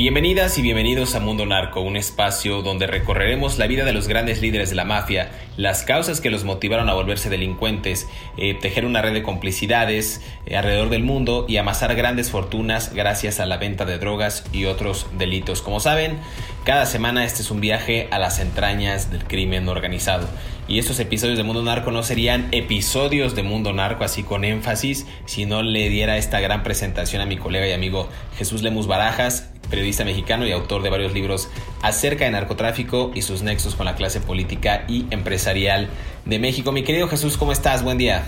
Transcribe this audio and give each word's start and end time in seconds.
Bienvenidas 0.00 0.56
y 0.56 0.62
bienvenidos 0.62 1.14
a 1.14 1.20
Mundo 1.20 1.44
Narco, 1.44 1.82
un 1.82 1.94
espacio 1.94 2.62
donde 2.62 2.86
recorreremos 2.86 3.58
la 3.58 3.66
vida 3.66 3.84
de 3.84 3.92
los 3.92 4.08
grandes 4.08 4.40
líderes 4.40 4.70
de 4.70 4.76
la 4.76 4.86
mafia, 4.86 5.30
las 5.58 5.82
causas 5.82 6.22
que 6.22 6.30
los 6.30 6.44
motivaron 6.44 6.88
a 6.88 6.94
volverse 6.94 7.28
delincuentes, 7.28 8.08
eh, 8.38 8.54
tejer 8.54 8.86
una 8.86 9.02
red 9.02 9.12
de 9.12 9.22
complicidades 9.22 10.22
eh, 10.46 10.56
alrededor 10.56 10.88
del 10.88 11.02
mundo 11.02 11.44
y 11.46 11.58
amasar 11.58 11.94
grandes 11.96 12.30
fortunas 12.30 12.94
gracias 12.94 13.40
a 13.40 13.46
la 13.46 13.58
venta 13.58 13.84
de 13.84 13.98
drogas 13.98 14.46
y 14.54 14.64
otros 14.64 15.06
delitos. 15.18 15.60
Como 15.60 15.80
saben, 15.80 16.18
cada 16.64 16.86
semana 16.86 17.26
este 17.26 17.42
es 17.42 17.50
un 17.50 17.60
viaje 17.60 18.08
a 18.10 18.18
las 18.18 18.38
entrañas 18.38 19.10
del 19.10 19.24
crimen 19.24 19.68
organizado. 19.68 20.30
Y 20.66 20.78
estos 20.78 20.98
episodios 20.98 21.36
de 21.36 21.42
Mundo 21.42 21.62
Narco 21.62 21.90
no 21.90 22.02
serían 22.02 22.48
episodios 22.52 23.34
de 23.34 23.42
Mundo 23.42 23.74
Narco 23.74 24.04
así 24.04 24.22
con 24.22 24.44
énfasis 24.44 25.04
si 25.26 25.44
no 25.44 25.62
le 25.62 25.90
diera 25.90 26.16
esta 26.16 26.40
gran 26.40 26.62
presentación 26.62 27.20
a 27.20 27.26
mi 27.26 27.36
colega 27.36 27.66
y 27.66 27.72
amigo 27.72 28.08
Jesús 28.38 28.62
Lemus 28.62 28.86
Barajas, 28.86 29.49
periodista 29.70 30.04
mexicano 30.04 30.46
y 30.46 30.52
autor 30.52 30.82
de 30.82 30.90
varios 30.90 31.14
libros 31.14 31.48
acerca 31.80 32.24
de 32.24 32.32
narcotráfico 32.32 33.12
y 33.14 33.22
sus 33.22 33.42
nexos 33.42 33.76
con 33.76 33.86
la 33.86 33.94
clase 33.94 34.20
política 34.20 34.84
y 34.88 35.06
empresarial 35.10 35.88
de 36.26 36.38
México. 36.38 36.72
Mi 36.72 36.82
querido 36.82 37.08
Jesús, 37.08 37.36
¿cómo 37.36 37.52
estás? 37.52 37.82
Buen 37.82 37.96
día. 37.96 38.26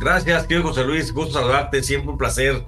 Gracias, 0.00 0.46
querido 0.46 0.68
José 0.68 0.84
Luis. 0.84 1.12
Gusto 1.12 1.38
saludarte. 1.38 1.82
Siempre 1.82 2.10
un 2.10 2.18
placer 2.18 2.64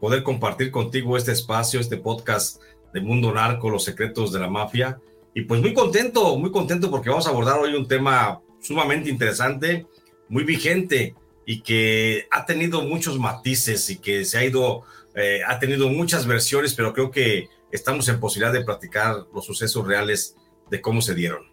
poder 0.00 0.22
compartir 0.22 0.70
contigo 0.70 1.16
este 1.16 1.32
espacio, 1.32 1.80
este 1.80 1.96
podcast 1.96 2.62
de 2.92 3.00
Mundo 3.00 3.32
Narco, 3.32 3.70
los 3.70 3.84
secretos 3.84 4.32
de 4.32 4.40
la 4.40 4.48
mafia. 4.48 5.00
Y 5.34 5.42
pues 5.42 5.60
muy 5.60 5.74
contento, 5.74 6.36
muy 6.36 6.50
contento 6.50 6.90
porque 6.90 7.10
vamos 7.10 7.26
a 7.26 7.30
abordar 7.30 7.58
hoy 7.58 7.74
un 7.74 7.86
tema 7.86 8.40
sumamente 8.60 9.10
interesante, 9.10 9.86
muy 10.28 10.44
vigente 10.44 11.14
y 11.46 11.62
que 11.62 12.26
ha 12.30 12.46
tenido 12.46 12.82
muchos 12.82 13.18
matices 13.18 13.90
y 13.90 13.98
que 13.98 14.24
se 14.24 14.38
ha 14.38 14.44
ido 14.44 14.82
eh, 15.14 15.40
ha 15.46 15.58
tenido 15.58 15.88
muchas 15.88 16.26
versiones, 16.26 16.74
pero 16.74 16.92
creo 16.92 17.10
que 17.10 17.48
estamos 17.72 18.08
en 18.08 18.20
posibilidad 18.20 18.52
de 18.52 18.64
platicar 18.64 19.26
los 19.34 19.44
sucesos 19.44 19.86
reales 19.86 20.36
de 20.70 20.80
cómo 20.80 21.02
se 21.02 21.14
dieron. 21.14 21.50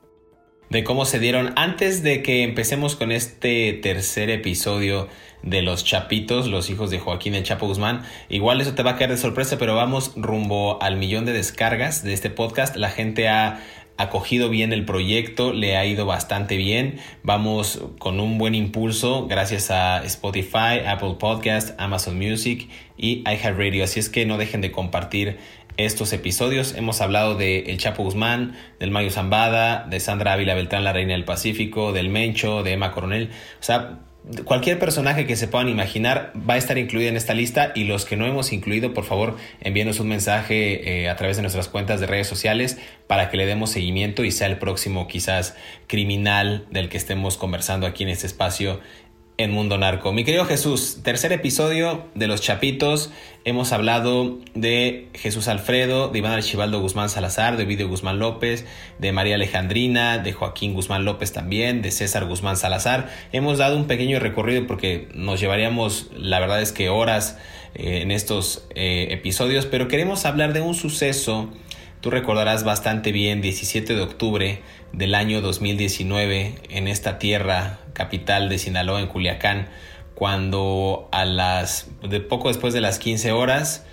De 0.70 0.84
cómo 0.84 1.06
se 1.06 1.20
dieron. 1.20 1.54
Antes 1.56 2.04
de 2.04 2.22
que 2.22 2.44
empecemos 2.44 2.96
con 2.96 3.12
este 3.12 3.80
tercer 3.82 4.30
episodio 4.30 5.08
de 5.42 5.62
los 5.62 5.86
Chapitos, 5.86 6.48
los 6.48 6.70
hijos 6.70 6.90
de 6.90 7.00
Joaquín 7.00 7.36
el 7.36 7.44
Chapo 7.44 7.68
Guzmán, 7.68 8.04
igual 8.28 8.60
eso 8.60 8.74
te 8.74 8.84
va 8.84 8.92
a 8.92 8.96
caer 8.98 9.12
de 9.12 9.18
sorpresa, 9.18 9.58
pero 9.58 9.76
vamos 9.76 10.12
rumbo 10.16 10.82
al 10.82 10.98
millón 10.98 11.26
de 11.26 11.32
descargas 11.32 12.04
de 12.04 12.14
este 12.14 12.30
podcast. 12.30 12.76
La 12.76 12.90
gente 12.90 13.30
ha 13.30 13.64
acogido 13.98 14.50
bien 14.50 14.74
el 14.74 14.86
proyecto, 14.86 15.54
le 15.54 15.76
ha 15.78 15.86
ido 15.86 16.06
bastante 16.06 16.56
bien. 16.56 17.00
Vamos 17.24 17.82
con 18.00 18.20
un 18.20 18.38
buen 18.38 18.56
impulso 18.56 19.28
gracias 19.28 19.72
a 19.72 20.04
Spotify, 20.06 20.80
Apple 20.88 21.16
Podcast, 21.20 21.80
Amazon 21.80 22.18
Music 22.18 22.70
y 22.98 23.24
iHeartRadio. 23.30 23.84
Así 23.84 24.00
es 24.00 24.10
que 24.10 24.26
no 24.26 24.38
dejen 24.38 24.62
de 24.62 24.72
compartir 24.72 25.38
estos 25.78 26.12
episodios. 26.14 26.74
Hemos 26.76 27.02
hablado 27.02 27.36
de 27.36 27.60
El 27.62 27.78
Chapo 27.78 28.04
Guzmán, 28.04 28.56
del 28.80 28.92
Mayo 28.92 29.12
Zambada, 29.12 29.86
de 29.90 30.00
Sandra 30.00 30.34
Ávila 30.34 30.56
Beltrán, 30.56 30.84
la 30.84 30.94
Reina 30.94 31.14
del 31.14 31.26
Pacífico, 31.26 31.94
del 31.94 32.10
Mencho, 32.10 32.64
de 32.64 32.74
Emma 32.74 32.92
Coronel. 32.92 33.30
O 33.60 33.64
sea, 33.64 34.00
cualquier 34.46 34.78
personaje 34.80 35.26
que 35.26 35.36
se 35.36 35.48
puedan 35.48 35.70
imaginar 35.70 36.34
va 36.38 36.56
a 36.56 36.58
estar 36.58 36.78
incluido 36.78 37.10
en 37.10 37.16
esta 37.16 37.34
lista 37.34 37.72
y 37.76 37.86
los 37.86 38.06
que 38.06 38.18
no 38.18 38.26
hemos 38.26 38.52
incluido, 38.52 38.94
por 38.94 39.06
favor, 39.06 39.38
envíenos 39.62 40.00
un 40.00 40.10
mensaje 40.10 41.04
eh, 41.04 41.10
a 41.10 41.16
través 41.16 41.38
de 41.38 41.44
nuestras 41.44 41.70
cuentas 41.70 42.00
de 42.00 42.08
redes 42.08 42.28
sociales 42.28 42.78
para 43.08 43.30
que 43.30 43.38
le 43.38 43.46
demos 43.46 43.70
seguimiento 43.70 44.24
y 44.24 44.32
sea 44.32 44.48
el 44.48 44.58
próximo 44.58 45.08
quizás 45.08 45.56
criminal 45.88 46.66
del 46.72 46.90
que 46.90 46.98
estemos 46.98 47.38
conversando 47.38 47.88
aquí 47.88 48.04
en 48.04 48.10
este 48.10 48.28
espacio 48.28 48.82
en 49.38 49.52
Mundo 49.52 49.78
Narco. 49.78 50.12
Mi 50.14 50.24
querido 50.24 50.46
Jesús, 50.46 51.00
tercer 51.04 51.32
episodio 51.32 52.06
de 52.16 52.26
Los 52.26 52.42
Chapitos. 52.42 53.12
Hemos 53.46 53.72
hablado 53.72 54.40
de 54.56 55.10
Jesús 55.14 55.48
Alfredo, 55.48 56.08
de 56.08 56.20
Iván 56.20 56.34
Archibaldo 56.34 56.82
Guzmán 56.82 57.10
Salazar, 57.10 57.56
de 57.56 57.66
Ovidio 57.66 57.88
Guzmán 57.88 58.18
López, 58.18 58.66
de 58.98 59.12
María 59.12 59.36
Alejandrina, 59.36 60.18
de 60.18 60.34
Joaquín 60.34 60.74
Guzmán 60.74 61.06
López 61.06 61.34
también, 61.34 61.84
de 61.84 61.92
César 61.92 62.26
Guzmán 62.26 62.58
Salazar. 62.58 63.10
Hemos 63.32 63.60
dado 63.60 63.78
un 63.78 63.86
pequeño 63.86 64.20
recorrido 64.20 64.66
porque 64.66 65.08
nos 65.14 65.40
llevaríamos, 65.40 66.10
la 66.16 66.40
verdad 66.40 66.60
es 66.62 66.72
que 66.72 66.90
horas 66.90 67.38
eh, 67.76 68.02
en 68.02 68.10
estos 68.10 68.68
eh, 68.74 69.10
episodios, 69.12 69.68
pero 69.68 69.88
queremos 69.88 70.26
hablar 70.26 70.54
de 70.54 70.62
un 70.62 70.74
suceso 70.74 71.52
Tú 72.02 72.12
recordarás 72.12 72.64
bastante 72.64 73.12
bien 73.12 73.42
17 73.42 73.96
de 73.96 74.02
octubre 74.02 74.62
del 74.94 75.16
año 75.16 75.42
2019 75.42 76.56
en 76.70 76.88
esta 76.88 77.18
tierra 77.18 77.80
capital 77.94 78.50
de 78.50 78.60
Sinaloa, 78.60 79.02
en 79.02 79.08
Culiacán, 79.08 79.68
cuando 80.14 81.10
a 81.12 81.26
las 81.26 81.90
de 82.08 82.20
poco 82.20 82.50
después 82.50 82.74
de 82.74 82.82
las 82.82 83.00
15 83.00 83.32
horas 83.32 83.86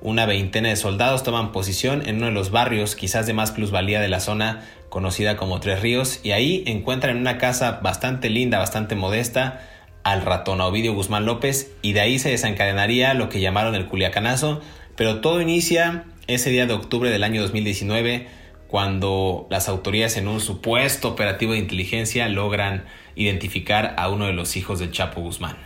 una 0.00 0.26
veintena 0.26 0.68
de 0.68 0.76
soldados 0.76 1.22
toman 1.22 1.52
posición 1.52 2.06
en 2.06 2.16
uno 2.16 2.26
de 2.26 2.32
los 2.32 2.50
barrios 2.50 2.94
quizás 2.96 3.26
de 3.26 3.32
más 3.32 3.52
plusvalía 3.52 4.00
de 4.00 4.08
la 4.08 4.20
zona 4.20 4.62
conocida 4.88 5.36
como 5.36 5.60
Tres 5.60 5.80
Ríos 5.80 6.20
y 6.22 6.32
ahí 6.32 6.62
encuentran 6.66 7.16
en 7.16 7.22
una 7.22 7.38
casa 7.38 7.80
bastante 7.82 8.30
linda, 8.30 8.58
bastante 8.58 8.96
modesta 8.96 9.62
al 10.02 10.22
ratón 10.22 10.60
Ovidio 10.60 10.92
Guzmán 10.92 11.24
López 11.24 11.72
y 11.82 11.94
de 11.94 12.00
ahí 12.00 12.18
se 12.18 12.30
desencadenaría 12.30 13.14
lo 13.14 13.28
que 13.28 13.40
llamaron 13.40 13.74
el 13.74 13.86
Culiacanazo, 13.86 14.60
pero 14.96 15.20
todo 15.20 15.40
inicia 15.40 16.04
ese 16.26 16.50
día 16.50 16.66
de 16.66 16.74
octubre 16.74 17.10
del 17.10 17.24
año 17.24 17.42
2019 17.42 18.28
cuando 18.68 19.46
las 19.50 19.68
autoridades 19.68 20.16
en 20.16 20.26
un 20.26 20.40
supuesto 20.40 21.08
operativo 21.08 21.52
de 21.52 21.58
inteligencia 21.58 22.28
logran 22.28 22.86
identificar 23.14 23.94
a 23.98 24.08
uno 24.08 24.26
de 24.26 24.32
los 24.32 24.56
hijos 24.56 24.80
del 24.80 24.90
Chapo 24.90 25.20
Guzmán. 25.20 25.56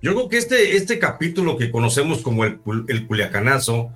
Yo 0.00 0.14
creo 0.14 0.28
que 0.28 0.38
este, 0.38 0.76
este 0.76 0.98
capítulo 0.98 1.56
que 1.56 1.70
conocemos 1.70 2.22
como 2.22 2.44
el, 2.44 2.60
el 2.88 3.06
Culiacanazo, 3.06 3.92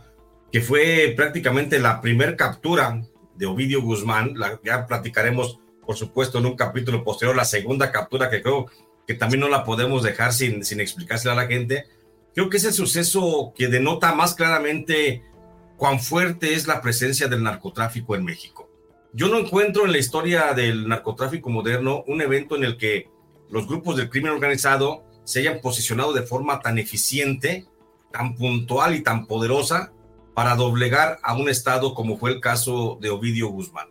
que 0.50 0.60
fue 0.60 1.12
prácticamente 1.16 1.78
la 1.78 2.00
primer 2.00 2.36
captura 2.36 3.02
de 3.36 3.46
Ovidio 3.46 3.82
Guzmán, 3.82 4.32
la, 4.36 4.58
ya 4.64 4.86
platicaremos, 4.86 5.58
por 5.84 5.96
supuesto, 5.96 6.38
en 6.38 6.46
un 6.46 6.56
capítulo 6.56 7.04
posterior, 7.04 7.36
la 7.36 7.44
segunda 7.44 7.92
captura 7.92 8.30
que 8.30 8.42
creo 8.42 8.66
que 9.06 9.14
también 9.14 9.40
no 9.40 9.48
la 9.48 9.64
podemos 9.64 10.02
dejar 10.02 10.32
sin, 10.32 10.64
sin 10.64 10.80
explicársela 10.80 11.34
a 11.34 11.36
la 11.36 11.46
gente. 11.46 11.86
Creo 12.36 12.50
que 12.50 12.58
es 12.58 12.64
el 12.66 12.74
suceso 12.74 13.54
que 13.56 13.68
denota 13.68 14.14
más 14.14 14.34
claramente 14.34 15.24
cuán 15.78 15.98
fuerte 15.98 16.52
es 16.52 16.66
la 16.66 16.82
presencia 16.82 17.28
del 17.28 17.42
narcotráfico 17.42 18.14
en 18.14 18.26
México. 18.26 18.70
Yo 19.14 19.28
no 19.28 19.38
encuentro 19.38 19.86
en 19.86 19.92
la 19.92 19.96
historia 19.96 20.52
del 20.52 20.86
narcotráfico 20.86 21.48
moderno 21.48 22.04
un 22.06 22.20
evento 22.20 22.54
en 22.54 22.64
el 22.64 22.76
que 22.76 23.08
los 23.48 23.66
grupos 23.66 23.96
del 23.96 24.10
crimen 24.10 24.32
organizado 24.32 25.02
se 25.24 25.40
hayan 25.40 25.62
posicionado 25.62 26.12
de 26.12 26.24
forma 26.24 26.60
tan 26.60 26.78
eficiente, 26.78 27.64
tan 28.12 28.34
puntual 28.34 28.94
y 28.94 29.02
tan 29.02 29.26
poderosa 29.26 29.94
para 30.34 30.56
doblegar 30.56 31.18
a 31.22 31.34
un 31.38 31.48
Estado 31.48 31.94
como 31.94 32.18
fue 32.18 32.32
el 32.32 32.42
caso 32.42 32.98
de 33.00 33.08
Ovidio 33.08 33.48
Guzmán. 33.48 33.86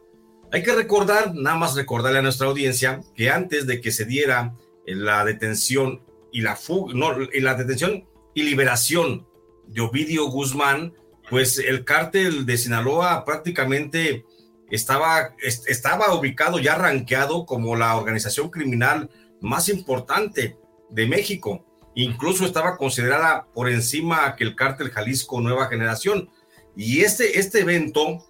Hay 0.51 0.61
que 0.61 0.75
recordar, 0.75 1.33
nada 1.33 1.57
más 1.57 1.75
recordarle 1.75 2.19
a 2.19 2.21
nuestra 2.21 2.45
audiencia, 2.45 3.01
que 3.15 3.31
antes 3.31 3.65
de 3.65 3.81
que 3.81 3.91
se 3.91 4.05
diera 4.05 4.53
la 4.85 5.25
detención 5.25 6.03
y 6.31 6.41
la 6.41 6.55
fuga, 6.55 6.93
no, 6.93 7.17
la 7.17 7.55
detención 7.55 8.05
y 8.35 8.43
liberación 8.43 9.25
de 9.65 9.81
Ovidio 9.81 10.27
Guzmán, 10.27 10.93
pues 11.29 11.57
el 11.57 11.83
cártel 11.83 12.45
de 12.45 12.57
Sinaloa 12.57 13.25
prácticamente 13.25 14.25
estaba, 14.69 15.33
estaba 15.41 16.13
ubicado 16.13 16.59
ya 16.59 16.75
rankeado 16.75 17.47
como 17.47 17.75
la 17.75 17.95
organización 17.95 18.51
criminal 18.51 19.09
más 19.41 19.69
importante 19.69 20.57
de 20.89 21.07
México. 21.07 21.65
Incluso 21.95 22.45
estaba 22.45 22.77
considerada 22.77 23.47
por 23.53 23.69
encima 23.69 24.35
que 24.35 24.43
el 24.43 24.55
cártel 24.55 24.91
Jalisco 24.91 25.39
Nueva 25.41 25.67
Generación. 25.67 26.29
Y 26.75 27.01
este, 27.01 27.39
este 27.39 27.61
evento, 27.61 28.25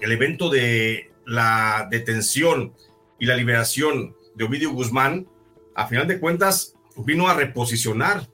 el 0.00 0.12
evento 0.12 0.50
de 0.50 1.10
la 1.24 1.88
detención 1.90 2.74
y 3.18 3.26
la 3.26 3.36
liberación 3.36 4.14
de 4.34 4.44
Ovidio 4.44 4.72
Guzmán, 4.72 5.26
a 5.74 5.86
final 5.86 6.06
de 6.06 6.20
cuentas, 6.20 6.74
vino 6.96 7.28
a 7.28 7.34
reposicionar 7.34 8.28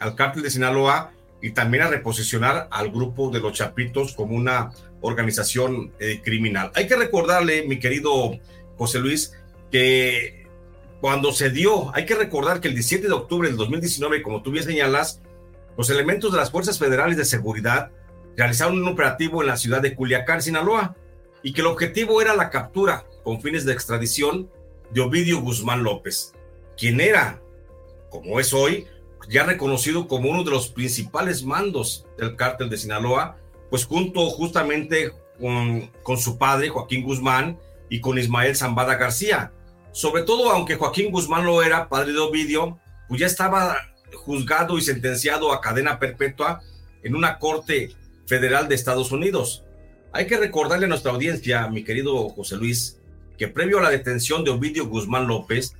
al 0.00 0.14
cártel 0.14 0.42
de 0.42 0.50
Sinaloa 0.50 1.12
y 1.40 1.50
también 1.50 1.82
a 1.84 1.88
reposicionar 1.88 2.68
al 2.70 2.90
grupo 2.90 3.30
de 3.30 3.40
los 3.40 3.52
Chapitos 3.52 4.14
como 4.14 4.34
una 4.34 4.70
organización 5.00 5.92
eh, 5.98 6.20
criminal. 6.24 6.72
Hay 6.74 6.86
que 6.86 6.96
recordarle, 6.96 7.66
mi 7.66 7.78
querido 7.78 8.38
José 8.78 8.98
Luis, 8.98 9.34
que 9.70 10.46
cuando 11.00 11.32
se 11.32 11.50
dio, 11.50 11.94
hay 11.94 12.06
que 12.06 12.14
recordar 12.14 12.60
que 12.60 12.68
el 12.68 12.74
17 12.74 13.06
de 13.06 13.12
octubre 13.12 13.48
del 13.48 13.58
2019, 13.58 14.22
como 14.22 14.42
tú 14.42 14.50
bien 14.50 14.64
señalas, 14.64 15.20
los 15.76 15.90
elementos 15.90 16.32
de 16.32 16.38
las 16.38 16.50
Fuerzas 16.50 16.78
Federales 16.78 17.16
de 17.16 17.24
Seguridad 17.24 17.90
realizaron 18.36 18.80
un 18.80 18.88
operativo 18.88 19.42
en 19.42 19.48
la 19.48 19.56
ciudad 19.56 19.82
de 19.82 19.94
Culiacán, 19.94 20.40
Sinaloa, 20.40 20.96
y 21.42 21.52
que 21.52 21.60
el 21.60 21.66
objetivo 21.66 22.22
era 22.22 22.34
la 22.34 22.48
captura 22.48 23.04
con 23.22 23.42
fines 23.42 23.66
de 23.66 23.74
extradición 23.74 24.50
de 24.90 25.02
Ovidio 25.02 25.40
Guzmán 25.42 25.82
López, 25.82 26.32
quien 26.76 27.00
era, 27.00 27.42
como 28.08 28.40
es 28.40 28.54
hoy, 28.54 28.86
ya 29.28 29.44
reconocido 29.44 30.08
como 30.08 30.30
uno 30.30 30.44
de 30.44 30.50
los 30.50 30.68
principales 30.68 31.44
mandos 31.44 32.06
del 32.18 32.36
cártel 32.36 32.70
de 32.70 32.78
Sinaloa, 32.78 33.36
pues 33.70 33.84
junto 33.84 34.28
justamente 34.30 35.12
con, 35.40 35.90
con 36.02 36.18
su 36.18 36.38
padre, 36.38 36.68
Joaquín 36.68 37.04
Guzmán, 37.04 37.58
y 37.88 38.00
con 38.00 38.18
Ismael 38.18 38.56
Zambada 38.56 38.96
García. 38.96 39.52
Sobre 39.92 40.22
todo, 40.22 40.50
aunque 40.50 40.76
Joaquín 40.76 41.12
Guzmán 41.12 41.44
lo 41.44 41.62
era, 41.62 41.88
padre 41.88 42.12
de 42.12 42.18
Ovidio, 42.18 42.78
pues 43.08 43.20
ya 43.20 43.26
estaba 43.26 43.76
juzgado 44.14 44.78
y 44.78 44.82
sentenciado 44.82 45.52
a 45.52 45.60
cadena 45.60 45.98
perpetua 45.98 46.60
en 47.02 47.14
una 47.14 47.38
corte 47.38 47.94
federal 48.26 48.68
de 48.68 48.74
Estados 48.74 49.12
Unidos. 49.12 49.64
Hay 50.12 50.26
que 50.26 50.38
recordarle 50.38 50.86
a 50.86 50.88
nuestra 50.88 51.12
audiencia, 51.12 51.68
mi 51.68 51.84
querido 51.84 52.28
José 52.30 52.56
Luis, 52.56 52.98
que 53.38 53.48
previo 53.48 53.78
a 53.78 53.82
la 53.82 53.90
detención 53.90 54.44
de 54.44 54.50
Ovidio 54.50 54.86
Guzmán 54.88 55.26
López, 55.26 55.76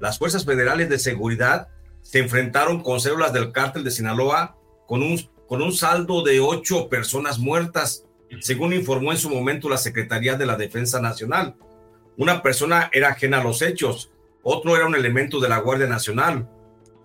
las 0.00 0.18
fuerzas 0.18 0.44
federales 0.44 0.88
de 0.88 0.98
seguridad 0.98 1.68
se 2.02 2.18
enfrentaron 2.20 2.82
con 2.82 3.00
células 3.00 3.32
del 3.32 3.52
cártel 3.52 3.84
de 3.84 3.90
Sinaloa 3.90 4.56
con 4.86 5.02
un, 5.02 5.20
con 5.46 5.62
un 5.62 5.72
saldo 5.72 6.22
de 6.22 6.40
ocho 6.40 6.88
personas 6.88 7.38
muertas, 7.38 8.04
según 8.40 8.72
informó 8.72 9.12
en 9.12 9.18
su 9.18 9.30
momento 9.30 9.68
la 9.68 9.76
Secretaría 9.76 10.36
de 10.36 10.46
la 10.46 10.56
Defensa 10.56 11.00
Nacional. 11.00 11.56
Una 12.16 12.42
persona 12.42 12.90
era 12.92 13.10
ajena 13.10 13.40
a 13.40 13.44
los 13.44 13.62
hechos, 13.62 14.10
otro 14.42 14.76
era 14.76 14.86
un 14.86 14.94
elemento 14.94 15.40
de 15.40 15.48
la 15.48 15.58
Guardia 15.58 15.86
Nacional, 15.86 16.48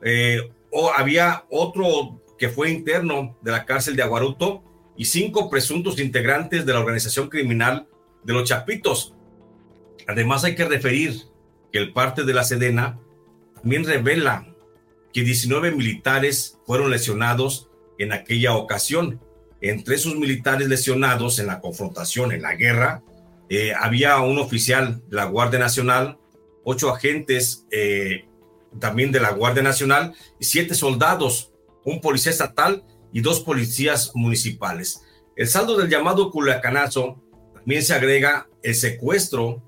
eh, 0.01 0.49
o 0.71 0.91
había 0.91 1.45
otro 1.49 2.21
que 2.37 2.49
fue 2.49 2.71
interno 2.71 3.37
de 3.41 3.51
la 3.51 3.65
cárcel 3.65 3.95
de 3.95 4.03
Aguaruto 4.03 4.63
y 4.97 5.05
cinco 5.05 5.49
presuntos 5.49 5.99
integrantes 5.99 6.65
de 6.65 6.73
la 6.73 6.79
organización 6.79 7.29
criminal 7.29 7.87
de 8.23 8.33
los 8.33 8.47
Chapitos. 8.47 9.13
Además 10.07 10.43
hay 10.43 10.55
que 10.55 10.65
referir 10.65 11.23
que 11.71 11.79
el 11.79 11.93
parte 11.93 12.23
de 12.23 12.33
la 12.33 12.43
Sedena 12.43 12.99
también 13.55 13.85
revela 13.85 14.52
que 15.13 15.23
19 15.23 15.71
militares 15.71 16.57
fueron 16.65 16.89
lesionados 16.89 17.69
en 17.97 18.11
aquella 18.11 18.55
ocasión. 18.55 19.21
Entre 19.61 19.95
esos 19.95 20.15
militares 20.15 20.67
lesionados 20.67 21.39
en 21.39 21.47
la 21.47 21.61
confrontación, 21.61 22.31
en 22.31 22.41
la 22.41 22.55
guerra, 22.55 23.03
eh, 23.49 23.73
había 23.79 24.19
un 24.19 24.39
oficial 24.39 25.01
de 25.07 25.15
la 25.15 25.25
Guardia 25.25 25.59
Nacional, 25.59 26.17
ocho 26.63 26.89
agentes 26.89 27.65
eh, 27.71 28.25
también 28.79 29.11
de 29.11 29.19
la 29.19 29.31
Guardia 29.31 29.63
Nacional 29.63 30.15
siete 30.39 30.75
soldados, 30.75 31.51
un 31.85 32.01
policía 32.01 32.31
estatal 32.31 32.83
y 33.11 33.21
dos 33.21 33.41
policías 33.41 34.11
municipales. 34.15 35.01
El 35.35 35.47
saldo 35.47 35.77
del 35.77 35.89
llamado 35.89 36.31
Culiacanazo 36.31 37.21
también 37.53 37.83
se 37.83 37.93
agrega 37.93 38.47
el 38.61 38.75
secuestro, 38.75 39.61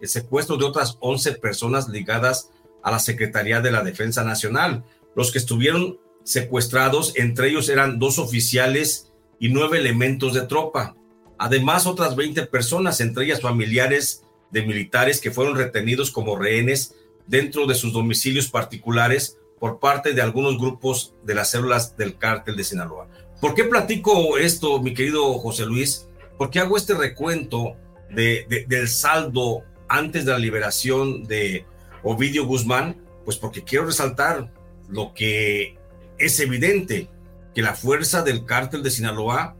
el 0.00 0.08
secuestro 0.08 0.56
de 0.56 0.64
otras 0.64 0.96
11 1.00 1.32
personas 1.34 1.88
ligadas 1.88 2.50
a 2.82 2.90
la 2.90 2.98
Secretaría 2.98 3.60
de 3.60 3.70
la 3.70 3.82
Defensa 3.82 4.24
Nacional. 4.24 4.84
Los 5.14 5.32
que 5.32 5.38
estuvieron 5.38 5.98
secuestrados, 6.24 7.12
entre 7.16 7.48
ellos 7.48 7.68
eran 7.68 7.98
dos 7.98 8.18
oficiales 8.18 9.12
y 9.38 9.48
nueve 9.48 9.78
elementos 9.78 10.34
de 10.34 10.42
tropa. 10.42 10.96
Además, 11.38 11.86
otras 11.86 12.16
20 12.16 12.46
personas, 12.46 13.00
entre 13.00 13.24
ellas 13.24 13.40
familiares 13.40 14.24
de 14.50 14.62
militares 14.62 15.20
que 15.20 15.30
fueron 15.30 15.56
retenidos 15.56 16.10
como 16.10 16.36
rehenes 16.36 16.94
dentro 17.26 17.66
de 17.66 17.74
sus 17.74 17.92
domicilios 17.92 18.48
particulares 18.48 19.38
por 19.58 19.78
parte 19.78 20.12
de 20.12 20.22
algunos 20.22 20.58
grupos 20.58 21.14
de 21.24 21.34
las 21.34 21.50
células 21.50 21.96
del 21.96 22.18
cártel 22.18 22.56
de 22.56 22.64
Sinaloa. 22.64 23.08
¿Por 23.40 23.54
qué 23.54 23.64
platico 23.64 24.36
esto, 24.36 24.82
mi 24.82 24.92
querido 24.92 25.34
José 25.38 25.64
Luis? 25.64 26.08
¿Por 26.36 26.50
qué 26.50 26.60
hago 26.60 26.76
este 26.76 26.94
recuento 26.94 27.76
de, 28.10 28.66
del 28.68 28.88
saldo 28.88 29.62
antes 29.88 30.24
de 30.24 30.32
la 30.32 30.38
liberación 30.38 31.24
de 31.24 31.66
Ovidio 32.02 32.46
Guzmán, 32.46 32.96
pues 33.24 33.36
porque 33.36 33.64
quiero 33.64 33.86
resaltar 33.86 34.52
lo 34.88 35.14
que 35.14 35.78
es 36.18 36.40
evidente, 36.40 37.08
que 37.54 37.62
la 37.62 37.74
fuerza 37.74 38.22
del 38.22 38.44
cártel 38.44 38.82
de 38.82 38.90
Sinaloa 38.90 39.56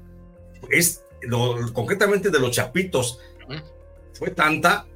es, 0.71 1.05
concretamente 1.73 2.31
de 2.31 2.41
los 2.41 2.51
chapitos, 2.53 3.21
fue 4.13 4.31
tanta 4.31 4.87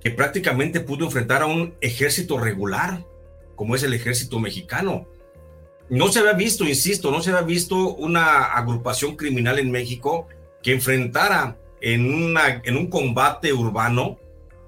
que 0.00 0.10
prácticamente 0.10 0.80
pudo 0.80 1.06
enfrentar 1.06 1.42
a 1.42 1.46
un 1.46 1.74
ejército 1.80 2.38
regular, 2.38 3.04
como 3.56 3.74
es 3.74 3.82
el 3.82 3.94
ejército 3.94 4.38
mexicano. 4.38 5.08
No 5.88 6.08
se 6.08 6.18
había 6.20 6.34
visto, 6.34 6.64
insisto, 6.64 7.10
no 7.10 7.22
se 7.22 7.30
había 7.30 7.42
visto 7.42 7.94
una 7.94 8.44
agrupación 8.44 9.16
criminal 9.16 9.58
en 9.58 9.70
México 9.70 10.28
que 10.62 10.72
enfrentara 10.72 11.58
en, 11.80 12.12
una, 12.12 12.62
en 12.64 12.76
un 12.76 12.88
combate 12.88 13.52
urbano, 13.52 14.18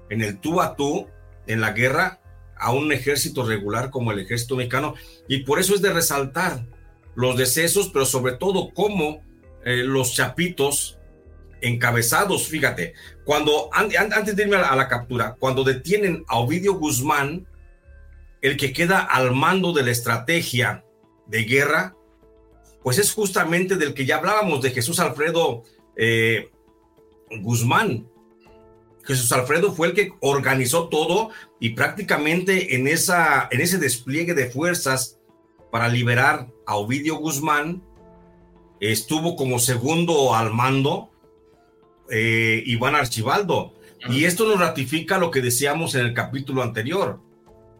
en 0.09 0.21
el 0.21 0.39
tú 0.39 0.61
a 0.61 0.75
tú, 0.75 1.07
en 1.47 1.61
la 1.61 1.71
guerra, 1.71 2.19
a 2.59 2.71
un 2.71 2.91
ejército 2.91 3.45
regular 3.45 3.89
como 3.89 4.11
el 4.11 4.19
ejército 4.19 4.55
mexicano 4.55 4.95
y 5.27 5.43
por 5.43 5.59
eso 5.59 5.75
es 5.75 5.81
de 5.81 5.93
resaltar 5.93 6.65
los 7.15 7.37
decesos, 7.37 7.89
pero 7.91 8.05
sobre 8.05 8.33
todo 8.33 8.71
cómo 8.73 9.23
eh, 9.65 9.83
los 9.83 10.13
chapitos 10.13 10.97
encabezados, 11.61 12.47
fíjate, 12.47 12.93
cuando 13.25 13.69
antes 13.73 14.35
de 14.35 14.43
irme 14.43 14.57
a 14.57 14.75
la, 14.75 14.87
captura, 14.87 15.35
cuando 15.39 15.63
detienen 15.63 16.23
a 16.27 16.37
Ovidio 16.37 16.75
Guzmán, 16.75 17.47
el 18.41 18.55
que 18.57 18.71
queda 18.71 18.99
al 18.99 19.33
mando 19.33 19.73
de 19.73 19.83
la 19.83 19.91
estrategia 19.91 20.85
de 21.25 21.43
guerra, 21.43 21.95
pues 22.83 22.99
es 22.99 23.11
justamente 23.11 23.75
del 23.75 23.93
que 23.93 24.05
ya 24.05 24.17
hablábamos, 24.17 24.61
de 24.61 24.71
Jesús 24.71 24.99
Alfredo 24.99 25.63
eh, 25.95 26.51
Guzmán, 27.41 28.07
Jesús 29.07 29.31
Alfredo 29.31 29.71
fue 29.71 29.87
el 29.87 29.93
que 29.93 30.11
organizó 30.19 30.89
todo 30.89 31.29
y 31.61 31.69
prácticamente 31.69 32.75
en, 32.75 32.87
esa, 32.87 33.47
en 33.51 33.61
ese 33.61 33.77
despliegue 33.77 34.33
de 34.33 34.49
fuerzas 34.49 35.17
para 35.71 35.87
liberar 35.87 36.49
a 36.65 36.75
Ovidio 36.75 37.15
Guzmán, 37.15 37.81
estuvo 38.81 39.37
como 39.37 39.59
segundo 39.59 40.35
al 40.35 40.53
mando 40.53 41.09
eh, 42.11 42.61
Iván 42.65 42.95
Archibaldo. 42.95 43.73
Y 44.09 44.25
esto 44.25 44.45
nos 44.45 44.59
ratifica 44.59 45.17
lo 45.17 45.31
que 45.31 45.41
decíamos 45.41 45.95
en 45.95 46.05
el 46.05 46.13
capítulo 46.13 46.61
anterior, 46.61 47.21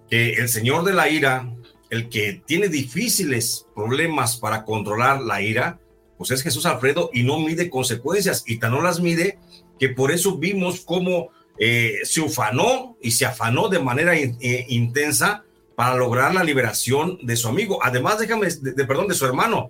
que 0.09 0.33
el 0.35 0.47
Señor 0.47 0.85
de 0.85 0.93
la 0.93 1.09
ira, 1.09 1.53
el 1.89 2.07
que 2.07 2.41
tiene 2.45 2.69
difíciles 2.69 3.67
problemas 3.75 4.37
para 4.37 4.63
controlar 4.63 5.21
la 5.21 5.41
ira, 5.41 5.79
pues 6.17 6.31
es 6.31 6.41
Jesús 6.41 6.65
Alfredo 6.65 7.09
y 7.13 7.23
no 7.23 7.37
mide 7.39 7.69
consecuencias 7.69 8.45
y 8.47 8.59
tan 8.59 8.71
no 8.71 8.81
las 8.81 9.01
mide 9.01 9.39
que 9.79 9.89
por 9.89 10.11
eso 10.11 10.37
vimos 10.37 10.81
cómo 10.81 11.29
eh, 11.59 11.99
se 12.03 12.21
ufanó 12.21 12.97
y 13.01 13.11
se 13.11 13.25
afanó 13.25 13.67
de 13.67 13.79
manera 13.79 14.15
eh, 14.15 14.65
intensa 14.69 15.43
para 15.75 15.95
lograr 15.95 16.33
la 16.33 16.43
liberación 16.43 17.19
de 17.23 17.35
su 17.35 17.47
amigo. 17.47 17.79
Además, 17.83 18.19
déjame, 18.19 18.47
de, 18.47 18.85
perdón, 18.85 19.07
de 19.07 19.15
su 19.15 19.25
hermano. 19.25 19.69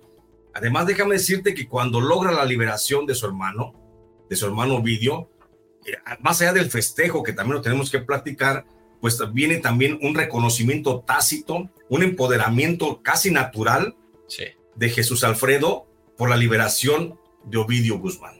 Además, 0.54 0.86
déjame 0.86 1.14
decirte 1.14 1.54
que 1.54 1.68
cuando 1.68 2.00
logra 2.00 2.32
la 2.32 2.44
liberación 2.44 3.06
de 3.06 3.14
su 3.14 3.26
hermano, 3.26 3.74
de 4.28 4.36
su 4.36 4.46
hermano 4.46 4.82
Vidio, 4.82 5.30
eh, 5.86 5.92
más 6.20 6.40
allá 6.40 6.52
del 6.52 6.70
festejo 6.70 7.22
que 7.22 7.32
también 7.32 7.56
lo 7.56 7.62
tenemos 7.62 7.90
que 7.90 8.00
platicar, 8.00 8.66
pues 9.00 9.18
viene 9.32 9.58
también 9.58 9.98
un 10.02 10.14
reconocimiento 10.14 11.00
tácito, 11.06 11.70
un 11.88 12.02
empoderamiento 12.02 13.00
casi 13.02 13.30
natural 13.30 13.94
de 14.74 14.88
Jesús 14.88 15.24
Alfredo 15.24 15.86
por 16.16 16.28
la 16.28 16.36
liberación 16.36 17.18
de 17.44 17.58
Ovidio 17.58 17.98
Guzmán. 17.98 18.37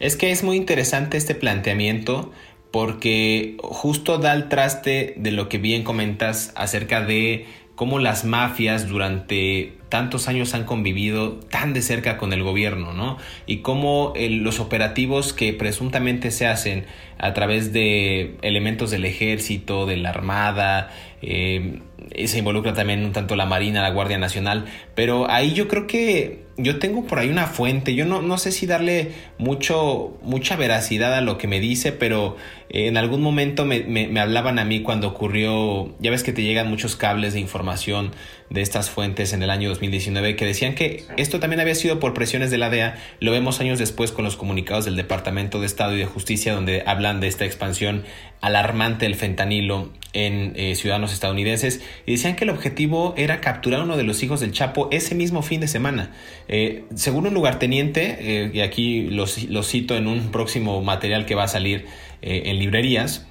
Es 0.00 0.16
que 0.16 0.30
es 0.30 0.44
muy 0.44 0.56
interesante 0.56 1.16
este 1.16 1.34
planteamiento 1.34 2.32
porque 2.70 3.56
justo 3.62 4.18
da 4.18 4.32
el 4.34 4.48
traste 4.48 5.14
de 5.16 5.32
lo 5.32 5.48
que 5.48 5.58
bien 5.58 5.82
comentas 5.82 6.52
acerca 6.54 7.00
de 7.00 7.46
cómo 7.74 7.98
las 7.98 8.24
mafias 8.24 8.88
durante 8.88 9.72
tantos 9.88 10.28
años 10.28 10.52
han 10.54 10.64
convivido 10.64 11.34
tan 11.34 11.72
de 11.72 11.80
cerca 11.80 12.18
con 12.18 12.32
el 12.32 12.42
gobierno, 12.42 12.92
¿no? 12.92 13.18
Y 13.46 13.58
cómo 13.58 14.12
los 14.16 14.60
operativos 14.60 15.32
que 15.32 15.52
presuntamente 15.52 16.30
se 16.30 16.46
hacen 16.46 16.86
a 17.18 17.34
través 17.34 17.72
de 17.72 18.36
elementos 18.42 18.90
del 18.90 19.04
ejército, 19.04 19.86
de 19.86 19.96
la 19.96 20.10
armada, 20.10 20.90
eh, 21.22 21.80
se 22.26 22.38
involucra 22.38 22.74
también 22.74 23.04
un 23.04 23.12
tanto 23.12 23.36
la 23.36 23.46
Marina, 23.46 23.80
la 23.80 23.90
Guardia 23.90 24.18
Nacional, 24.18 24.66
pero 24.94 25.30
ahí 25.30 25.52
yo 25.52 25.68
creo 25.68 25.86
que 25.86 26.44
yo 26.56 26.78
tengo 26.78 27.06
por 27.06 27.20
ahí 27.20 27.28
una 27.28 27.46
fuente, 27.46 27.94
yo 27.94 28.04
no, 28.04 28.22
no 28.22 28.38
sé 28.38 28.50
si 28.50 28.66
darle 28.66 29.12
mucho, 29.38 30.18
mucha 30.22 30.56
veracidad 30.56 31.14
a 31.14 31.20
lo 31.20 31.38
que 31.38 31.46
me 31.46 31.60
dice, 31.60 31.92
pero 31.92 32.36
en 32.70 32.96
algún 32.96 33.22
momento 33.22 33.64
me, 33.64 33.80
me, 33.80 34.20
hablaban 34.20 34.58
a 34.58 34.64
mí 34.64 34.82
cuando 34.82 35.08
ocurrió, 35.08 35.94
ya 36.00 36.10
ves 36.10 36.22
que 36.22 36.32
te 36.32 36.42
llegan 36.42 36.68
muchos 36.68 36.96
cables 36.96 37.32
de 37.32 37.40
información 37.40 38.12
de 38.50 38.62
estas 38.62 38.90
fuentes 38.90 39.32
en 39.32 39.42
el 39.42 39.50
año 39.50 39.68
2019 39.68 40.36
que 40.36 40.44
decían 40.44 40.74
que 40.74 41.04
esto 41.16 41.38
también 41.38 41.60
había 41.60 41.74
sido 41.74 42.00
por 42.00 42.14
presiones 42.14 42.50
de 42.50 42.58
la 42.58 42.68
DEA, 42.70 42.96
lo 43.20 43.32
vemos 43.32 43.60
años 43.60 43.78
después 43.78 44.10
con 44.10 44.24
los 44.24 44.36
comunicados 44.36 44.84
del 44.84 44.96
Departamento 44.96 45.60
de 45.60 45.66
Estado 45.66 45.94
y 45.94 45.98
de 45.98 46.06
Justicia 46.06 46.54
donde 46.54 46.82
hablan 46.86 47.20
de 47.20 47.28
esta 47.28 47.44
expansión 47.44 48.04
alarmante 48.40 49.04
del 49.04 49.14
fentanilo 49.14 49.90
en 50.12 50.52
eh, 50.56 50.74
ciudadanos 50.74 51.12
estadounidenses 51.12 51.82
y 52.06 52.12
decían 52.12 52.36
que 52.36 52.44
el 52.44 52.50
objetivo 52.50 53.14
era 53.16 53.40
capturar 53.40 53.80
a 53.80 53.84
uno 53.84 53.96
de 53.96 54.04
los 54.04 54.22
hijos 54.22 54.40
del 54.40 54.52
Chapo 54.52 54.88
ese 54.90 55.14
mismo 55.14 55.42
fin 55.42 55.60
de 55.60 55.68
semana. 55.68 56.12
Eh, 56.48 56.84
según 56.94 57.26
un 57.26 57.34
lugarteniente, 57.34 58.16
eh, 58.20 58.50
y 58.52 58.60
aquí 58.60 59.02
lo, 59.48 59.62
cito 59.62 59.96
en 59.96 60.06
un 60.06 60.30
próximo 60.30 60.80
material 60.82 61.26
que 61.26 61.34
va 61.34 61.44
a 61.44 61.48
salir 61.48 61.86
en 62.22 62.58
librerías, 62.58 63.26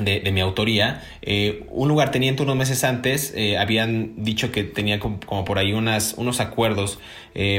de, 0.00 0.30
mi 0.30 0.40
autoría, 0.40 1.02
un 1.70 1.88
lugarteniente 1.88 2.42
unos 2.42 2.56
meses 2.56 2.84
antes 2.84 3.34
habían 3.58 4.22
dicho 4.22 4.52
que 4.52 4.64
tenía 4.64 4.98
como, 5.00 5.44
por 5.44 5.58
ahí 5.58 5.72
unas, 5.72 6.14
unos 6.18 6.40
acuerdos 6.40 6.98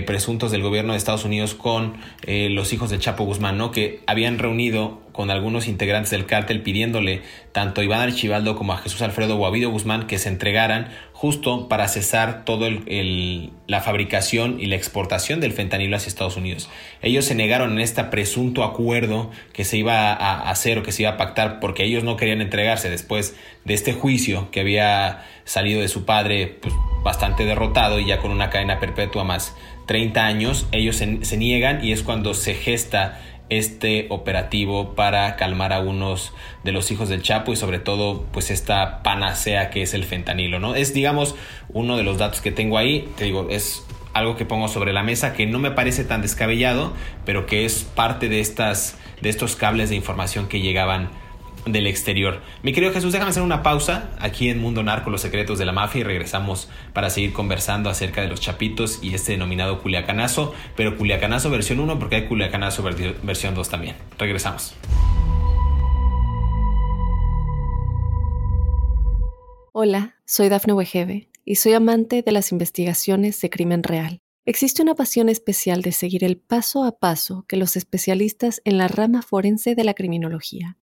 presuntos 0.05 0.51
del 0.51 0.63
gobierno 0.63 0.93
de 0.93 0.97
Estados 0.97 1.23
Unidos 1.23 1.53
con 1.53 1.97
los 2.25 2.73
hijos 2.73 2.89
del 2.89 2.99
Chapo 2.99 3.25
Guzmán, 3.25 3.57
¿no? 3.57 3.71
que 3.71 4.01
habían 4.07 4.39
reunido 4.39 5.01
con 5.17 5.31
algunos 5.31 5.67
integrantes 5.67 6.11
del 6.11 6.27
cártel 6.27 6.61
pidiéndole 6.61 7.23
tanto 7.51 7.81
a 7.81 7.83
Iván 7.83 8.01
Archibaldo 8.01 8.55
como 8.55 8.73
a 8.73 8.77
Jesús 8.77 9.01
Alfredo 9.01 9.35
Guavido 9.35 9.71
Guzmán 9.71 10.05
que 10.05 10.19
se 10.19 10.29
entregaran 10.29 10.89
justo 11.11 11.67
para 11.67 11.87
cesar 11.87 12.45
toda 12.45 12.69
la 12.69 13.81
fabricación 13.81 14.59
y 14.59 14.67
la 14.67 14.75
exportación 14.75 15.39
del 15.39 15.53
fentanilo 15.53 15.97
hacia 15.97 16.09
Estados 16.09 16.37
Unidos. 16.37 16.69
Ellos 17.01 17.25
se 17.25 17.33
negaron 17.33 17.71
en 17.71 17.79
este 17.79 18.03
presunto 18.03 18.63
acuerdo 18.63 19.31
que 19.53 19.65
se 19.65 19.77
iba 19.77 20.13
a 20.13 20.51
hacer 20.51 20.77
o 20.77 20.83
que 20.83 20.91
se 20.91 21.01
iba 21.01 21.13
a 21.13 21.17
pactar 21.17 21.59
porque 21.59 21.83
ellos 21.83 22.03
no 22.03 22.15
querían 22.15 22.41
entregarse 22.41 22.91
después 22.91 23.35
de 23.65 23.73
este 23.73 23.93
juicio 23.93 24.51
que 24.51 24.59
había 24.59 25.25
salido 25.47 25.81
de 25.81 25.87
su 25.87 26.05
padre 26.05 26.59
pues, 26.61 26.75
bastante 27.03 27.45
derrotado 27.45 27.99
y 27.99 28.05
ya 28.05 28.19
con 28.19 28.31
una 28.31 28.51
cadena 28.51 28.79
perpetua 28.79 29.23
más 29.23 29.55
30 29.87 30.25
años, 30.25 30.67
ellos 30.71 30.97
se 30.97 31.37
niegan 31.37 31.83
y 31.83 31.93
es 31.93 32.03
cuando 32.03 32.33
se 32.33 32.53
gesta 32.53 33.19
este 33.49 34.07
operativo 34.09 34.93
para 34.95 35.35
calmar 35.37 35.71
a 35.71 35.79
unos 35.79 36.33
de 36.63 36.71
los 36.71 36.91
hijos 36.91 37.09
del 37.09 37.21
Chapo 37.21 37.53
y 37.53 37.55
sobre 37.55 37.79
todo 37.79 38.25
pues 38.31 38.51
esta 38.51 39.01
panacea 39.03 39.69
que 39.69 39.81
es 39.81 39.93
el 39.93 40.03
fentanilo, 40.03 40.59
¿no? 40.59 40.75
Es 40.75 40.93
digamos 40.93 41.35
uno 41.69 41.97
de 41.97 42.03
los 42.03 42.17
datos 42.17 42.41
que 42.41 42.51
tengo 42.51 42.77
ahí, 42.77 43.09
te 43.15 43.23
digo, 43.23 43.47
es 43.49 43.85
algo 44.13 44.35
que 44.35 44.45
pongo 44.45 44.67
sobre 44.67 44.93
la 44.93 45.03
mesa 45.03 45.33
que 45.33 45.45
no 45.45 45.59
me 45.59 45.71
parece 45.71 46.03
tan 46.03 46.21
descabellado, 46.21 46.93
pero 47.25 47.45
que 47.45 47.65
es 47.65 47.83
parte 47.83 48.29
de 48.29 48.39
estas 48.39 48.97
de 49.21 49.29
estos 49.29 49.55
cables 49.55 49.89
de 49.89 49.95
información 49.95 50.47
que 50.47 50.59
llegaban 50.59 51.09
del 51.71 51.87
exterior. 51.87 52.41
Mi 52.63 52.73
querido 52.73 52.93
Jesús, 52.93 53.11
déjame 53.11 53.29
hacer 53.29 53.43
una 53.43 53.63
pausa 53.63 54.11
aquí 54.19 54.49
en 54.49 54.61
Mundo 54.61 54.83
Narco, 54.83 55.09
los 55.09 55.21
secretos 55.21 55.59
de 55.59 55.65
la 55.65 55.71
mafia 55.71 56.01
y 56.01 56.03
regresamos 56.03 56.69
para 56.93 57.09
seguir 57.09 57.33
conversando 57.33 57.89
acerca 57.89 58.21
de 58.21 58.27
los 58.27 58.39
chapitos 58.39 58.99
y 59.03 59.13
este 59.13 59.33
denominado 59.33 59.81
culiacanazo, 59.81 60.53
pero 60.75 60.97
culiacanazo 60.97 61.49
versión 61.49 61.79
1 61.79 61.99
porque 61.99 62.15
hay 62.15 62.25
culiacanazo 62.25 62.83
versión 63.23 63.55
2 63.55 63.69
también. 63.69 63.95
Regresamos. 64.17 64.75
Hola, 69.73 70.15
soy 70.25 70.49
Dafne 70.49 70.73
Wegebe 70.73 71.29
y 71.45 71.55
soy 71.55 71.73
amante 71.73 72.23
de 72.23 72.31
las 72.31 72.51
investigaciones 72.51 73.39
de 73.41 73.49
crimen 73.49 73.83
real. 73.83 74.21
Existe 74.43 74.81
una 74.81 74.95
pasión 74.95 75.29
especial 75.29 75.81
de 75.81 75.91
seguir 75.91 76.23
el 76.23 76.37
paso 76.37 76.83
a 76.83 76.99
paso 76.99 77.45
que 77.47 77.57
los 77.57 77.75
especialistas 77.75 78.61
en 78.63 78.77
la 78.77 78.87
rama 78.87 79.21
forense 79.21 79.75
de 79.75 79.83
la 79.83 79.93
criminología 79.93 80.77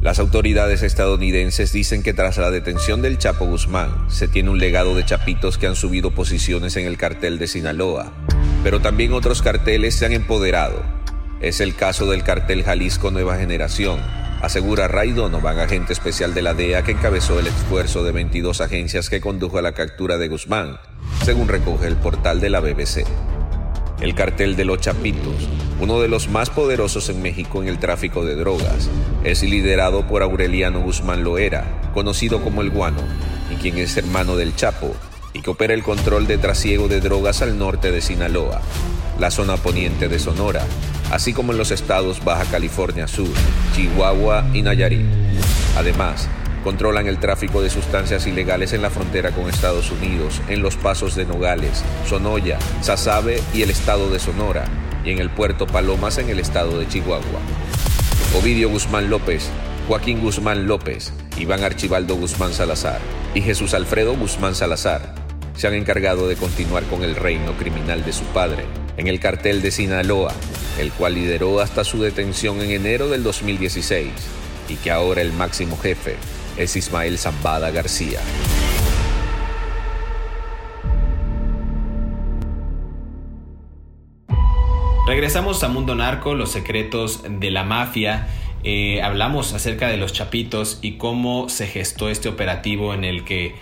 Las 0.00 0.18
autoridades 0.18 0.82
estadounidenses 0.82 1.72
dicen 1.72 2.02
que 2.02 2.14
tras 2.14 2.38
la 2.38 2.50
detención 2.50 3.02
del 3.02 3.18
Chapo 3.18 3.44
Guzmán 3.44 4.06
se 4.08 4.28
tiene 4.28 4.48
un 4.48 4.58
legado 4.58 4.94
de 4.94 5.04
chapitos 5.04 5.58
que 5.58 5.66
han 5.66 5.76
subido 5.76 6.10
posiciones 6.12 6.78
en 6.78 6.86
el 6.86 6.96
cartel 6.96 7.38
de 7.38 7.46
Sinaloa, 7.46 8.10
pero 8.64 8.80
también 8.80 9.12
otros 9.12 9.42
carteles 9.42 9.94
se 9.94 10.06
han 10.06 10.12
empoderado. 10.12 10.82
Es 11.42 11.60
el 11.60 11.74
caso 11.74 12.10
del 12.10 12.22
cartel 12.22 12.64
Jalisco 12.64 13.10
Nueva 13.10 13.36
Generación, 13.36 14.00
asegura 14.40 14.88
Ray 14.88 15.12
Donovan, 15.12 15.58
agente 15.58 15.92
especial 15.92 16.32
de 16.32 16.42
la 16.42 16.54
DEA 16.54 16.82
que 16.82 16.92
encabezó 16.92 17.38
el 17.38 17.48
esfuerzo 17.48 18.02
de 18.02 18.12
22 18.12 18.62
agencias 18.62 19.10
que 19.10 19.20
condujo 19.20 19.58
a 19.58 19.62
la 19.62 19.72
captura 19.72 20.16
de 20.16 20.28
Guzmán, 20.28 20.78
según 21.26 21.46
recoge 21.46 21.86
el 21.86 21.96
portal 21.96 22.40
de 22.40 22.48
la 22.48 22.60
BBC 22.60 23.04
el 24.00 24.14
cartel 24.14 24.56
de 24.56 24.64
los 24.64 24.80
Chapitos, 24.80 25.34
uno 25.80 26.00
de 26.00 26.08
los 26.08 26.28
más 26.28 26.50
poderosos 26.50 27.08
en 27.08 27.22
México 27.22 27.62
en 27.62 27.68
el 27.68 27.78
tráfico 27.78 28.24
de 28.24 28.34
drogas. 28.34 28.88
Es 29.24 29.42
liderado 29.42 30.06
por 30.06 30.22
Aureliano 30.22 30.80
Guzmán 30.80 31.22
Loera, 31.22 31.90
conocido 31.92 32.42
como 32.42 32.62
el 32.62 32.70
Guano, 32.70 33.02
y 33.50 33.56
quien 33.56 33.78
es 33.78 33.96
hermano 33.96 34.36
del 34.36 34.56
Chapo, 34.56 34.94
y 35.32 35.42
que 35.42 35.50
opera 35.50 35.74
el 35.74 35.82
control 35.82 36.26
de 36.26 36.38
trasiego 36.38 36.88
de 36.88 37.00
drogas 37.00 37.42
al 37.42 37.58
norte 37.58 37.92
de 37.92 38.00
Sinaloa, 38.00 38.62
la 39.18 39.30
zona 39.30 39.56
poniente 39.56 40.08
de 40.08 40.18
Sonora, 40.18 40.64
así 41.10 41.32
como 41.32 41.52
en 41.52 41.58
los 41.58 41.70
estados 41.70 42.24
Baja 42.24 42.44
California 42.50 43.06
Sur, 43.06 43.28
Chihuahua 43.74 44.46
y 44.54 44.62
Nayarit. 44.62 45.06
Además, 45.76 46.28
Controlan 46.64 47.06
el 47.06 47.18
tráfico 47.18 47.62
de 47.62 47.70
sustancias 47.70 48.26
ilegales 48.26 48.74
en 48.74 48.82
la 48.82 48.90
frontera 48.90 49.30
con 49.30 49.48
Estados 49.48 49.90
Unidos, 49.90 50.42
en 50.48 50.60
los 50.60 50.76
pasos 50.76 51.14
de 51.14 51.24
Nogales, 51.24 51.82
Sonoya, 52.06 52.58
Sasabe 52.82 53.40
y 53.54 53.62
el 53.62 53.70
estado 53.70 54.10
de 54.10 54.18
Sonora, 54.18 54.66
y 55.02 55.10
en 55.10 55.20
el 55.20 55.30
puerto 55.30 55.66
Palomas 55.66 56.18
en 56.18 56.28
el 56.28 56.38
estado 56.38 56.78
de 56.78 56.86
Chihuahua. 56.86 57.40
Ovidio 58.38 58.68
Guzmán 58.68 59.08
López, 59.08 59.48
Joaquín 59.88 60.20
Guzmán 60.20 60.66
López, 60.66 61.14
Iván 61.38 61.64
Archibaldo 61.64 62.14
Guzmán 62.16 62.52
Salazar 62.52 63.00
y 63.34 63.40
Jesús 63.40 63.72
Alfredo 63.72 64.14
Guzmán 64.14 64.54
Salazar 64.54 65.14
se 65.56 65.66
han 65.66 65.74
encargado 65.74 66.28
de 66.28 66.36
continuar 66.36 66.84
con 66.84 67.02
el 67.04 67.16
reino 67.16 67.56
criminal 67.56 68.04
de 68.04 68.12
su 68.12 68.24
padre 68.24 68.64
en 68.98 69.06
el 69.06 69.18
cartel 69.18 69.62
de 69.62 69.70
Sinaloa, 69.70 70.32
el 70.78 70.92
cual 70.92 71.14
lideró 71.14 71.60
hasta 71.60 71.84
su 71.84 72.02
detención 72.02 72.60
en 72.60 72.70
enero 72.70 73.08
del 73.08 73.22
2016 73.22 74.10
y 74.68 74.76
que 74.76 74.90
ahora 74.90 75.22
el 75.22 75.32
máximo 75.32 75.78
jefe 75.78 76.16
es 76.56 76.76
Ismael 76.76 77.18
Zambada 77.18 77.70
García. 77.70 78.20
Regresamos 85.06 85.64
a 85.64 85.68
Mundo 85.68 85.96
Narco, 85.96 86.34
los 86.34 86.52
secretos 86.52 87.24
de 87.28 87.50
la 87.50 87.64
mafia. 87.64 88.28
Eh, 88.62 89.02
hablamos 89.02 89.54
acerca 89.54 89.88
de 89.88 89.96
los 89.96 90.12
chapitos 90.12 90.78
y 90.82 90.98
cómo 90.98 91.48
se 91.48 91.66
gestó 91.66 92.08
este 92.08 92.28
operativo 92.28 92.94
en 92.94 93.04
el 93.04 93.24
que 93.24 93.56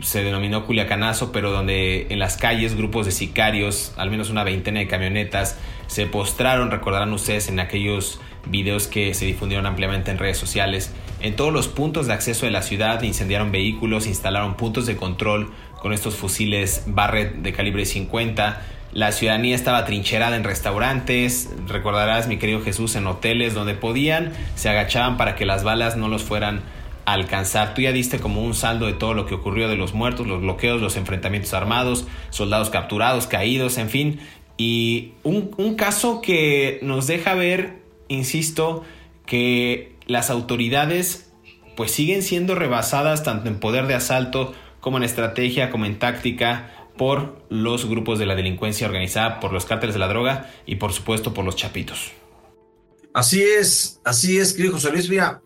se 0.00 0.22
denominó 0.22 0.66
Culiacanazo, 0.66 1.32
pero 1.32 1.50
donde 1.50 2.06
en 2.10 2.18
las 2.18 2.36
calles 2.36 2.76
grupos 2.76 3.06
de 3.06 3.12
sicarios, 3.12 3.92
al 3.96 4.10
menos 4.10 4.30
una 4.30 4.44
veintena 4.44 4.80
de 4.80 4.86
camionetas, 4.86 5.58
se 5.88 6.06
postraron, 6.06 6.70
recordarán 6.70 7.12
ustedes, 7.12 7.48
en 7.48 7.58
aquellos 7.58 8.20
videos 8.46 8.86
que 8.86 9.14
se 9.14 9.24
difundieron 9.24 9.66
ampliamente 9.66 10.10
en 10.10 10.18
redes 10.18 10.38
sociales. 10.38 10.92
En 11.20 11.34
todos 11.34 11.52
los 11.52 11.66
puntos 11.66 12.06
de 12.06 12.12
acceso 12.12 12.46
de 12.46 12.52
la 12.52 12.62
ciudad 12.62 13.02
incendiaron 13.02 13.50
vehículos, 13.50 14.06
instalaron 14.06 14.54
puntos 14.54 14.86
de 14.86 14.96
control 14.96 15.50
con 15.80 15.92
estos 15.92 16.14
fusiles 16.14 16.84
Barrett 16.86 17.34
de 17.36 17.52
calibre 17.52 17.86
50. 17.86 18.62
La 18.92 19.10
ciudadanía 19.10 19.56
estaba 19.56 19.84
trincherada 19.84 20.36
en 20.36 20.44
restaurantes, 20.44 21.50
recordarás 21.66 22.28
mi 22.28 22.38
querido 22.38 22.60
Jesús, 22.62 22.94
en 22.94 23.06
hoteles 23.08 23.52
donde 23.52 23.74
podían, 23.74 24.32
se 24.54 24.68
agachaban 24.68 25.16
para 25.16 25.34
que 25.34 25.44
las 25.44 25.64
balas 25.64 25.96
no 25.96 26.08
los 26.08 26.22
fueran 26.22 26.62
alcanzar. 27.04 27.74
Tú 27.74 27.82
ya 27.82 27.90
diste 27.90 28.20
como 28.20 28.42
un 28.42 28.54
saldo 28.54 28.86
de 28.86 28.92
todo 28.92 29.12
lo 29.12 29.26
que 29.26 29.34
ocurrió 29.34 29.68
de 29.68 29.76
los 29.76 29.94
muertos, 29.94 30.26
los 30.26 30.40
bloqueos, 30.40 30.80
los 30.80 30.96
enfrentamientos 30.96 31.52
armados, 31.52 32.06
soldados 32.30 32.70
capturados, 32.70 33.26
caídos, 33.26 33.76
en 33.78 33.90
fin. 33.90 34.20
Y 34.56 35.12
un 35.24 35.74
caso 35.74 36.20
que 36.22 36.78
nos 36.82 37.08
deja 37.08 37.34
ver, 37.34 37.78
insisto, 38.08 38.84
que 39.26 39.97
las 40.08 40.30
autoridades 40.30 41.32
pues 41.76 41.92
siguen 41.92 42.22
siendo 42.22 42.56
rebasadas 42.56 43.22
tanto 43.22 43.48
en 43.48 43.60
poder 43.60 43.86
de 43.86 43.94
asalto 43.94 44.52
como 44.80 44.96
en 44.96 45.04
estrategia, 45.04 45.70
como 45.70 45.86
en 45.86 46.00
táctica, 46.00 46.72
por 46.96 47.46
los 47.48 47.88
grupos 47.88 48.18
de 48.18 48.26
la 48.26 48.34
delincuencia 48.34 48.86
organizada, 48.86 49.38
por 49.38 49.52
los 49.52 49.64
cárteles 49.64 49.94
de 49.94 50.00
la 50.00 50.08
droga 50.08 50.50
y 50.66 50.76
por 50.76 50.92
supuesto 50.92 51.32
por 51.32 51.44
los 51.44 51.54
chapitos. 51.54 52.10
Así 53.14 53.42
es, 53.42 54.00
así 54.04 54.38
es, 54.38 54.52
querido 54.52 54.74
José 54.74 54.90
Luis. 54.90 55.08
Mira, 55.08 55.40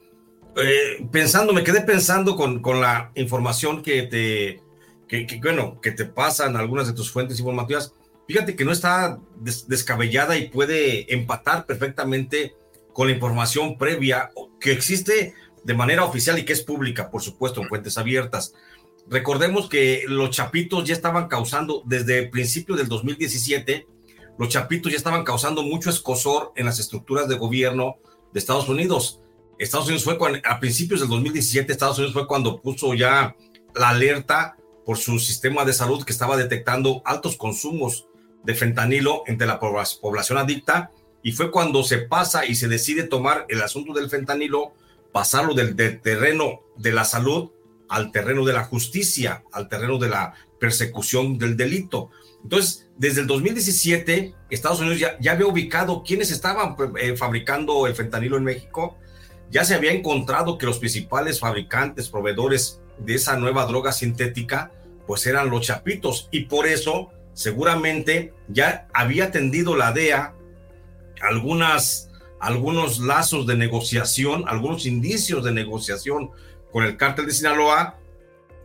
eh, 0.56 1.06
pensando, 1.10 1.52
me 1.52 1.64
quedé 1.64 1.82
pensando 1.82 2.36
con, 2.36 2.60
con 2.60 2.80
la 2.80 3.12
información 3.14 3.82
que 3.82 4.02
te, 4.02 4.60
que, 5.08 5.38
bueno, 5.42 5.80
que 5.80 5.92
te 5.92 6.06
pasan 6.06 6.56
algunas 6.56 6.86
de 6.86 6.94
tus 6.94 7.10
fuentes 7.10 7.38
informativas. 7.38 7.94
Fíjate 8.26 8.56
que 8.56 8.64
no 8.64 8.72
está 8.72 9.18
descabellada 9.66 10.36
y 10.38 10.48
puede 10.48 11.12
empatar 11.12 11.66
perfectamente 11.66 12.54
con 12.92 13.08
la 13.08 13.14
información 13.14 13.78
previa 13.78 14.30
que 14.60 14.72
existe 14.72 15.34
de 15.64 15.74
manera 15.74 16.04
oficial 16.04 16.38
y 16.38 16.44
que 16.44 16.52
es 16.52 16.62
pública, 16.62 17.10
por 17.10 17.22
supuesto, 17.22 17.60
en 17.60 17.68
fuentes 17.68 17.98
abiertas. 17.98 18.54
Recordemos 19.08 19.68
que 19.68 20.04
los 20.06 20.30
chapitos 20.30 20.84
ya 20.84 20.94
estaban 20.94 21.28
causando, 21.28 21.82
desde 21.84 22.18
el 22.18 22.30
principio 22.30 22.76
del 22.76 22.88
2017, 22.88 23.86
los 24.38 24.48
chapitos 24.48 24.90
ya 24.90 24.98
estaban 24.98 25.24
causando 25.24 25.62
mucho 25.62 25.90
escosor 25.90 26.52
en 26.56 26.66
las 26.66 26.78
estructuras 26.78 27.28
de 27.28 27.36
gobierno 27.36 27.96
de 28.32 28.38
Estados 28.38 28.68
Unidos. 28.68 29.20
Estados 29.58 29.86
Unidos 29.86 30.04
fue 30.04 30.18
a 30.44 30.60
principios 30.60 31.00
del 31.00 31.08
2017, 31.08 31.72
Estados 31.72 31.98
Unidos 31.98 32.14
fue 32.14 32.26
cuando 32.26 32.60
puso 32.60 32.94
ya 32.94 33.36
la 33.74 33.90
alerta 33.90 34.56
por 34.84 34.98
su 34.98 35.18
sistema 35.18 35.64
de 35.64 35.72
salud 35.72 36.04
que 36.04 36.12
estaba 36.12 36.36
detectando 36.36 37.02
altos 37.04 37.36
consumos 37.36 38.08
de 38.42 38.54
fentanilo 38.54 39.22
entre 39.26 39.46
la 39.46 39.60
población 39.60 40.38
adicta 40.38 40.90
y 41.22 41.32
fue 41.32 41.50
cuando 41.50 41.84
se 41.84 41.98
pasa 41.98 42.44
y 42.46 42.54
se 42.54 42.68
decide 42.68 43.04
tomar 43.04 43.46
el 43.48 43.62
asunto 43.62 43.92
del 43.92 44.10
fentanilo, 44.10 44.72
pasarlo 45.12 45.54
del, 45.54 45.76
terreno 46.00 46.60
de 46.76 46.92
la 46.92 47.04
salud 47.04 47.50
al 47.88 48.10
terreno 48.10 48.44
de 48.44 48.54
la 48.54 48.64
justicia, 48.64 49.44
al 49.52 49.68
terreno 49.68 49.98
de 49.98 50.08
la 50.08 50.34
persecución 50.58 51.38
del 51.38 51.56
delito. 51.56 52.10
Entonces, 52.42 52.88
desde 52.96 53.20
el 53.20 53.26
2017, 53.26 54.34
Estados 54.50 54.80
Unidos 54.80 54.98
ya, 54.98 55.30
había 55.30 55.46
ubicado 55.46 56.02
quiénes 56.02 56.30
estaban 56.30 56.74
eh, 56.98 57.16
fabricando 57.16 57.86
el 57.86 57.94
fentanilo 57.94 58.36
en 58.36 58.44
México. 58.44 58.96
Ya 59.50 59.64
se 59.64 59.74
había 59.74 59.92
encontrado 59.92 60.56
que 60.56 60.66
los 60.66 60.78
principales 60.78 61.38
fabricantes, 61.38 62.08
proveedores 62.08 62.80
de 62.98 63.14
esa 63.14 63.36
nueva 63.36 63.66
droga 63.66 63.92
sintética, 63.92 64.72
pues 65.06 65.26
eran 65.26 65.50
los 65.50 65.66
chapitos. 65.66 66.28
Y 66.32 66.46
por 66.46 66.66
eso, 66.66 67.10
seguramente, 67.34 68.32
ya 68.48 68.88
había 68.94 69.30
tendido 69.30 69.76
la 69.76 69.92
DEA 69.92 70.34
algunas, 71.22 72.10
algunos 72.40 72.98
lazos 72.98 73.46
de 73.46 73.56
negociación, 73.56 74.44
algunos 74.46 74.86
indicios 74.86 75.44
de 75.44 75.52
negociación 75.52 76.30
con 76.70 76.84
el 76.84 76.96
cártel 76.96 77.26
de 77.26 77.32
Sinaloa, 77.32 77.98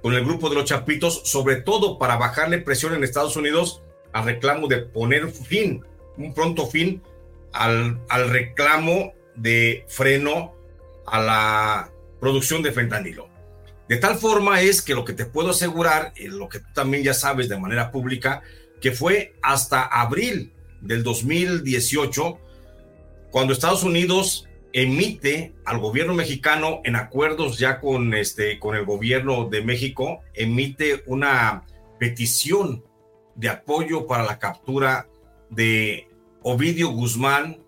con 0.01 0.13
el 0.13 0.25
grupo 0.25 0.49
de 0.49 0.55
los 0.55 0.65
Chapitos, 0.65 1.21
sobre 1.25 1.57
todo 1.57 1.97
para 1.97 2.17
bajarle 2.17 2.59
presión 2.59 2.93
en 2.93 3.03
Estados 3.03 3.35
Unidos 3.35 3.81
al 4.13 4.25
reclamo 4.25 4.67
de 4.67 4.79
poner 4.79 5.29
fin, 5.29 5.83
un 6.17 6.33
pronto 6.33 6.67
fin 6.67 7.01
al, 7.53 8.01
al 8.09 8.29
reclamo 8.29 9.13
de 9.35 9.85
freno 9.87 10.55
a 11.05 11.19
la 11.19 11.91
producción 12.19 12.63
de 12.63 12.71
fentanilo. 12.71 13.29
De 13.87 13.97
tal 13.97 14.17
forma 14.17 14.61
es 14.61 14.81
que 14.81 14.95
lo 14.95 15.05
que 15.05 15.13
te 15.13 15.25
puedo 15.25 15.51
asegurar, 15.51 16.13
y 16.17 16.27
lo 16.27 16.49
que 16.49 16.59
tú 16.59 16.67
también 16.73 17.03
ya 17.03 17.13
sabes 17.13 17.47
de 17.47 17.57
manera 17.57 17.91
pública, 17.91 18.41
que 18.81 18.91
fue 18.91 19.35
hasta 19.41 19.83
abril 19.83 20.53
del 20.81 21.03
2018 21.03 22.39
cuando 23.31 23.53
Estados 23.53 23.83
Unidos 23.83 24.47
emite 24.73 25.53
al 25.65 25.79
gobierno 25.79 26.13
mexicano 26.13 26.81
en 26.83 26.95
acuerdos 26.95 27.57
ya 27.57 27.79
con 27.79 28.13
este 28.13 28.59
con 28.59 28.75
el 28.75 28.85
gobierno 28.85 29.47
de 29.49 29.63
México 29.63 30.19
emite 30.33 31.03
una 31.07 31.65
petición 31.99 32.83
de 33.35 33.49
apoyo 33.49 34.07
para 34.07 34.23
la 34.23 34.39
captura 34.39 35.07
de 35.49 36.07
Ovidio 36.41 36.89
Guzmán, 36.89 37.59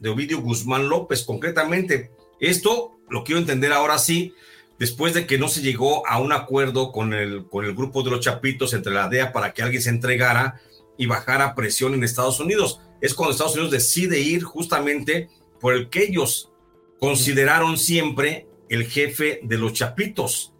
de 0.00 0.08
Ovidio 0.08 0.40
Guzmán 0.40 0.88
López 0.88 1.24
concretamente. 1.24 2.10
Esto 2.40 2.98
lo 3.08 3.24
quiero 3.24 3.40
entender 3.40 3.72
ahora 3.72 3.98
sí, 3.98 4.34
después 4.78 5.14
de 5.14 5.26
que 5.26 5.38
no 5.38 5.48
se 5.48 5.60
llegó 5.60 6.06
a 6.06 6.18
un 6.18 6.32
acuerdo 6.32 6.92
con 6.92 7.12
el, 7.12 7.46
con 7.46 7.64
el 7.64 7.74
grupo 7.74 8.02
de 8.02 8.10
los 8.10 8.20
Chapitos 8.20 8.74
entre 8.74 8.92
la 8.92 9.08
DEA 9.08 9.32
para 9.32 9.52
que 9.52 9.62
alguien 9.62 9.82
se 9.82 9.90
entregara 9.90 10.60
y 10.96 11.06
bajara 11.06 11.54
presión 11.54 11.94
en 11.94 12.04
Estados 12.04 12.40
Unidos. 12.40 12.80
Es 13.00 13.14
cuando 13.14 13.32
Estados 13.32 13.54
Unidos 13.54 13.70
decide 13.70 14.20
ir 14.20 14.42
justamente 14.42 15.28
por 15.60 15.74
el 15.74 15.88
que 15.88 16.04
ellos 16.04 16.50
consideraron 16.98 17.78
siempre 17.78 18.46
el 18.68 18.86
jefe 18.86 19.40
de 19.42 19.58
los 19.58 19.72
Chapitos, 19.72 20.52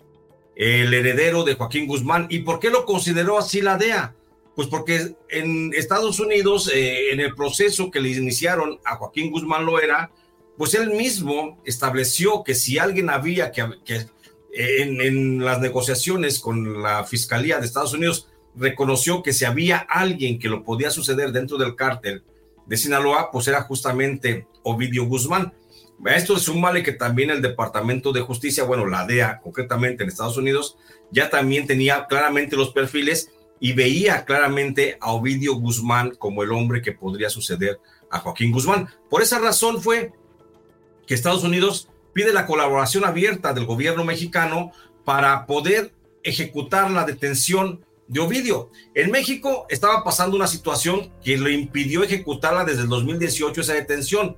el 0.57 0.93
heredero 0.93 1.45
de 1.45 1.55
Joaquín 1.55 1.87
Guzmán. 1.87 2.27
¿Y 2.31 2.41
por 2.41 2.59
qué 2.59 2.71
lo 2.71 2.85
consideró 2.85 3.39
así 3.39 3.61
la 3.61 3.77
DEA? 3.77 4.15
Pues 4.55 4.69
porque 4.69 5.15
en 5.29 5.73
Estados 5.75 6.19
Unidos, 6.19 6.71
eh, 6.75 7.13
en 7.13 7.21
el 7.21 7.35
proceso 7.35 7.91
que 7.91 8.01
le 8.01 8.11
iniciaron 8.11 8.81
a 8.85 8.97
Joaquín 8.97 9.31
Guzmán 9.31 9.65
Loera, 9.65 10.11
pues 10.57 10.75
él 10.75 10.91
mismo 10.91 11.61
estableció 11.65 12.43
que 12.43 12.57
si 12.57 12.79
alguien 12.79 13.11
había 13.11 13.53
que, 13.53 13.63
en, 14.53 15.01
en, 15.01 15.45
las 15.45 15.61
negociaciones 15.61 16.41
con 16.41 16.83
la 16.83 17.05
Fiscalía 17.05 17.61
de 17.61 17.67
Estados 17.67 17.95
Unidos 17.95 18.29
reconoció 18.59 19.23
que 19.23 19.33
si 19.33 19.45
había 19.45 19.79
alguien 19.79 20.39
que 20.39 20.49
lo 20.49 20.65
podía 20.65 20.91
suceder 20.91 21.33
dentro 21.33 21.57
del 21.59 21.77
cártel 21.77 22.25
de 22.67 22.77
Sinaloa, 22.77 23.31
pues 23.31 23.49
era 23.49 23.63
justamente 23.63 24.47
Ovidio 24.63 25.05
Guzmán. 25.07 25.53
Esto 26.07 26.37
es 26.37 26.49
un 26.49 26.61
male 26.61 26.83
que 26.83 26.93
también 26.93 27.31
el 27.31 27.43
Departamento 27.43 28.13
de 28.13 28.21
Justicia, 28.21 28.65
bueno, 28.65 28.87
la 28.87 29.07
DEA 29.07 29.41
concretamente 29.41 30.03
en 30.03 30.09
Estados 30.09 30.37
Unidos, 30.37 30.77
ya 31.11 31.29
también 31.31 31.67
tenía 31.67 32.07
claramente 32.07 32.57
los 32.57 32.71
perfiles 32.71 33.31
y 33.61 33.73
veía 33.73 34.25
claramente 34.25 34.97
a 35.01 35.13
Ovidio 35.13 35.55
Guzmán 35.55 36.15
como 36.17 36.43
el 36.43 36.53
hombre 36.53 36.83
que 36.83 36.93
podría 36.93 37.31
suceder 37.31 37.81
a 38.11 38.21
Joaquín 38.21 38.53
Guzmán. 38.53 38.89
Por 39.11 39.23
esa 39.23 39.39
razón 39.39 39.83
fue 39.83 40.13
que 41.07 41.15
Estados 41.15 41.43
Unidos 41.43 41.89
pide 42.13 42.33
la 42.33 42.47
colaboración 42.47 43.05
abierta 43.05 43.53
del 43.53 43.67
gobierno 43.67 44.05
mexicano 44.05 44.73
para 45.05 45.47
poder 45.47 45.93
ejecutar 46.23 46.91
la 46.91 47.05
detención 47.05 47.85
de 48.09 48.21
Ovidio. 48.21 48.71
En 48.95 49.11
México 49.11 49.67
estaba 49.69 50.03
pasando 50.03 50.37
una 50.37 50.47
situación 50.47 51.13
que 51.23 51.37
le 51.37 51.53
impidió 51.53 52.03
ejecutarla 52.03 52.65
desde 52.65 52.83
el 52.83 52.89
2018 52.89 53.61
esa 53.61 53.75
detención 53.75 54.37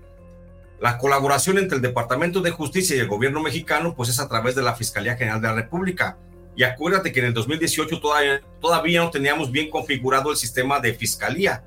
la 0.81 0.97
colaboración 0.97 1.59
entre 1.59 1.77
el 1.77 1.83
Departamento 1.83 2.41
de 2.41 2.51
Justicia 2.51 2.97
y 2.97 3.01
el 3.01 3.09
gobierno 3.09 3.43
mexicano, 3.43 3.95
pues 3.95 4.09
es 4.09 4.19
a 4.19 4.29
través 4.29 4.55
de 4.55 4.63
la 4.63 4.75
Fiscalía 4.75 5.15
General 5.15 5.41
de 5.41 5.49
la 5.49 5.55
República. 5.55 6.17
Y 6.57 6.63
acuérdate 6.63 7.13
que 7.13 7.21
en 7.21 7.27
el 7.27 7.35
2018 7.35 8.01
todavía, 8.01 8.41
todavía 8.61 9.01
no 9.01 9.11
teníamos 9.11 9.53
bien 9.53 9.71
configurado 9.71 10.31
el 10.31 10.39
sistema 10.39 10.81
de 10.81 10.95
fiscalía. 10.95 11.65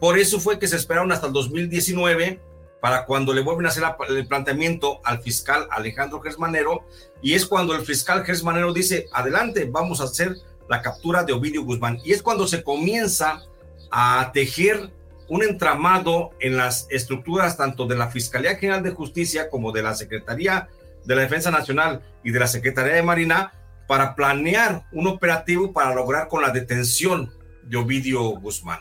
Por 0.00 0.18
eso 0.18 0.40
fue 0.40 0.58
que 0.58 0.66
se 0.66 0.76
esperaron 0.76 1.12
hasta 1.12 1.28
el 1.28 1.32
2019 1.32 2.40
para 2.80 3.06
cuando 3.06 3.32
le 3.32 3.42
vuelven 3.42 3.66
a 3.66 3.68
hacer 3.70 3.84
el 4.08 4.26
planteamiento 4.26 5.00
al 5.04 5.20
fiscal 5.22 5.66
Alejandro 5.70 6.20
Gersmanero, 6.20 6.84
y 7.22 7.34
es 7.34 7.46
cuando 7.46 7.74
el 7.74 7.82
fiscal 7.82 8.24
Gersmanero 8.24 8.72
dice, 8.72 9.06
adelante, 9.12 9.68
vamos 9.70 10.00
a 10.00 10.04
hacer 10.04 10.36
la 10.68 10.82
captura 10.82 11.24
de 11.24 11.32
Ovidio 11.32 11.64
Guzmán. 11.64 11.98
Y 12.04 12.12
es 12.12 12.22
cuando 12.22 12.46
se 12.46 12.62
comienza 12.62 13.42
a 13.90 14.30
tejer 14.32 14.90
un 15.28 15.42
entramado 15.42 16.30
en 16.40 16.56
las 16.56 16.86
estructuras 16.90 17.56
tanto 17.56 17.86
de 17.86 17.96
la 17.96 18.08
Fiscalía 18.08 18.56
General 18.56 18.82
de 18.82 18.90
Justicia 18.90 19.50
como 19.50 19.72
de 19.72 19.82
la 19.82 19.94
Secretaría 19.94 20.68
de 21.04 21.14
la 21.14 21.22
Defensa 21.22 21.50
Nacional 21.50 22.02
y 22.22 22.30
de 22.30 22.38
la 22.38 22.46
Secretaría 22.46 22.94
de 22.94 23.02
Marina 23.02 23.52
para 23.86 24.14
planear 24.14 24.84
un 24.92 25.06
operativo 25.06 25.72
para 25.72 25.94
lograr 25.94 26.28
con 26.28 26.42
la 26.42 26.50
detención 26.50 27.32
de 27.62 27.76
Ovidio 27.76 28.22
Guzmán. 28.40 28.80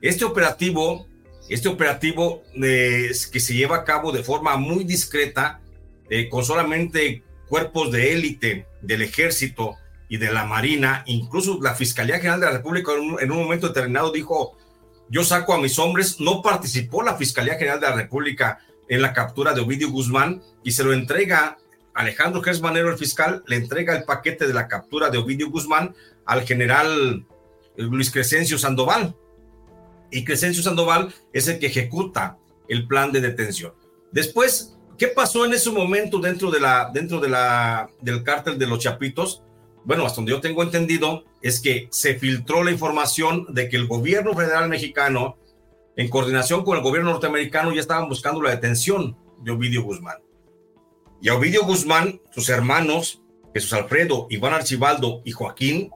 Este 0.00 0.24
operativo, 0.24 1.06
este 1.48 1.68
operativo 1.68 2.42
eh, 2.60 3.12
que 3.30 3.40
se 3.40 3.54
lleva 3.54 3.76
a 3.76 3.84
cabo 3.84 4.10
de 4.10 4.24
forma 4.24 4.56
muy 4.56 4.84
discreta, 4.84 5.60
eh, 6.10 6.28
con 6.28 6.44
solamente 6.44 7.22
cuerpos 7.48 7.92
de 7.92 8.12
élite 8.12 8.66
del 8.80 9.02
ejército 9.02 9.76
y 10.12 10.18
de 10.18 10.30
la 10.30 10.44
Marina, 10.44 11.04
incluso 11.06 11.58
la 11.62 11.74
Fiscalía 11.74 12.18
General 12.18 12.38
de 12.38 12.44
la 12.44 12.52
República 12.52 12.92
en 13.18 13.32
un 13.32 13.38
momento 13.38 13.68
determinado 13.68 14.12
dijo, 14.12 14.58
yo 15.08 15.24
saco 15.24 15.54
a 15.54 15.58
mis 15.58 15.78
hombres, 15.78 16.20
no 16.20 16.42
participó 16.42 17.02
la 17.02 17.16
Fiscalía 17.16 17.54
General 17.54 17.80
de 17.80 17.88
la 17.88 17.96
República 17.96 18.58
en 18.90 19.00
la 19.00 19.14
captura 19.14 19.54
de 19.54 19.62
Ovidio 19.62 19.90
Guzmán 19.90 20.42
y 20.62 20.72
se 20.72 20.84
lo 20.84 20.92
entrega 20.92 21.56
Alejandro 21.94 22.42
Gersmanero, 22.42 22.90
el 22.90 22.98
fiscal, 22.98 23.42
le 23.46 23.56
entrega 23.56 23.96
el 23.96 24.04
paquete 24.04 24.46
de 24.46 24.52
la 24.52 24.68
captura 24.68 25.08
de 25.08 25.16
Ovidio 25.16 25.48
Guzmán 25.48 25.94
al 26.26 26.42
general 26.42 27.24
Luis 27.78 28.10
Crescencio 28.10 28.58
Sandoval. 28.58 29.16
Y 30.10 30.26
Crescencio 30.26 30.62
Sandoval 30.62 31.14
es 31.32 31.48
el 31.48 31.58
que 31.58 31.68
ejecuta 31.68 32.36
el 32.68 32.86
plan 32.86 33.12
de 33.12 33.22
detención. 33.22 33.72
Después, 34.10 34.76
¿Qué 34.98 35.08
pasó 35.08 35.46
en 35.46 35.54
ese 35.54 35.70
momento 35.70 36.18
dentro, 36.18 36.50
de 36.50 36.60
la, 36.60 36.90
dentro 36.92 37.18
de 37.18 37.28
la, 37.28 37.88
del 38.02 38.22
cártel 38.22 38.56
de 38.58 38.66
los 38.66 38.78
Chapitos? 38.78 39.42
Bueno, 39.84 40.06
hasta 40.06 40.16
donde 40.16 40.32
yo 40.32 40.40
tengo 40.40 40.62
entendido 40.62 41.24
es 41.40 41.60
que 41.60 41.88
se 41.90 42.14
filtró 42.14 42.62
la 42.62 42.70
información 42.70 43.46
de 43.52 43.68
que 43.68 43.76
el 43.76 43.88
gobierno 43.88 44.34
federal 44.34 44.68
mexicano, 44.68 45.36
en 45.96 46.08
coordinación 46.08 46.64
con 46.64 46.76
el 46.76 46.82
gobierno 46.82 47.10
norteamericano, 47.10 47.72
ya 47.72 47.80
estaban 47.80 48.08
buscando 48.08 48.42
la 48.42 48.50
detención 48.50 49.16
de 49.40 49.50
Ovidio 49.50 49.82
Guzmán. 49.82 50.18
Y 51.20 51.28
a 51.28 51.34
Ovidio 51.34 51.64
Guzmán, 51.64 52.20
sus 52.30 52.48
hermanos, 52.48 53.22
Jesús 53.54 53.72
Alfredo, 53.72 54.26
Iván 54.30 54.54
Archibaldo 54.54 55.20
y 55.24 55.32
Joaquín, 55.32 55.90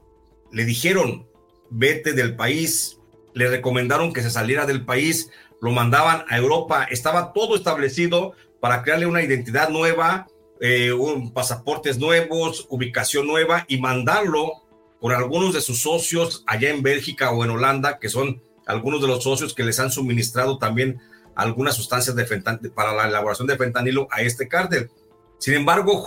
le 0.51 0.65
dijeron, 0.65 1.27
vete 1.69 2.13
del 2.13 2.35
país, 2.35 2.99
le 3.33 3.49
recomendaron 3.49 4.13
que 4.13 4.21
se 4.21 4.29
saliera 4.29 4.65
del 4.65 4.85
país, 4.85 5.29
lo 5.61 5.71
mandaban 5.71 6.25
a 6.29 6.37
Europa, 6.37 6.85
estaba 6.89 7.33
todo 7.33 7.55
establecido 7.55 8.33
para 8.59 8.83
crearle 8.83 9.05
una 9.05 9.23
identidad 9.23 9.69
nueva, 9.69 10.27
eh, 10.59 10.91
un, 10.91 11.31
pasaportes 11.33 11.97
nuevos, 11.97 12.65
ubicación 12.69 13.27
nueva 13.27 13.65
y 13.67 13.79
mandarlo 13.79 14.63
por 14.99 15.13
algunos 15.13 15.53
de 15.53 15.61
sus 15.61 15.81
socios 15.81 16.43
allá 16.47 16.69
en 16.69 16.81
Bélgica 16.81 17.31
o 17.31 17.43
en 17.43 17.51
Holanda, 17.51 17.99
que 17.99 18.09
son 18.09 18.41
algunos 18.65 19.01
de 19.01 19.07
los 19.07 19.23
socios 19.23 19.53
que 19.53 19.63
les 19.63 19.79
han 19.79 19.91
suministrado 19.91 20.57
también 20.57 20.99
algunas 21.35 21.75
sustancias 21.75 22.15
de 22.15 22.25
para 22.73 22.93
la 22.93 23.07
elaboración 23.07 23.47
de 23.47 23.57
fentanilo 23.57 24.07
a 24.11 24.21
este 24.21 24.47
cártel. 24.47 24.89
Sin 25.37 25.53
embargo, 25.53 26.03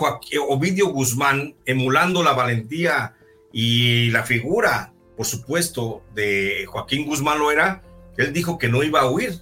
Ovidio 0.49 0.87
Guzmán, 0.87 1.55
emulando 1.65 2.21
la 2.21 2.33
valentía 2.33 3.15
y 3.53 4.09
la 4.11 4.23
figura, 4.23 4.93
por 5.15 5.25
supuesto, 5.25 6.03
de 6.13 6.65
Joaquín 6.67 7.05
Guzmán 7.05 7.39
lo 7.39 7.49
era, 7.49 7.83
él 8.17 8.33
dijo 8.33 8.57
que 8.57 8.67
no 8.67 8.83
iba 8.83 9.01
a 9.01 9.09
huir, 9.09 9.39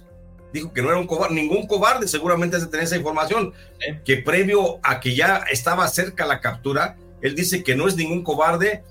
dijo 0.52 0.72
que 0.72 0.82
no 0.82 0.88
era 0.88 0.98
un 0.98 1.06
cobarde, 1.06 1.34
ningún 1.34 1.66
cobarde, 1.66 2.08
seguramente 2.08 2.58
se 2.58 2.66
tener 2.66 2.84
esa 2.84 2.96
información, 2.96 3.52
que 4.04 4.16
previo 4.18 4.78
a 4.82 5.00
que 5.00 5.14
ya 5.14 5.44
estaba 5.50 5.86
cerca 5.88 6.26
la 6.26 6.40
captura, 6.40 6.96
él 7.20 7.34
dice 7.34 7.62
que 7.62 7.76
no 7.76 7.86
es 7.86 7.96
ningún 7.96 8.22
cobarde 8.22 8.82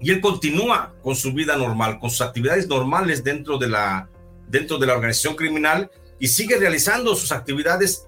y 0.00 0.10
él 0.10 0.20
continúa 0.20 0.94
con 1.02 1.16
su 1.16 1.32
vida 1.32 1.56
normal, 1.56 1.98
con 1.98 2.10
sus 2.10 2.20
actividades 2.20 2.68
normales 2.68 3.24
dentro 3.24 3.58
de 3.58 3.68
la, 3.68 4.08
dentro 4.48 4.78
de 4.78 4.86
la 4.86 4.94
organización 4.94 5.36
criminal 5.36 5.90
y 6.18 6.28
sigue 6.28 6.56
realizando 6.56 7.14
sus 7.14 7.32
actividades 7.32 8.06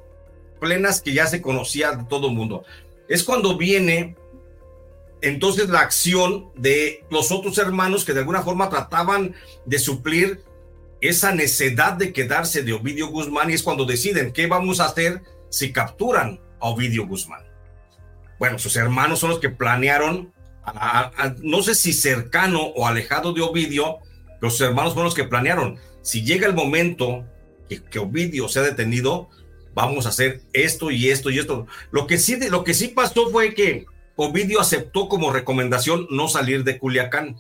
plenas 0.61 1.01
que 1.01 1.13
ya 1.13 1.27
se 1.27 1.41
conocía 1.41 1.93
de 1.93 2.05
todo 2.05 2.29
el 2.29 2.35
mundo. 2.35 2.65
Es 3.09 3.23
cuando 3.23 3.57
viene 3.57 4.17
entonces 5.21 5.69
la 5.69 5.81
acción 5.81 6.51
de 6.55 7.05
los 7.11 7.33
otros 7.33 7.59
hermanos 7.59 8.05
que 8.05 8.13
de 8.13 8.21
alguna 8.21 8.43
forma 8.43 8.69
trataban 8.69 9.35
de 9.65 9.79
suplir 9.79 10.43
esa 11.01 11.35
necedad 11.35 11.95
de 11.95 12.13
quedarse 12.13 12.63
de 12.63 12.73
Ovidio 12.73 13.09
Guzmán 13.09 13.51
y 13.51 13.55
es 13.55 13.63
cuando 13.63 13.85
deciden 13.85 14.33
qué 14.33 14.47
vamos 14.47 14.81
a 14.81 14.87
hacer 14.87 15.23
si 15.51 15.73
capturan 15.73 16.41
a 16.61 16.69
Ovidio 16.69 17.07
Guzmán. 17.07 17.43
Bueno, 18.39 18.59
sus 18.59 18.77
hermanos 18.77 19.19
son 19.19 19.31
los 19.31 19.39
que 19.39 19.51
planearon, 19.51 20.33
no 21.43 21.63
sé 21.63 21.75
si 21.75 21.93
cercano 21.93 22.63
o 22.63 22.87
alejado 22.87 23.33
de 23.33 23.43
Ovidio, 23.43 23.99
pero 24.41 24.51
sus 24.51 24.61
hermanos 24.61 24.93
fueron 24.93 25.07
los 25.07 25.15
que 25.15 25.25
planearon. 25.25 25.79
Si 26.03 26.25
llega 26.25 26.47
el 26.47 26.55
momento 26.55 27.25
que, 27.69 27.83
que, 27.83 27.99
Ovidio 27.99 28.49
sea 28.49 28.63
detenido, 28.63 29.29
vamos 29.75 30.07
a 30.07 30.11
hacer 30.11 30.43
esto 30.53 30.91
y 30.91 31.11
esto 31.11 31.31
y 31.31 31.39
esto. 31.39 31.67
Lo 31.91 32.07
que 32.07 32.19
sí, 32.19 32.39
lo 32.49 32.65
que 32.65 32.75
sí 32.75 32.89
pasó 32.89 33.31
fue 33.31 33.55
que 33.55 33.87
Ovidio 34.17 34.61
aceptó 34.61 35.09
como 35.09 35.33
recomendación 35.33 36.07
no 36.11 36.29
salir 36.29 36.65
de 36.65 36.79
Culiacán 36.79 37.37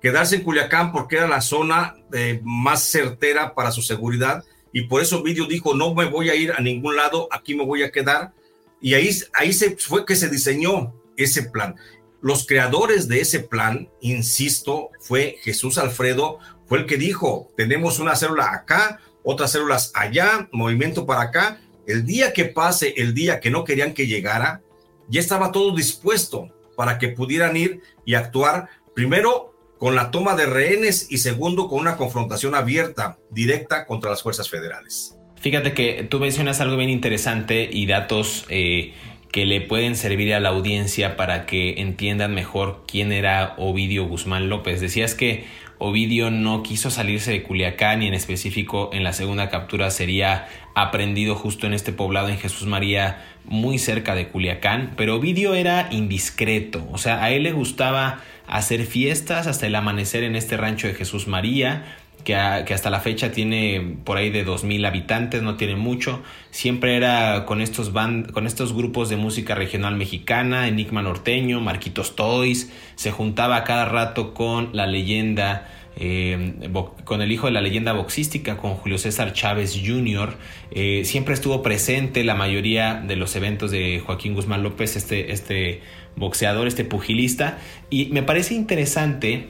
quedarse 0.00 0.36
en 0.36 0.42
Culiacán 0.42 0.92
porque 0.92 1.16
era 1.16 1.28
la 1.28 1.40
zona 1.40 1.96
eh, 2.12 2.40
más 2.42 2.84
certera 2.84 3.54
para 3.54 3.70
su 3.70 3.82
seguridad 3.82 4.44
y 4.72 4.82
por 4.82 5.02
eso 5.02 5.22
Vidio 5.22 5.46
dijo 5.46 5.74
no 5.74 5.94
me 5.94 6.06
voy 6.06 6.30
a 6.30 6.34
ir 6.34 6.52
a 6.52 6.60
ningún 6.60 6.96
lado, 6.96 7.28
aquí 7.30 7.54
me 7.54 7.64
voy 7.64 7.82
a 7.82 7.90
quedar 7.90 8.32
y 8.80 8.94
ahí, 8.94 9.10
ahí 9.34 9.52
se, 9.52 9.76
fue 9.76 10.06
que 10.06 10.16
se 10.16 10.28
diseñó 10.28 10.94
ese 11.16 11.42
plan. 11.42 11.76
Los 12.22 12.46
creadores 12.46 13.08
de 13.08 13.20
ese 13.20 13.40
plan, 13.40 13.88
insisto, 14.00 14.90
fue 15.00 15.36
Jesús 15.42 15.78
Alfredo, 15.78 16.38
fue 16.66 16.78
el 16.78 16.86
que 16.86 16.96
dijo, 16.96 17.50
tenemos 17.56 17.98
una 17.98 18.16
célula 18.16 18.52
acá, 18.52 19.00
otras 19.22 19.52
células 19.52 19.90
allá, 19.94 20.48
movimiento 20.52 21.06
para 21.06 21.22
acá. 21.22 21.60
El 21.86 22.06
día 22.06 22.32
que 22.32 22.44
pase, 22.44 22.94
el 22.96 23.14
día 23.14 23.40
que 23.40 23.50
no 23.50 23.64
querían 23.64 23.94
que 23.94 24.06
llegara, 24.06 24.62
ya 25.08 25.20
estaba 25.20 25.50
todo 25.50 25.74
dispuesto 25.74 26.48
para 26.76 26.98
que 26.98 27.08
pudieran 27.08 27.56
ir 27.56 27.80
y 28.04 28.14
actuar 28.14 28.68
primero 28.94 29.54
con 29.80 29.94
la 29.94 30.10
toma 30.10 30.36
de 30.36 30.44
rehenes 30.44 31.06
y 31.10 31.18
segundo 31.18 31.66
con 31.66 31.80
una 31.80 31.96
confrontación 31.96 32.54
abierta, 32.54 33.18
directa 33.30 33.86
contra 33.86 34.10
las 34.10 34.22
fuerzas 34.22 34.50
federales. 34.50 35.16
Fíjate 35.36 35.72
que 35.72 36.06
tú 36.08 36.20
mencionas 36.20 36.60
algo 36.60 36.76
bien 36.76 36.90
interesante 36.90 37.66
y 37.72 37.86
datos 37.86 38.44
eh, 38.50 38.92
que 39.32 39.46
le 39.46 39.62
pueden 39.62 39.96
servir 39.96 40.34
a 40.34 40.40
la 40.40 40.50
audiencia 40.50 41.16
para 41.16 41.46
que 41.46 41.80
entiendan 41.80 42.34
mejor 42.34 42.84
quién 42.86 43.10
era 43.10 43.54
Ovidio 43.56 44.06
Guzmán 44.06 44.50
López. 44.50 44.82
Decías 44.82 45.14
que 45.14 45.46
Ovidio 45.82 46.30
no 46.30 46.62
quiso 46.62 46.90
salirse 46.90 47.30
de 47.30 47.42
Culiacán 47.42 48.02
y 48.02 48.06
en 48.06 48.12
específico 48.12 48.90
en 48.92 49.02
la 49.02 49.14
segunda 49.14 49.48
captura 49.48 49.90
sería 49.90 50.46
aprendido 50.74 51.34
justo 51.34 51.66
en 51.66 51.72
este 51.72 51.90
poblado 51.90 52.28
en 52.28 52.36
Jesús 52.36 52.66
María 52.66 53.24
muy 53.46 53.78
cerca 53.78 54.14
de 54.14 54.28
Culiacán, 54.28 54.92
pero 54.98 55.16
Ovidio 55.16 55.54
era 55.54 55.88
indiscreto, 55.90 56.86
o 56.92 56.98
sea, 56.98 57.24
a 57.24 57.30
él 57.30 57.44
le 57.44 57.52
gustaba 57.52 58.20
hacer 58.46 58.84
fiestas 58.84 59.46
hasta 59.46 59.66
el 59.66 59.74
amanecer 59.74 60.22
en 60.22 60.36
este 60.36 60.58
rancho 60.58 60.86
de 60.86 60.94
Jesús 60.94 61.26
María, 61.26 61.96
que, 62.24 62.34
hasta 62.34 62.90
la 62.90 63.00
fecha 63.00 63.32
tiene 63.32 63.96
por 64.04 64.16
ahí 64.16 64.30
de 64.30 64.46
2.000 64.46 64.86
habitantes, 64.86 65.42
no 65.42 65.56
tiene 65.56 65.76
mucho. 65.76 66.22
Siempre 66.50 66.96
era 66.96 67.44
con 67.46 67.60
estos, 67.60 67.92
band, 67.92 68.32
con 68.32 68.46
estos 68.46 68.72
grupos 68.72 69.08
de 69.08 69.16
música 69.16 69.54
regional 69.54 69.96
mexicana, 69.96 70.68
Enigma 70.68 71.02
Norteño, 71.02 71.60
Marquitos 71.60 72.16
Toys, 72.16 72.72
se 72.94 73.10
juntaba 73.10 73.64
cada 73.64 73.84
rato 73.84 74.34
con 74.34 74.70
la 74.72 74.86
leyenda 74.86 75.68
eh, 75.96 76.70
con 77.04 77.20
el 77.20 77.32
hijo 77.32 77.46
de 77.46 77.52
la 77.52 77.60
leyenda 77.60 77.92
boxística, 77.92 78.56
con 78.56 78.74
Julio 78.74 78.96
César 78.96 79.32
Chávez 79.32 79.78
Jr. 79.84 80.36
Eh, 80.70 81.02
siempre 81.04 81.34
estuvo 81.34 81.62
presente 81.62 82.24
la 82.24 82.34
mayoría 82.34 82.94
de 82.94 83.16
los 83.16 83.34
eventos 83.36 83.70
de 83.70 84.00
Joaquín 84.04 84.34
Guzmán 84.34 84.62
López, 84.62 84.96
este, 84.96 85.32
este 85.32 85.82
boxeador, 86.16 86.68
este 86.68 86.84
pugilista. 86.84 87.58
Y 87.90 88.06
me 88.06 88.22
parece 88.22 88.54
interesante 88.54 89.48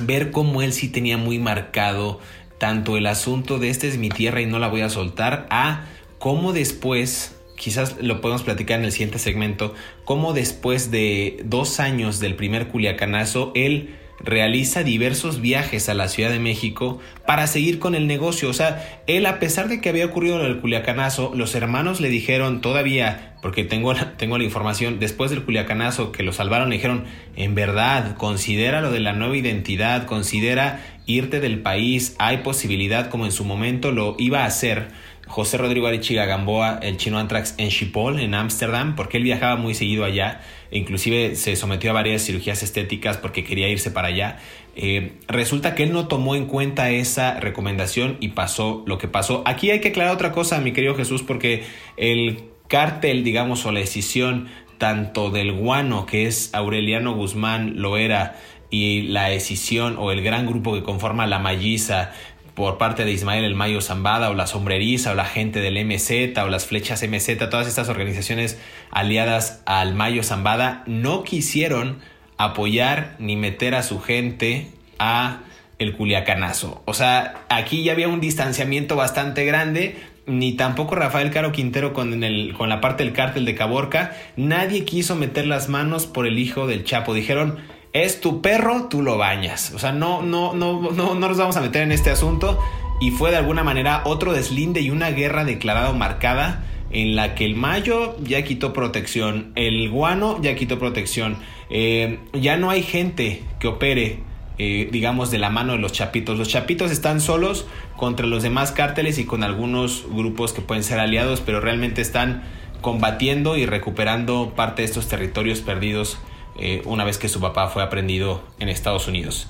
ver 0.00 0.30
cómo 0.30 0.62
él 0.62 0.72
sí 0.72 0.88
tenía 0.88 1.16
muy 1.16 1.38
marcado 1.38 2.20
tanto 2.58 2.96
el 2.96 3.06
asunto 3.06 3.58
de 3.58 3.70
esta 3.70 3.86
es 3.86 3.98
mi 3.98 4.08
tierra 4.08 4.40
y 4.40 4.46
no 4.46 4.58
la 4.58 4.68
voy 4.68 4.80
a 4.80 4.90
soltar, 4.90 5.46
a 5.50 5.86
cómo 6.18 6.52
después 6.52 7.36
quizás 7.56 7.96
lo 8.00 8.20
podemos 8.20 8.42
platicar 8.42 8.78
en 8.78 8.84
el 8.84 8.92
siguiente 8.92 9.18
segmento, 9.18 9.74
cómo 10.04 10.32
después 10.32 10.90
de 10.90 11.40
dos 11.44 11.80
años 11.80 12.20
del 12.20 12.34
primer 12.36 12.68
culiacanazo, 12.68 13.52
él 13.54 13.97
realiza 14.20 14.82
diversos 14.82 15.40
viajes 15.40 15.88
a 15.88 15.94
la 15.94 16.08
Ciudad 16.08 16.30
de 16.30 16.40
México 16.40 16.98
para 17.26 17.46
seguir 17.46 17.78
con 17.78 17.94
el 17.94 18.06
negocio. 18.06 18.48
O 18.48 18.52
sea, 18.52 19.02
él 19.06 19.26
a 19.26 19.38
pesar 19.38 19.68
de 19.68 19.80
que 19.80 19.88
había 19.88 20.06
ocurrido 20.06 20.44
el 20.44 20.60
culiacanazo, 20.60 21.32
los 21.34 21.54
hermanos 21.54 22.00
le 22.00 22.08
dijeron 22.08 22.60
todavía, 22.60 23.36
porque 23.42 23.64
tengo 23.64 23.94
tengo 24.16 24.38
la 24.38 24.44
información, 24.44 24.98
después 24.98 25.30
del 25.30 25.44
culiacanazo 25.44 26.12
que 26.12 26.22
lo 26.22 26.32
salvaron, 26.32 26.70
le 26.70 26.76
dijeron, 26.76 27.04
en 27.36 27.54
verdad, 27.54 28.16
considera 28.16 28.80
lo 28.80 28.90
de 28.90 29.00
la 29.00 29.12
nueva 29.12 29.36
identidad, 29.36 30.06
considera 30.06 30.80
irte 31.06 31.40
del 31.40 31.60
país, 31.60 32.14
hay 32.18 32.38
posibilidad 32.38 33.08
como 33.08 33.24
en 33.24 33.32
su 33.32 33.44
momento 33.44 33.92
lo 33.92 34.14
iba 34.18 34.42
a 34.42 34.46
hacer 34.46 34.88
José 35.28 35.58
Rodrigo 35.58 35.86
Arichiga 35.86 36.24
Gamboa, 36.24 36.80
el 36.82 36.96
chino 36.96 37.18
Antrax 37.18 37.54
en 37.58 37.70
Schiphol, 37.70 38.18
en 38.18 38.34
Ámsterdam, 38.34 38.96
porque 38.96 39.18
él 39.18 39.22
viajaba 39.22 39.56
muy 39.56 39.74
seguido 39.74 40.04
allá, 40.04 40.40
e 40.70 40.78
inclusive 40.78 41.36
se 41.36 41.54
sometió 41.54 41.90
a 41.90 41.92
varias 41.92 42.22
cirugías 42.24 42.62
estéticas 42.62 43.18
porque 43.18 43.44
quería 43.44 43.68
irse 43.68 43.90
para 43.90 44.08
allá. 44.08 44.38
Eh, 44.74 45.12
resulta 45.28 45.74
que 45.74 45.84
él 45.84 45.92
no 45.92 46.08
tomó 46.08 46.34
en 46.34 46.46
cuenta 46.46 46.90
esa 46.90 47.38
recomendación 47.40 48.16
y 48.20 48.28
pasó 48.28 48.82
lo 48.86 48.98
que 48.98 49.08
pasó. 49.08 49.42
Aquí 49.46 49.70
hay 49.70 49.80
que 49.80 49.88
aclarar 49.88 50.14
otra 50.14 50.32
cosa, 50.32 50.60
mi 50.60 50.72
querido 50.72 50.94
Jesús, 50.94 51.22
porque 51.22 51.64
el 51.96 52.44
cártel, 52.66 53.24
digamos, 53.24 53.64
o 53.66 53.72
la 53.72 53.80
decisión 53.80 54.48
tanto 54.78 55.30
del 55.30 55.52
guano, 55.52 56.06
que 56.06 56.26
es 56.26 56.54
Aureliano 56.54 57.14
Guzmán, 57.14 57.80
lo 57.82 57.96
era, 57.96 58.36
y 58.70 59.02
la 59.02 59.28
decisión 59.28 59.96
o 59.98 60.12
el 60.12 60.22
gran 60.22 60.46
grupo 60.46 60.74
que 60.74 60.82
conforma 60.82 61.26
la 61.26 61.38
Malliza 61.38 62.12
por 62.58 62.76
parte 62.76 63.04
de 63.04 63.12
Ismael 63.12 63.44
El 63.44 63.54
Mayo 63.54 63.80
Zambada 63.80 64.30
o 64.30 64.34
la 64.34 64.48
Sombreriza 64.48 65.12
o 65.12 65.14
la 65.14 65.24
gente 65.24 65.60
del 65.60 65.76
MZ 65.86 66.36
o 66.42 66.48
las 66.48 66.66
Flechas 66.66 67.04
MZ, 67.08 67.38
todas 67.48 67.68
estas 67.68 67.88
organizaciones 67.88 68.58
aliadas 68.90 69.62
al 69.64 69.94
Mayo 69.94 70.24
Zambada 70.24 70.82
no 70.84 71.22
quisieron 71.22 72.00
apoyar 72.36 73.14
ni 73.20 73.36
meter 73.36 73.76
a 73.76 73.84
su 73.84 74.00
gente 74.00 74.72
a 74.98 75.42
el 75.78 75.94
Culiacanazo. 75.94 76.82
O 76.84 76.94
sea, 76.94 77.44
aquí 77.48 77.84
ya 77.84 77.92
había 77.92 78.08
un 78.08 78.18
distanciamiento 78.18 78.96
bastante 78.96 79.44
grande, 79.44 79.94
ni 80.26 80.54
tampoco 80.54 80.96
Rafael 80.96 81.30
Caro 81.30 81.52
Quintero 81.52 81.92
con, 81.92 82.20
con 82.56 82.68
la 82.68 82.80
parte 82.80 83.04
del 83.04 83.12
cártel 83.12 83.44
de 83.44 83.54
Caborca, 83.54 84.16
nadie 84.36 84.84
quiso 84.84 85.14
meter 85.14 85.46
las 85.46 85.68
manos 85.68 86.06
por 86.06 86.26
el 86.26 86.40
hijo 86.40 86.66
del 86.66 86.82
Chapo. 86.82 87.14
Dijeron, 87.14 87.60
es 87.92 88.20
tu 88.20 88.42
perro, 88.42 88.88
tú 88.88 89.02
lo 89.02 89.18
bañas. 89.18 89.72
O 89.74 89.78
sea, 89.78 89.92
no, 89.92 90.22
no, 90.22 90.54
no, 90.54 90.90
no, 90.90 91.14
no 91.14 91.28
nos 91.28 91.38
vamos 91.38 91.56
a 91.56 91.60
meter 91.60 91.82
en 91.82 91.92
este 91.92 92.10
asunto. 92.10 92.58
Y 93.00 93.10
fue 93.12 93.30
de 93.30 93.36
alguna 93.36 93.62
manera 93.62 94.02
otro 94.04 94.32
deslinde 94.32 94.80
y 94.80 94.90
una 94.90 95.10
guerra 95.10 95.44
declarada 95.44 95.92
marcada 95.92 96.64
en 96.90 97.16
la 97.16 97.34
que 97.34 97.44
el 97.44 97.54
Mayo 97.54 98.16
ya 98.22 98.42
quitó 98.42 98.72
protección, 98.72 99.52
el 99.56 99.90
Guano 99.90 100.40
ya 100.40 100.54
quitó 100.56 100.78
protección, 100.78 101.36
eh, 101.70 102.18
ya 102.32 102.56
no 102.56 102.70
hay 102.70 102.82
gente 102.82 103.42
que 103.60 103.68
opere, 103.68 104.20
eh, 104.58 104.88
digamos, 104.90 105.30
de 105.30 105.38
la 105.38 105.50
mano 105.50 105.72
de 105.72 105.78
los 105.78 105.92
Chapitos. 105.92 106.38
Los 106.38 106.48
Chapitos 106.48 106.90
están 106.90 107.20
solos 107.20 107.66
contra 107.96 108.26
los 108.26 108.42
demás 108.42 108.72
cárteles 108.72 109.18
y 109.18 109.24
con 109.24 109.44
algunos 109.44 110.06
grupos 110.10 110.52
que 110.52 110.62
pueden 110.62 110.82
ser 110.82 110.98
aliados, 110.98 111.40
pero 111.40 111.60
realmente 111.60 112.00
están 112.00 112.42
combatiendo 112.80 113.56
y 113.56 113.66
recuperando 113.66 114.54
parte 114.56 114.82
de 114.82 114.86
estos 114.86 115.08
territorios 115.08 115.60
perdidos 115.60 116.18
eh, 116.58 116.82
una 116.84 117.04
vez 117.04 117.18
que 117.18 117.28
su 117.28 117.40
papá 117.40 117.68
fue 117.68 117.82
aprendido 117.82 118.42
en 118.58 118.68
Estados 118.68 119.08
Unidos. 119.08 119.48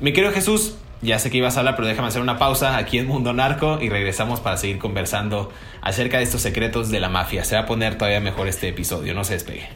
Mi 0.00 0.12
querido 0.12 0.32
Jesús, 0.32 0.76
ya 1.02 1.18
sé 1.18 1.30
que 1.30 1.38
ibas 1.38 1.56
a 1.56 1.60
hablar, 1.60 1.76
pero 1.76 1.86
déjame 1.86 2.08
hacer 2.08 2.22
una 2.22 2.38
pausa 2.38 2.76
aquí 2.76 2.98
en 2.98 3.06
Mundo 3.06 3.32
Narco 3.32 3.78
y 3.80 3.88
regresamos 3.88 4.40
para 4.40 4.56
seguir 4.56 4.78
conversando 4.78 5.52
acerca 5.82 6.18
de 6.18 6.24
estos 6.24 6.40
secretos 6.40 6.90
de 6.90 7.00
la 7.00 7.08
mafia. 7.08 7.44
Se 7.44 7.56
va 7.56 7.62
a 7.62 7.66
poner 7.66 7.98
todavía 7.98 8.20
mejor 8.20 8.48
este 8.48 8.68
episodio, 8.68 9.14
no 9.14 9.22
se 9.24 9.34
despegue. 9.34 9.68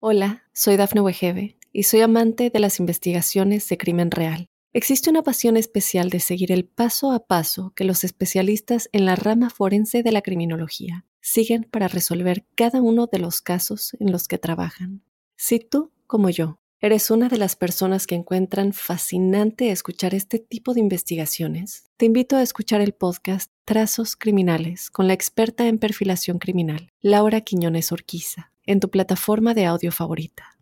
Hola, 0.00 0.44
soy 0.52 0.76
Dafne 0.76 1.00
Wegebe 1.00 1.58
y 1.72 1.82
soy 1.82 2.00
amante 2.00 2.48
de 2.48 2.60
las 2.60 2.80
investigaciones 2.80 3.68
de 3.68 3.76
crimen 3.76 4.10
real. 4.10 4.46
Existe 4.72 5.10
una 5.10 5.22
pasión 5.22 5.56
especial 5.56 6.10
de 6.10 6.20
seguir 6.20 6.52
el 6.52 6.64
paso 6.64 7.12
a 7.12 7.26
paso 7.26 7.72
que 7.74 7.84
los 7.84 8.04
especialistas 8.04 8.88
en 8.92 9.04
la 9.04 9.16
rama 9.16 9.50
forense 9.50 10.02
de 10.02 10.12
la 10.12 10.22
criminología 10.22 11.04
siguen 11.26 11.64
para 11.64 11.88
resolver 11.88 12.46
cada 12.54 12.80
uno 12.80 13.08
de 13.10 13.18
los 13.18 13.40
casos 13.40 13.96
en 13.98 14.12
los 14.12 14.28
que 14.28 14.38
trabajan. 14.38 15.02
Si 15.36 15.58
tú, 15.58 15.90
como 16.06 16.30
yo, 16.30 16.60
eres 16.80 17.10
una 17.10 17.28
de 17.28 17.36
las 17.36 17.56
personas 17.56 18.06
que 18.06 18.14
encuentran 18.14 18.72
fascinante 18.72 19.72
escuchar 19.72 20.14
este 20.14 20.38
tipo 20.38 20.72
de 20.72 20.80
investigaciones, 20.80 21.90
te 21.96 22.06
invito 22.06 22.36
a 22.36 22.42
escuchar 22.42 22.80
el 22.80 22.92
podcast 22.92 23.50
Trazos 23.64 24.14
Criminales 24.14 24.88
con 24.88 25.08
la 25.08 25.14
experta 25.14 25.66
en 25.66 25.78
perfilación 25.78 26.38
criminal, 26.38 26.90
Laura 27.00 27.40
Quiñones 27.40 27.90
Orquiza, 27.90 28.52
en 28.64 28.78
tu 28.78 28.88
plataforma 28.88 29.52
de 29.52 29.66
audio 29.66 29.90
favorita. 29.90 30.56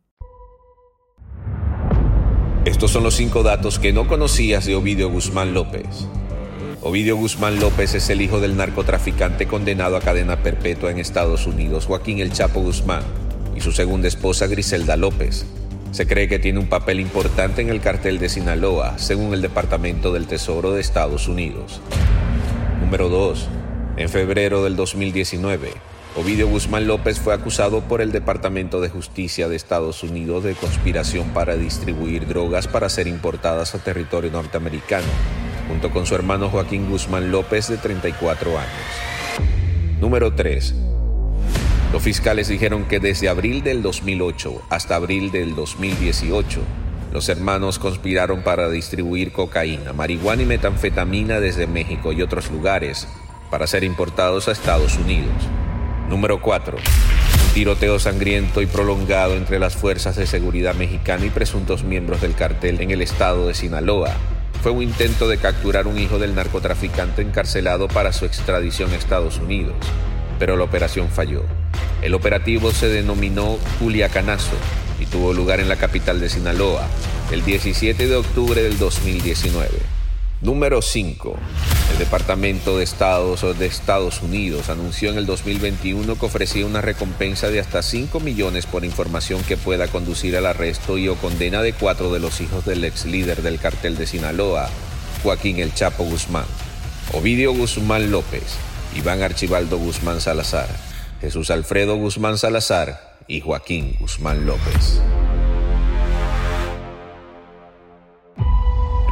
Estos 2.65 2.91
son 2.91 3.03
los 3.03 3.15
cinco 3.15 3.43
datos 3.43 3.79
que 3.79 3.93
no 3.93 4.09
conocías 4.09 4.65
de 4.65 4.77
Ovidio 4.77 5.11
Guzmán 5.11 5.53
López. 5.53 6.09
Ovidio 6.87 7.17
Guzmán 7.17 7.61
López 7.61 7.95
es 7.95 8.11
el 8.11 8.21
hijo 8.21 8.41
del 8.41 8.59
narcotraficante 8.59 9.47
condenado 9.47 9.97
a 9.97 10.03
cadena 10.03 10.43
perpetua 10.43 10.91
en 10.91 10.99
Estados 10.99 11.47
Unidos, 11.47 11.87
Joaquín 11.87 12.19
El 12.19 12.31
Chapo 12.31 12.61
Guzmán, 12.61 13.03
y 13.57 13.63
su 13.63 13.73
segunda 13.73 14.07
esposa 14.07 14.49
Griselda 14.49 14.95
López. 14.99 15.47
Se 15.93 16.07
cree 16.07 16.29
que 16.29 16.39
tiene 16.39 16.59
un 16.59 16.69
papel 16.69 17.01
importante 17.01 17.63
en 17.63 17.71
el 17.71 17.81
cartel 17.81 18.19
de 18.19 18.29
Sinaloa, 18.29 18.99
según 18.99 19.33
el 19.33 19.41
Departamento 19.41 20.13
del 20.13 20.27
Tesoro 20.27 20.73
de 20.73 20.83
Estados 20.83 21.27
Unidos. 21.27 21.81
Número 22.83 23.09
2. 23.09 23.49
En 23.97 24.11
febrero 24.11 24.63
del 24.63 24.77
2019, 24.77 25.71
Ovidio 26.17 26.49
Guzmán 26.49 26.87
López 26.87 27.19
fue 27.19 27.33
acusado 27.33 27.81
por 27.81 28.03
el 28.03 28.13
Departamento 28.13 28.83
de 28.83 28.91
Justicia 28.91 29.49
de 29.49 29.57
Estados 29.57 30.03
Unidos 30.03 30.45
de 30.45 30.53
conspiración 30.53 31.31
para 31.31 31.57
distribuir 31.57 32.29
drogas 32.29 32.69
para 32.69 32.91
ser 32.91 33.07
importadas 33.07 33.75
a 33.75 33.79
territorio 33.79 34.31
norteamericano 34.31 35.07
junto 35.69 35.91
con 35.91 36.07
su 36.07 36.15
hermano 36.15 36.49
Joaquín 36.49 36.89
Guzmán 36.89 37.31
López 37.31 37.69
de 37.69 37.77
34 37.77 38.59
años. 38.59 38.71
Número 40.01 40.35
3. 40.35 40.75
Los 41.93 42.03
fiscales 42.03 42.49
dijeron 42.49 42.85
que 42.85 43.01
desde 43.01 43.29
abril 43.29 43.63
del 43.63 43.83
2008 43.83 44.63
hasta 44.69 44.97
abril 44.97 45.31
del 45.31 45.55
2018, 45.55 46.61
los 47.13 47.29
hermanos 47.29 47.79
conspiraron 47.79 48.43
para 48.43 48.69
distribuir 48.69 49.31
cocaína, 49.31 49.93
marihuana 49.93 50.43
y 50.43 50.47
metanfetamina 50.47 51.39
desde 51.39 51.69
México 51.69 52.13
y 52.13 52.23
otros 52.23 52.51
lugares 52.51 53.07
para 53.51 53.69
ser 53.69 53.85
importados 53.85 54.49
a 54.49 54.53
Estados 54.53 54.97
Unidos. 54.97 55.33
Número 56.09 56.43
4. 56.43 56.77
Un 56.77 57.55
tiroteo 57.55 58.01
sangriento 58.01 58.61
y 58.61 58.67
prolongado 58.67 59.37
entre 59.37 59.61
las 59.61 59.77
fuerzas 59.77 60.17
de 60.17 60.27
seguridad 60.27 60.75
mexicana 60.75 61.25
y 61.25 61.31
presuntos 61.31 61.85
miembros 61.85 62.21
del 62.21 62.35
cartel 62.35 62.81
en 62.81 62.91
el 62.91 63.01
estado 63.01 63.47
de 63.47 63.55
Sinaloa 63.55 64.17
fue 64.65 64.73
un 64.73 64.83
intento 64.83 65.29
de 65.29 65.37
capturar 65.37 65.87
un 65.87 65.99
hijo 65.99 66.19
del 66.19 66.35
narcotraficante 66.35 67.21
encarcelado 67.21 67.87
para 67.87 68.15
su 68.15 68.25
extradición 68.25 68.91
a 68.93 68.97
Estados 68.97 69.37
Unidos, 69.37 69.77
pero 70.39 70.57
la 70.57 70.65
operación 70.65 71.11
falló. 71.11 71.43
El 72.01 72.15
operativo 72.15 72.71
se 72.71 72.89
denominó 72.89 73.59
Culiacanazo 73.79 74.57
y 74.99 75.05
tuvo 75.05 75.35
lugar 75.35 75.61
en 75.61 75.69
la 75.69 75.77
capital 75.77 76.19
de 76.19 76.31
Sinaloa 76.31 76.89
el 77.31 77.45
17 77.45 78.07
de 78.07 78.17
octubre 78.17 78.63
del 78.63 78.79
2019. 78.79 79.69
Número 80.45 80.83
5. 80.83 81.37
El 81.93 81.99
Departamento 81.99 82.77
de 82.77 82.85
Estados 82.85 83.59
de 83.59 83.65
Estados 83.65 84.21
Unidos 84.21 84.69
anunció 84.69 85.09
en 85.09 85.17
el 85.17 85.25
2021 85.25 86.19
que 86.19 86.27
ofrecía 86.27 86.67
una 86.67 86.83
recompensa 86.83 87.49
de 87.49 87.61
hasta 87.61 87.83
5 87.83 88.21
millones 88.21 88.67
por 88.67 88.85
información 88.85 89.43
que 89.43 89.57
pueda 89.57 89.89
conducir 89.89 90.37
al 90.37 90.45
arresto 90.45 90.99
y 90.99 91.09
o 91.09 91.17
condena 91.17 91.63
de 91.63 91.73
cuatro 91.73 92.13
de 92.13 92.21
los 92.21 92.43
hijos 92.43 92.67
del 92.67 92.85
ex 92.85 93.07
líder 93.07 93.41
del 93.41 93.59
cartel 93.59 93.97
de 93.97 94.07
Sinaloa, 94.07 94.69
Joaquín 95.23 95.61
El 95.61 95.73
Chapo 95.73 96.05
Guzmán, 96.05 96.45
Ovidio 97.15 97.55
Guzmán 97.55 98.11
López, 98.11 98.59
Iván 98.95 99.23
Archibaldo 99.23 99.79
Guzmán 99.79 100.21
Salazar, 100.21 100.69
Jesús 101.23 101.51
Alfredo 101.51 101.97
Guzmán 101.97 102.37
Salazar 102.37 103.17
y 103.27 103.41
Joaquín 103.41 103.97
Guzmán 103.99 104.45
López. 104.45 105.01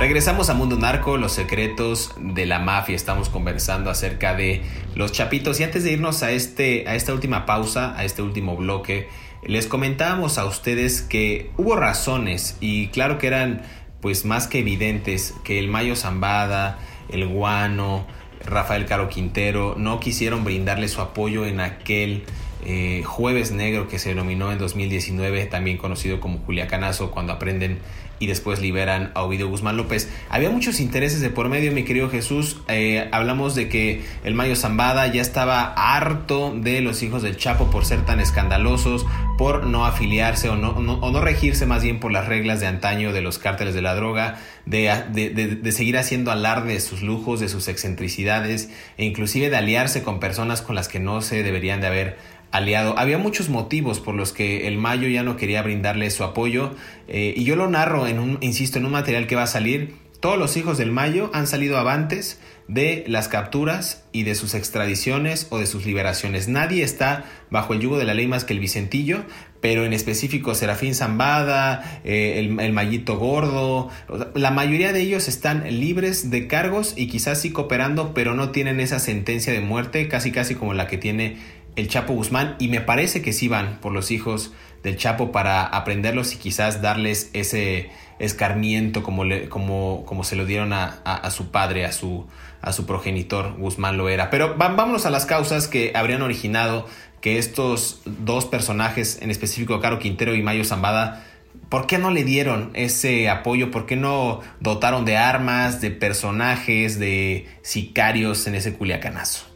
Regresamos 0.03 0.51
a 0.51 0.55
Mundo 0.55 0.77
Narco, 0.77 1.17
los 1.17 1.31
secretos 1.31 2.13
de 2.19 2.45
la 2.45 2.59
mafia. 2.59 2.97
Estamos 2.97 3.29
conversando 3.29 3.89
acerca 3.89 4.35
de 4.35 4.61
los 4.97 5.13
chapitos. 5.13 5.61
Y 5.61 5.63
antes 5.63 5.85
de 5.85 5.93
irnos 5.93 6.25
a, 6.25 6.33
este, 6.33 6.89
a 6.89 6.97
esta 6.97 7.15
última 7.15 7.47
pausa, 7.47 7.97
a 7.97 8.05
este 8.05 8.21
último 8.21 8.57
bloque, 8.57 9.07
les 9.45 9.69
comentábamos 9.69 10.39
a 10.39 10.45
ustedes 10.45 11.03
que 11.03 11.53
hubo 11.57 11.77
razones 11.77 12.57
y 12.59 12.89
claro 12.89 13.19
que 13.19 13.29
eran 13.29 13.63
pues 14.01 14.25
más 14.25 14.49
que 14.49 14.59
evidentes 14.59 15.35
que 15.45 15.61
el 15.61 15.69
Mayo 15.69 15.95
Zambada, 15.95 16.81
el 17.09 17.29
Guano, 17.29 18.05
Rafael 18.45 18.87
Caro 18.87 19.09
Quintero 19.09 19.77
no 19.79 20.01
quisieron 20.01 20.43
brindarle 20.43 20.89
su 20.89 21.01
apoyo 21.01 21.47
en 21.47 21.61
aquel 21.61 22.25
eh, 22.65 23.03
Jueves 23.05 23.51
Negro 23.51 23.89
que 23.89 23.99
se 23.99 24.11
denominó 24.11 24.53
en 24.53 24.59
2019, 24.59 25.47
también 25.47 25.79
conocido 25.79 26.21
como 26.21 26.39
Juliacanazo, 26.39 27.11
cuando 27.11 27.33
aprenden 27.33 27.79
y 28.23 28.29
después 28.29 28.61
liberan 28.61 29.11
a 29.15 29.25
Ovidio 29.25 29.49
Guzmán 29.49 29.77
López. 29.77 30.09
Había 30.31 30.49
muchos 30.49 30.79
intereses 30.79 31.21
de 31.21 31.29
por 31.29 31.49
medio, 31.49 31.73
mi 31.73 31.83
querido 31.83 32.09
Jesús. 32.09 32.63
Eh, 32.69 33.09
hablamos 33.11 33.57
de 33.57 33.69
que 33.69 34.05
el 34.23 34.37
Mayo 34.37 34.55
Zambada 34.55 35.09
ya 35.09 35.21
estaba 35.21 35.75
harto 35.75 36.55
de 36.57 36.81
los 36.83 37.03
hijos 37.03 37.25
del 37.25 37.37
Chapo 37.37 37.69
por 37.69 37.85
ser 37.85 38.07
tan 38.07 38.21
escandalosos, 38.21 39.05
por 39.39 39.67
no 39.67 39.87
afiliarse 39.87 40.49
o 40.51 40.55
no, 40.55 40.71
o 40.71 41.11
no 41.11 41.21
regirse 41.21 41.67
más 41.67 41.83
bien 41.83 41.99
por 41.99 42.13
las 42.13 42.29
reglas 42.29 42.61
de 42.61 42.69
antaño 42.69 43.13
de 43.13 43.23
los 43.23 43.41
cárteles 43.41 43.75
de 43.75 43.83
la 43.83 43.97
droga, 43.97 44.39
de, 44.67 44.87
de, 45.11 45.73
seguir 45.73 45.99
haciendo 45.99 46.31
alarde 46.31 46.75
de 46.75 46.81
sus 46.81 47.03
lujos, 47.03 47.41
de 47.41 47.49
sus 47.49 47.67
excentricidades 47.67 48.71
e 48.99 49.05
inclusive 49.05 49.51
de 49.51 49.57
aliarse 49.57 50.05
con 50.05 50.21
personas 50.21 50.63
con 50.63 50.77
las 50.77 50.87
que 50.87 51.01
no 51.01 51.23
se 51.23 51.43
deberían 51.43 51.81
de 51.81 51.89
haber 51.89 52.19
aliado. 52.53 52.97
Había 52.99 53.19
muchos 53.19 53.49
motivos 53.49 53.99
por 53.99 54.15
los 54.15 54.33
que 54.33 54.69
el 54.69 54.79
Mayo 54.79 55.09
ya 55.09 55.23
no 55.25 55.37
quería 55.37 55.63
brindarle 55.63 56.11
su 56.11 56.23
apoyo 56.23 56.75
eh, 57.09 57.35
y 57.37 57.45
yo 57.45 57.57
lo 57.57 57.69
narro 57.69 58.07
en 58.07 58.19
un, 58.19 58.39
insisto, 58.41 58.79
en 58.79 58.87
un 58.87 58.93
material 58.93 59.27
que 59.27 59.35
va 59.35 59.45
a 59.45 59.49
salir. 59.49 59.95
Todos 60.21 60.39
los 60.39 60.57
hijos 60.57 60.79
del 60.79 60.93
Mayo 60.93 61.31
han 61.33 61.49
salido 61.49 61.79
avantes 61.79 62.39
de 62.69 63.05
las 63.09 63.27
capturas 63.27 64.05
y 64.13 64.23
de 64.23 64.37
sus 64.37 64.55
extradiciones 64.55 65.49
o 65.51 65.59
de 65.59 65.67
sus 65.67 65.85
liberaciones. 65.85 66.47
Nadie 66.47 66.85
está 66.85 67.25
bajo 67.51 67.75
el 67.75 67.81
yugo 67.81 67.99
de 67.99 68.05
la 68.05 68.15
ley 68.15 68.29
más 68.29 68.45
que 68.45 68.53
el 68.53 68.61
Vicentillo, 68.61 69.25
pero 69.61 69.85
en 69.85 69.93
específico 69.93 70.55
Serafín 70.55 70.95
Zambada, 70.95 72.01
eh, 72.05 72.35
el, 72.39 72.61
el 72.61 72.73
Mayito 72.73 73.17
Gordo, 73.19 73.91
la 74.35 74.51
mayoría 74.51 74.93
de 74.93 75.01
ellos 75.01 75.29
están 75.29 75.65
libres 75.79 76.31
de 76.31 76.47
cargos 76.47 76.95
y 76.97 77.09
quizás 77.09 77.41
sí 77.41 77.51
cooperando, 77.51 78.15
pero 78.15 78.35
no 78.35 78.51
tienen 78.51 78.81
esa 78.81 78.99
sentencia 78.99 79.53
de 79.53 79.61
muerte, 79.61 80.09
casi 80.09 80.31
casi 80.31 80.55
como 80.55 80.73
la 80.73 80.87
que 80.87 80.99
tiene 80.99 81.39
el 81.77 81.89
Chapo 81.89 82.13
Guzmán 82.13 82.57
y 82.59 82.69
me 82.69 82.81
parece 82.81 83.23
que 83.23 83.33
sí 83.33 83.49
van 83.49 83.79
por 83.81 83.93
los 83.93 84.11
hijos 84.11 84.53
del 84.83 84.97
Chapo 84.97 85.33
para 85.33 85.65
aprenderlos 85.65 86.35
y 86.35 86.37
quizás 86.37 86.83
darles 86.83 87.31
ese 87.33 87.91
escarmiento 88.19 89.03
como, 89.03 89.25
le, 89.25 89.49
como, 89.49 90.05
como 90.07 90.25
se 90.25 90.37
lo 90.37 90.45
dieron 90.45 90.73
a, 90.73 90.87
a, 90.87 91.31
su 91.31 91.51
padre, 91.51 91.85
a 91.85 91.93
su, 91.93 92.27
a 92.61 92.73
su 92.73 92.87
progenitor 92.87 93.57
Guzmán 93.57 93.97
lo 93.97 94.09
era. 94.09 94.31
Pero 94.31 94.57
vámonos 94.57 95.07
a 95.07 95.11
las 95.11 95.27
causas 95.27 95.69
que 95.69 95.93
habrían 95.95 96.23
originado 96.23 96.87
que 97.21 97.39
estos 97.39 98.01
dos 98.05 98.47
personajes, 98.47 99.19
en 99.23 99.31
específico 99.31 99.81
Caro 99.81 99.99
Quintero 99.99 100.35
y 100.35 100.43
Mayo 100.43 100.65
Zambada, 100.65 101.25
¿por 101.69 101.87
qué 101.87 101.99
no 101.99 102.11
le 102.11 102.25
dieron 102.25 102.71
ese 102.75 103.31
apoyo? 103.31 103.71
¿Por 103.71 103.87
qué 103.87 103.97
no 103.97 104.41
dotaron 104.61 105.05
de 105.05 105.17
armas, 105.17 105.81
de 105.81 105.91
personajes, 105.91 106.99
de 106.99 107.47
sicarios 107.63 108.47
en 108.47 108.57
ese 108.57 108.75
culiacanazo? 108.75 109.52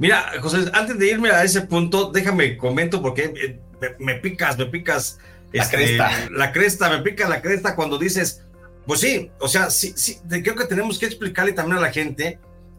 Mira, 0.00 0.32
José, 0.40 0.70
antes 0.72 0.98
de 0.98 1.10
irme 1.10 1.30
a 1.30 1.44
ese 1.44 1.60
punto, 1.60 2.10
déjame 2.10 2.56
comento 2.56 3.02
porque 3.02 3.34
eh, 3.36 3.60
me, 3.98 4.14
picas, 4.14 4.56
me 4.56 4.64
picas. 4.64 5.18
La 5.52 5.62
este, 5.62 5.76
cresta. 5.76 6.10
La 6.30 6.52
cresta, 6.52 6.88
me 6.88 7.02
pica 7.02 7.28
la 7.28 7.42
cresta 7.42 7.76
cuando 7.76 7.98
dices 7.98 8.42
Pues 8.86 9.00
sí, 9.00 9.30
o 9.40 9.46
sea, 9.46 9.68
sí, 9.68 9.92
sí, 9.96 10.18
creo 10.26 10.54
que 10.54 10.64
tenemos 10.64 10.98
que 10.98 11.04
explicarle 11.04 11.52
también 11.52 11.76
a 11.76 11.82
la 11.82 11.92
gente 11.92 12.38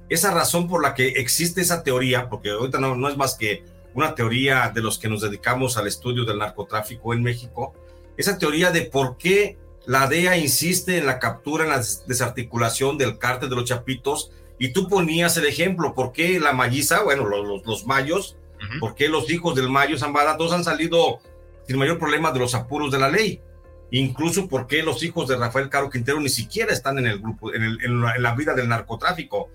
esa 0.10 0.32
razón 0.32 0.68
por 0.68 0.82
la 0.82 0.96
que 0.96 1.10
existe 1.10 1.62
esa 1.62 1.84
teoría, 1.84 2.28
porque 2.28 2.50
ahorita 2.50 2.80
no, 2.80 2.96
no 2.96 3.08
es 3.08 3.16
más 3.18 3.36
que 3.36 3.64
una 3.94 4.16
teoría 4.16 4.72
de 4.74 4.82
los 4.82 4.98
que 4.98 5.08
nos 5.08 5.22
dedicamos 5.22 5.78
al 5.78 5.86
estudio 5.86 6.26
del 6.26 6.40
narcotráfico 6.40 7.14
en 7.14 7.22
México, 7.22 7.76
esa 8.18 8.40
teoría 8.40 8.72
de 8.72 8.82
por 8.82 9.18
qué 9.18 9.60
la 9.86 10.08
DEA 10.08 10.38
insiste 10.38 10.98
en 10.98 11.06
la 11.06 11.20
captura, 11.20 11.66
en 11.66 11.70
la 11.70 11.84
desarticulación 12.08 12.98
del 12.98 13.20
cártel 13.20 13.50
de 13.52 13.56
los 13.58 13.66
Chapitos, 13.66 14.32
y 14.62 14.74
tú 14.74 14.88
ponías 14.88 15.36
el 15.38 15.48
ejemplo, 15.48 15.96
¿por 15.96 16.12
qué 16.12 16.40
la 16.40 16.54
Malliza, 16.54 17.02
bueno, 17.02 17.26
los, 17.26 17.66
los, 17.66 17.88
mayos, 17.88 18.38
por 18.80 18.94
qué 18.94 19.10
los 19.10 19.28
hijos 19.32 19.56
del 19.56 19.70
Mayo 19.70 19.98
Zambada, 19.98 20.38
todos 20.38 20.54
han 20.54 20.64
salido 20.64 21.20
sin 21.68 21.80
mayor 21.80 21.98
problema 21.98 22.32
de 22.32 22.38
los 22.38 22.54
apuros 22.54 22.92
de 22.92 23.00
la 23.00 23.10
ley? 23.10 23.42
Incluso 23.90 24.48
por 24.48 24.68
qué 24.68 24.84
los 24.84 25.02
hijos 25.02 25.28
de 25.28 25.36
Rafael 25.36 25.68
Caro 25.68 25.90
Quintero 25.90 26.20
ni 26.20 26.30
siquiera 26.30 26.72
están 26.72 27.00
en 27.00 27.08
el 27.08 27.18
grupo, 27.18 27.52
en, 27.52 27.64
en 27.64 28.22
la 28.22 28.36
vida 28.36 28.54
del 28.54 28.70
narcotráfico. 28.70 29.50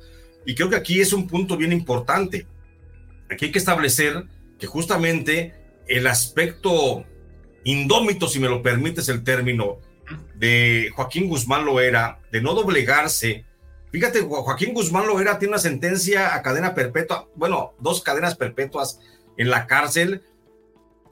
Y 0.44 0.56
creo 0.56 0.68
que 0.68 0.74
aquí 0.74 1.00
es 1.00 1.12
un 1.12 1.28
punto 1.28 1.56
bien 1.56 1.72
importante. 1.72 2.48
Aquí 3.30 3.44
hay 3.44 3.52
que 3.52 3.60
establecer 3.60 4.24
que 4.58 4.66
justamente 4.66 5.54
el 5.86 6.08
aspecto 6.08 7.04
indómito, 7.62 8.26
si 8.26 8.40
me 8.40 8.48
lo 8.48 8.60
permites 8.60 9.08
el 9.08 9.22
término, 9.22 9.78
de 10.34 10.90
Joaquín 10.96 11.28
Guzmán 11.28 11.64
Loera, 11.64 12.18
de 12.32 12.40
no 12.42 12.54
doblegarse. 12.54 13.45
Fíjate, 13.96 14.20
Joaquín 14.20 14.74
Guzmán 14.74 15.06
Loera 15.06 15.38
tiene 15.38 15.52
una 15.52 15.58
sentencia 15.58 16.34
a 16.34 16.42
cadena 16.42 16.74
perpetua, 16.74 17.30
bueno, 17.34 17.72
dos 17.78 18.02
cadenas 18.02 18.34
perpetuas 18.34 19.00
en 19.38 19.48
la 19.48 19.66
cárcel, 19.66 20.20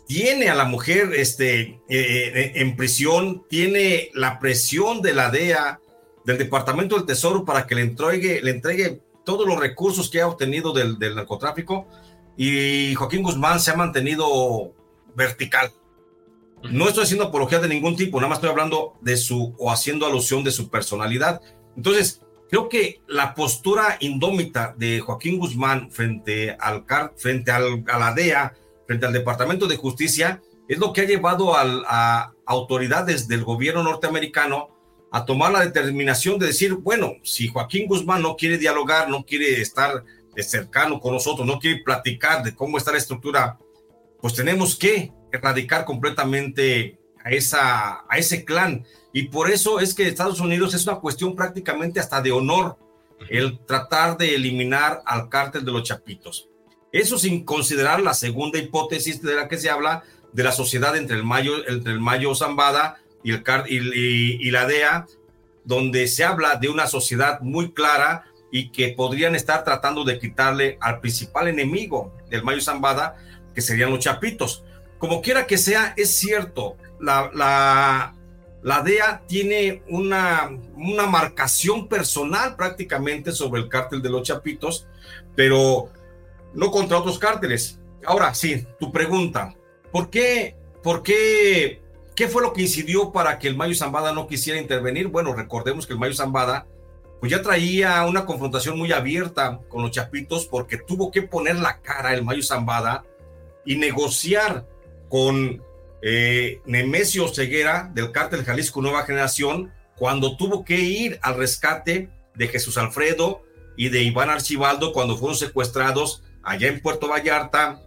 tiene 0.06 0.50
a 0.50 0.54
la 0.54 0.66
mujer 0.66 1.14
este, 1.14 1.60
eh, 1.60 1.80
eh, 1.88 2.52
en 2.56 2.76
prisión, 2.76 3.46
tiene 3.48 4.10
la 4.12 4.38
presión 4.38 5.00
de 5.00 5.14
la 5.14 5.30
DEA, 5.30 5.80
del 6.26 6.36
Departamento 6.36 6.96
del 6.96 7.06
Tesoro, 7.06 7.46
para 7.46 7.66
que 7.66 7.74
le 7.74 7.80
entregue, 7.80 8.42
le 8.42 8.50
entregue 8.50 9.00
todos 9.24 9.48
los 9.48 9.58
recursos 9.58 10.10
que 10.10 10.20
ha 10.20 10.28
obtenido 10.28 10.74
del, 10.74 10.98
del 10.98 11.14
narcotráfico, 11.14 11.88
y 12.36 12.94
Joaquín 12.96 13.22
Guzmán 13.22 13.60
se 13.60 13.70
ha 13.70 13.76
mantenido 13.76 14.74
vertical. 15.14 15.72
No 16.70 16.86
estoy 16.86 17.04
haciendo 17.04 17.24
apología 17.24 17.60
de 17.60 17.68
ningún 17.68 17.96
tipo, 17.96 18.18
nada 18.18 18.28
más 18.28 18.36
estoy 18.40 18.50
hablando 18.50 18.98
de 19.00 19.16
su 19.16 19.54
o 19.58 19.72
haciendo 19.72 20.04
alusión 20.04 20.44
de 20.44 20.50
su 20.50 20.68
personalidad. 20.68 21.40
Entonces, 21.78 22.20
creo 22.54 22.68
que 22.68 23.00
la 23.08 23.34
postura 23.34 23.96
indómita 23.98 24.76
de 24.78 25.00
Joaquín 25.00 25.40
Guzmán 25.40 25.90
frente 25.90 26.56
al 26.60 26.84
frente 27.16 27.50
al, 27.50 27.82
a 27.88 27.98
la 27.98 28.14
DEA, 28.14 28.54
frente 28.86 29.06
al 29.06 29.12
Departamento 29.12 29.66
de 29.66 29.76
Justicia, 29.76 30.40
es 30.68 30.78
lo 30.78 30.92
que 30.92 31.00
ha 31.00 31.04
llevado 31.04 31.56
a 31.56 32.32
autoridades 32.46 33.26
del 33.26 33.42
gobierno 33.42 33.82
norteamericano 33.82 34.68
a 35.10 35.24
tomar 35.24 35.50
la 35.50 35.64
determinación 35.64 36.38
de 36.38 36.46
decir, 36.46 36.74
bueno, 36.74 37.14
si 37.24 37.48
Joaquín 37.48 37.88
Guzmán 37.88 38.22
no 38.22 38.36
quiere 38.36 38.56
dialogar, 38.56 39.08
no 39.08 39.24
quiere 39.24 39.60
estar 39.60 40.04
de 40.32 40.42
cercano 40.44 41.00
con 41.00 41.12
nosotros, 41.12 41.44
no 41.44 41.58
quiere 41.58 41.82
platicar 41.82 42.44
de 42.44 42.54
cómo 42.54 42.78
está 42.78 42.92
la 42.92 42.98
estructura, 42.98 43.58
pues 44.20 44.32
tenemos 44.32 44.76
que 44.76 45.12
erradicar 45.32 45.84
completamente 45.84 47.00
a, 47.24 47.30
esa, 47.30 48.04
a 48.08 48.18
ese 48.18 48.44
clan. 48.44 48.84
Y 49.12 49.28
por 49.28 49.50
eso 49.50 49.80
es 49.80 49.94
que 49.94 50.06
Estados 50.06 50.40
Unidos 50.40 50.74
es 50.74 50.86
una 50.86 50.96
cuestión 50.96 51.34
prácticamente 51.34 51.98
hasta 51.98 52.20
de 52.20 52.32
honor 52.32 52.76
el 53.30 53.58
tratar 53.60 54.18
de 54.18 54.34
eliminar 54.34 55.02
al 55.06 55.28
cártel 55.28 55.64
de 55.64 55.72
los 55.72 55.84
Chapitos. 55.84 56.48
Eso 56.92 57.18
sin 57.18 57.44
considerar 57.44 58.00
la 58.00 58.14
segunda 58.14 58.58
hipótesis 58.58 59.22
de 59.22 59.34
la 59.34 59.48
que 59.48 59.58
se 59.58 59.70
habla 59.70 60.04
de 60.32 60.44
la 60.44 60.52
sociedad 60.52 60.96
entre 60.96 61.16
el 61.16 61.24
Mayo, 61.24 61.66
entre 61.66 61.92
el 61.92 62.00
Mayo 62.00 62.34
Zambada 62.34 62.98
y, 63.22 63.32
el, 63.32 63.42
y, 63.68 64.48
y 64.48 64.50
la 64.50 64.66
DEA, 64.66 65.06
donde 65.64 66.06
se 66.08 66.24
habla 66.24 66.56
de 66.56 66.68
una 66.68 66.86
sociedad 66.86 67.40
muy 67.40 67.72
clara 67.72 68.24
y 68.50 68.70
que 68.70 68.88
podrían 68.90 69.34
estar 69.34 69.64
tratando 69.64 70.04
de 70.04 70.18
quitarle 70.18 70.76
al 70.80 71.00
principal 71.00 71.48
enemigo 71.48 72.14
del 72.30 72.44
Mayo 72.44 72.60
Zambada, 72.60 73.16
que 73.54 73.60
serían 73.60 73.90
los 73.90 74.00
Chapitos. 74.00 74.64
Como 74.98 75.22
quiera 75.22 75.46
que 75.46 75.58
sea, 75.58 75.94
es 75.96 76.16
cierto, 76.16 76.76
la, 77.04 78.12
la, 78.62 78.82
DEA 78.82 79.22
tiene 79.26 79.82
una, 79.88 80.50
una 80.76 81.06
marcación 81.06 81.88
personal 81.88 82.56
prácticamente 82.56 83.32
sobre 83.32 83.62
el 83.62 83.68
cártel 83.68 84.02
de 84.02 84.10
los 84.10 84.22
Chapitos, 84.22 84.86
pero 85.36 85.90
no 86.54 86.70
contra 86.70 86.98
otros 86.98 87.18
cárteles. 87.18 87.78
Ahora 88.06 88.34
sí, 88.34 88.66
tu 88.78 88.92
pregunta, 88.92 89.54
¿por 89.92 90.10
qué, 90.10 90.56
por 90.82 91.02
qué, 91.02 91.82
qué 92.14 92.28
fue 92.28 92.42
lo 92.42 92.52
que 92.52 92.62
incidió 92.62 93.12
para 93.12 93.38
que 93.38 93.48
el 93.48 93.56
Mayo 93.56 93.74
Zambada 93.74 94.12
no 94.12 94.26
quisiera 94.26 94.60
intervenir? 94.60 95.08
Bueno, 95.08 95.34
recordemos 95.34 95.86
que 95.86 95.92
el 95.92 95.98
Mayo 95.98 96.14
Zambada 96.14 96.66
pues 97.20 97.32
ya 97.32 97.40
traía 97.40 98.04
una 98.04 98.26
confrontación 98.26 98.78
muy 98.78 98.92
abierta 98.92 99.60
con 99.68 99.82
los 99.82 99.92
Chapitos 99.92 100.46
porque 100.46 100.76
tuvo 100.76 101.10
que 101.10 101.22
poner 101.22 101.56
la 101.56 101.80
cara 101.80 102.12
el 102.12 102.22
Mayo 102.22 102.42
Zambada 102.42 103.04
y 103.64 103.76
negociar 103.76 104.66
con 105.08 105.62
eh, 106.06 106.60
Nemesio 106.66 107.28
Ceguera 107.28 107.90
del 107.94 108.12
cártel 108.12 108.44
Jalisco 108.44 108.82
Nueva 108.82 109.06
Generación 109.06 109.72
cuando 109.96 110.36
tuvo 110.36 110.62
que 110.62 110.78
ir 110.78 111.18
al 111.22 111.38
rescate 111.38 112.10
de 112.34 112.48
Jesús 112.48 112.76
Alfredo 112.76 113.42
y 113.74 113.88
de 113.88 114.02
Iván 114.02 114.28
Archibaldo 114.28 114.92
cuando 114.92 115.16
fueron 115.16 115.34
secuestrados 115.34 116.22
allá 116.42 116.68
en 116.68 116.82
Puerto 116.82 117.08
Vallarta, 117.08 117.80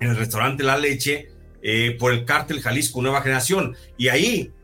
en 0.00 0.08
el 0.08 0.16
restaurante 0.16 0.62
La 0.62 0.78
Leche, 0.78 1.32
eh, 1.60 1.94
por 1.98 2.14
el 2.14 2.24
cártel 2.24 2.62
Jalisco 2.62 3.02
Nueva 3.02 3.20
Generación. 3.20 3.76
Y 3.98 4.08
ahí 4.08 4.54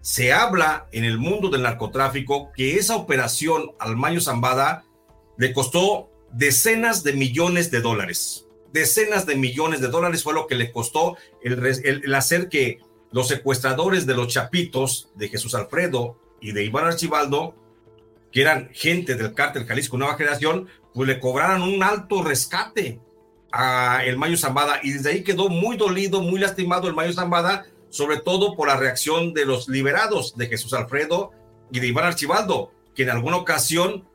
se 0.00 0.32
habla 0.32 0.88
en 0.90 1.04
el 1.04 1.18
mundo 1.18 1.48
del 1.48 1.62
narcotráfico 1.62 2.50
que 2.50 2.74
esa 2.74 2.96
operación 2.96 3.70
al 3.78 3.94
Mayo 3.94 4.20
Zambada 4.20 4.84
le 5.38 5.52
costó 5.52 6.10
decenas 6.32 7.04
de 7.04 7.12
millones 7.12 7.70
de 7.70 7.82
dólares 7.82 8.45
decenas 8.72 9.26
de 9.26 9.36
millones 9.36 9.80
de 9.80 9.88
dólares 9.88 10.22
fue 10.22 10.34
lo 10.34 10.46
que 10.46 10.54
le 10.54 10.72
costó 10.72 11.16
el, 11.42 12.14
hacer 12.14 12.48
que 12.48 12.78
los 13.10 13.28
secuestradores 13.28 14.06
de 14.06 14.14
los 14.14 14.28
Chapitos, 14.28 15.10
de 15.14 15.28
Jesús 15.28 15.54
Alfredo 15.54 16.18
y 16.40 16.52
de 16.52 16.64
Iván 16.64 16.86
Archibaldo, 16.86 17.54
que 18.32 18.42
eran 18.42 18.70
gente 18.72 19.14
del 19.14 19.34
cártel 19.34 19.66
Jalisco 19.66 19.96
Nueva 19.96 20.16
Generación, 20.16 20.68
pues 20.92 21.08
le 21.08 21.20
cobraran 21.20 21.62
un 21.62 21.82
alto 21.82 22.22
rescate 22.22 23.00
a 23.52 24.04
el 24.04 24.18
Mayo 24.18 24.36
Zambada 24.36 24.80
y 24.82 24.92
desde 24.92 25.10
ahí 25.10 25.22
quedó 25.22 25.48
muy 25.48 25.76
dolido, 25.76 26.20
muy 26.20 26.40
lastimado 26.40 26.88
el 26.88 26.94
Mayo 26.94 27.12
Zambada, 27.12 27.66
sobre 27.88 28.18
todo 28.18 28.54
por 28.56 28.68
la 28.68 28.76
reacción 28.76 29.32
de 29.32 29.46
los 29.46 29.68
liberados 29.68 30.36
de 30.36 30.48
Jesús 30.48 30.74
Alfredo 30.74 31.32
y 31.70 31.80
de 31.80 31.86
Iván 31.86 32.04
Archibaldo, 32.04 32.72
que 32.94 33.04
en 33.04 33.10
alguna 33.10 33.36
ocasión 33.36 34.06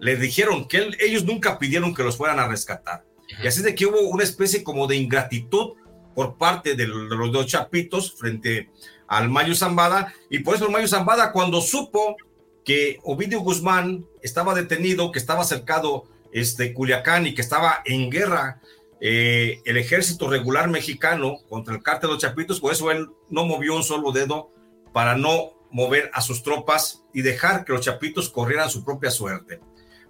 le 0.00 0.16
dijeron 0.16 0.66
que 0.66 0.90
ellos 1.00 1.24
nunca 1.24 1.58
pidieron 1.58 1.94
que 1.94 2.02
los 2.02 2.16
fueran 2.16 2.38
a 2.38 2.48
rescatar. 2.48 3.07
Y 3.42 3.46
así 3.46 3.62
de 3.62 3.74
que 3.74 3.86
hubo 3.86 4.00
una 4.08 4.24
especie 4.24 4.64
como 4.64 4.86
de 4.86 4.96
ingratitud 4.96 5.74
por 6.14 6.36
parte 6.36 6.74
de 6.74 6.86
los 6.86 7.32
dos 7.32 7.46
chapitos 7.46 8.12
frente 8.12 8.70
al 9.06 9.28
Mayo 9.28 9.54
Zambada. 9.54 10.14
Y 10.30 10.40
por 10.40 10.56
eso 10.56 10.66
el 10.66 10.72
Mayo 10.72 10.88
Zambada, 10.88 11.32
cuando 11.32 11.60
supo 11.60 12.16
que 12.64 12.98
Ovidio 13.04 13.40
Guzmán 13.40 14.04
estaba 14.22 14.54
detenido, 14.54 15.12
que 15.12 15.18
estaba 15.18 15.44
cercado 15.44 16.04
este, 16.32 16.74
Culiacán 16.74 17.26
y 17.26 17.34
que 17.34 17.40
estaba 17.40 17.82
en 17.84 18.10
guerra 18.10 18.60
eh, 19.00 19.62
el 19.64 19.76
ejército 19.76 20.28
regular 20.28 20.68
mexicano 20.68 21.36
contra 21.48 21.74
el 21.74 21.82
cártel 21.82 22.08
de 22.08 22.14
los 22.14 22.22
Chapitos, 22.22 22.60
por 22.60 22.72
eso 22.72 22.90
él 22.90 23.08
no 23.30 23.46
movió 23.46 23.76
un 23.76 23.84
solo 23.84 24.10
dedo 24.10 24.50
para 24.92 25.16
no 25.16 25.52
mover 25.70 26.10
a 26.14 26.20
sus 26.20 26.42
tropas 26.42 27.04
y 27.14 27.22
dejar 27.22 27.64
que 27.64 27.72
los 27.72 27.82
Chapitos 27.82 28.28
corrieran 28.28 28.70
su 28.70 28.84
propia 28.84 29.10
suerte. 29.10 29.60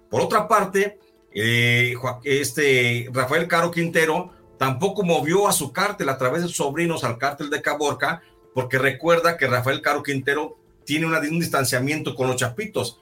Por 0.09 0.21
otra 0.21 0.47
parte, 0.47 0.97
eh, 1.33 1.93
este 2.23 3.09
Rafael 3.11 3.47
Caro 3.47 3.71
Quintero 3.71 4.31
tampoco 4.57 5.03
movió 5.03 5.47
a 5.47 5.53
su 5.53 5.71
cártel 5.71 6.09
a 6.09 6.17
través 6.17 6.41
de 6.41 6.47
sus 6.47 6.57
sobrinos 6.57 7.03
al 7.03 7.17
cártel 7.17 7.49
de 7.49 7.61
Caborca, 7.61 8.21
porque 8.53 8.77
recuerda 8.77 9.37
que 9.37 9.47
Rafael 9.47 9.81
Caro 9.81 10.03
Quintero 10.03 10.57
tiene 10.85 11.05
un 11.05 11.39
distanciamiento 11.39 12.15
con 12.15 12.27
los 12.27 12.35
chapitos. 12.35 13.01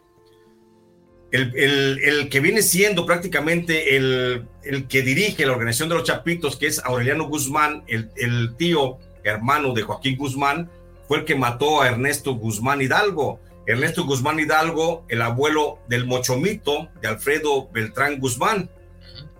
El, 1.29 2.29
que 2.29 2.39
viene 2.39 2.61
siendo 2.61 3.05
prácticamente 3.05 3.97
el, 3.97 4.47
que 4.87 5.01
dirige 5.01 5.45
la 5.45 5.51
organización 5.51 5.89
de 5.89 5.95
los 5.95 6.03
chapitos, 6.05 6.55
que 6.55 6.67
es 6.67 6.79
Aureliano 6.79 7.27
Guzmán, 7.27 7.83
el 7.87 8.55
tío 8.57 8.97
hermano 9.23 9.73
de 9.73 9.83
Joaquín 9.83 10.17
Guzmán, 10.17 10.69
fue 11.07 11.19
el 11.19 11.25
que 11.25 11.35
mató 11.35 11.81
a 11.81 11.87
Ernesto 11.87 12.33
Guzmán 12.35 12.81
Hidalgo. 12.81 13.39
Ernesto 13.67 14.05
Guzmán 14.05 14.39
Hidalgo, 14.39 15.03
el 15.09 15.21
abuelo 15.21 15.79
del 15.89 16.05
mochomito 16.05 16.89
de 17.01 17.09
Alfredo 17.09 17.69
Beltrán 17.69 18.17
Guzmán. 18.17 18.69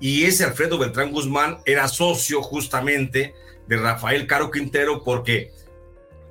Y 0.02 0.26
ese 0.26 0.44
Alfredo 0.44 0.78
Beltrán 0.78 1.14
Guzmán 1.14 1.60
era 1.64 1.88
socio 1.88 2.44
justamente 2.44 3.34
de 3.68 3.78
Rafael 3.78 4.28
Caro 4.28 4.52
Quintero 4.52 5.02
porque 5.06 5.54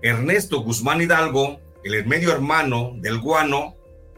Ernesto 0.03 0.61
Guzmán 0.61 1.01
Hidalgo, 1.01 1.59
el 1.85 2.05
medio 2.05 2.33
hermano 2.33 2.93
del 2.97 3.19
guano, 3.19 3.77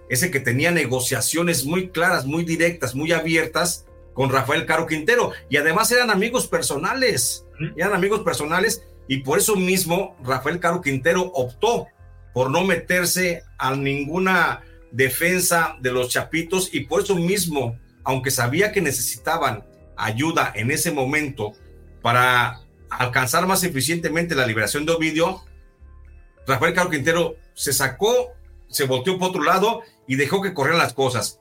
ese 0.09 0.33
que 0.33 0.41
tenía 0.41 0.73
negociaciones 0.73 1.65
muy 1.65 1.91
claras, 1.91 2.27
muy 2.27 2.45
directas, 2.45 2.97
muy 2.97 3.13
abiertas 3.13 3.87
con 4.13 4.31
Rafael 4.31 4.67
Caro 4.67 4.89
Quintero. 4.89 5.31
Y 5.49 5.57
además 5.57 5.93
eran 5.93 6.11
amigos 6.11 6.49
personales, 6.49 7.47
eran 7.77 7.93
amigos 7.93 8.23
personales 8.23 8.83
y 9.07 9.19
por 9.19 9.39
eso 9.39 9.55
mismo 9.55 10.17
Rafael 10.25 10.59
Caro 10.59 10.81
Quintero 10.81 11.31
optó 11.33 11.87
por 12.35 12.51
no 12.51 12.65
meterse 12.65 13.45
a 13.59 13.75
ninguna 13.75 14.63
defensa 14.91 15.77
de 15.81 15.93
los 15.93 16.09
chapitos 16.09 16.73
y 16.73 16.81
por 16.81 17.03
eso 17.03 17.15
mismo, 17.15 17.79
aunque 18.05 18.31
sabía 18.31 18.73
que 18.73 18.81
necesitaban 18.81 19.65
ayuda 19.97 20.53
en 20.55 20.71
ese 20.71 20.93
momento 20.93 21.53
para 22.01 22.61
alcanzar 22.89 23.47
más 23.47 23.65
eficientemente 23.65 24.35
la 24.35 24.47
liberación 24.47 24.87
de 24.87 24.93
Ovidio, 24.93 25.43
Rafael 26.47 26.73
Caro 26.73 26.91
Quintero 26.91 27.37
se 27.55 27.73
sacó, 27.73 28.33
se 28.69 28.87
volteó 28.87 29.19
por 29.19 29.31
otro 29.31 29.43
lado 29.43 29.83
y 30.07 30.17
dejó 30.17 30.41
que 30.41 30.55
corrieran 30.55 30.81
las 30.81 30.95
cosas. 30.95 31.41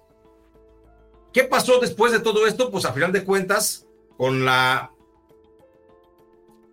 ¿Qué 1.32 1.44
pasó 1.44 1.80
después 1.80 2.12
de 2.12 2.20
todo 2.20 2.48
esto? 2.48 2.72
Pues 2.72 2.86
a 2.86 2.94
final 2.94 3.12
de 3.12 3.24
cuentas, 3.24 3.86
con 4.18 4.44
la 4.44 4.92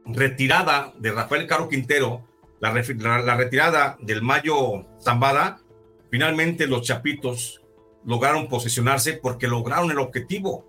retirada 0.07 0.93
de 0.99 1.13
Rafael 1.13 1.47
Caro 1.47 1.69
Quintero, 1.69 2.27
la, 2.73 3.37
retirada 3.37 3.97
del 4.01 4.23
Mayo 4.23 4.87
Zambada, 5.03 5.61
finalmente 6.11 6.67
los 6.67 6.83
Chapitos 6.83 7.61
lograron 8.05 8.49
posicionarse 8.49 9.15
porque 9.15 9.49
lograron 9.49 9.91
el 9.91 9.99
objetivo. 9.99 10.67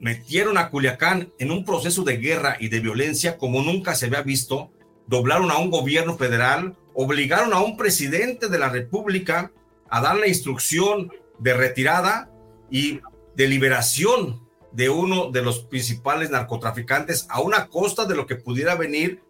Metieron 0.00 0.58
a 0.58 0.68
Culiacán 0.68 1.32
en 1.38 1.50
un 1.50 1.64
proceso 1.64 2.02
de 2.02 2.16
guerra 2.16 2.56
y 2.58 2.68
de 2.68 2.80
violencia 2.80 3.38
como 3.38 3.62
nunca 3.62 3.94
se 3.94 4.06
había 4.06 4.22
visto, 4.22 4.72
doblaron 5.06 5.50
a 5.50 5.58
un 5.58 5.70
gobierno 5.70 6.16
federal, 6.16 6.76
obligaron 6.94 7.52
a 7.52 7.60
un 7.60 7.76
presidente 7.76 8.48
de 8.48 8.58
la 8.58 8.68
República 8.68 9.52
a 9.88 10.00
dar 10.00 10.16
la 10.16 10.26
instrucción 10.26 11.12
de 11.38 11.54
retirada 11.54 12.30
y 12.70 13.00
de 13.36 13.46
liberación 13.46 14.46
de 14.72 14.90
uno 14.90 15.30
de 15.30 15.42
los 15.42 15.60
principales 15.60 16.30
narcotraficantes 16.30 17.26
a 17.30 17.40
una 17.40 17.68
costa 17.68 18.04
de 18.04 18.16
lo 18.16 18.26
que 18.26 18.36
pudiera 18.36 18.74
venir 18.74 19.22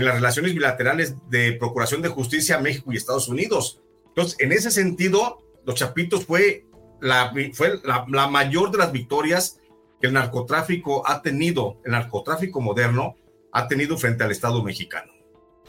en 0.00 0.06
las 0.06 0.14
relaciones 0.14 0.54
bilaterales 0.54 1.14
de 1.28 1.52
Procuración 1.52 2.02
de 2.02 2.08
Justicia 2.08 2.58
México 2.58 2.92
y 2.92 2.96
Estados 2.96 3.28
Unidos. 3.28 3.80
Entonces, 4.08 4.36
en 4.40 4.52
ese 4.52 4.70
sentido, 4.70 5.38
los 5.64 5.76
Chapitos 5.76 6.24
fue 6.24 6.64
la, 7.00 7.32
fue 7.52 7.80
la, 7.84 8.04
la 8.08 8.28
mayor 8.28 8.70
de 8.70 8.78
las 8.78 8.92
victorias 8.92 9.60
que 10.00 10.06
el 10.06 10.14
narcotráfico 10.14 11.06
ha 11.06 11.22
tenido, 11.22 11.76
el 11.84 11.92
narcotráfico 11.92 12.60
moderno 12.60 13.16
ha 13.52 13.68
tenido 13.68 13.98
frente 13.98 14.24
al 14.24 14.30
Estado 14.30 14.62
mexicano. 14.62 15.12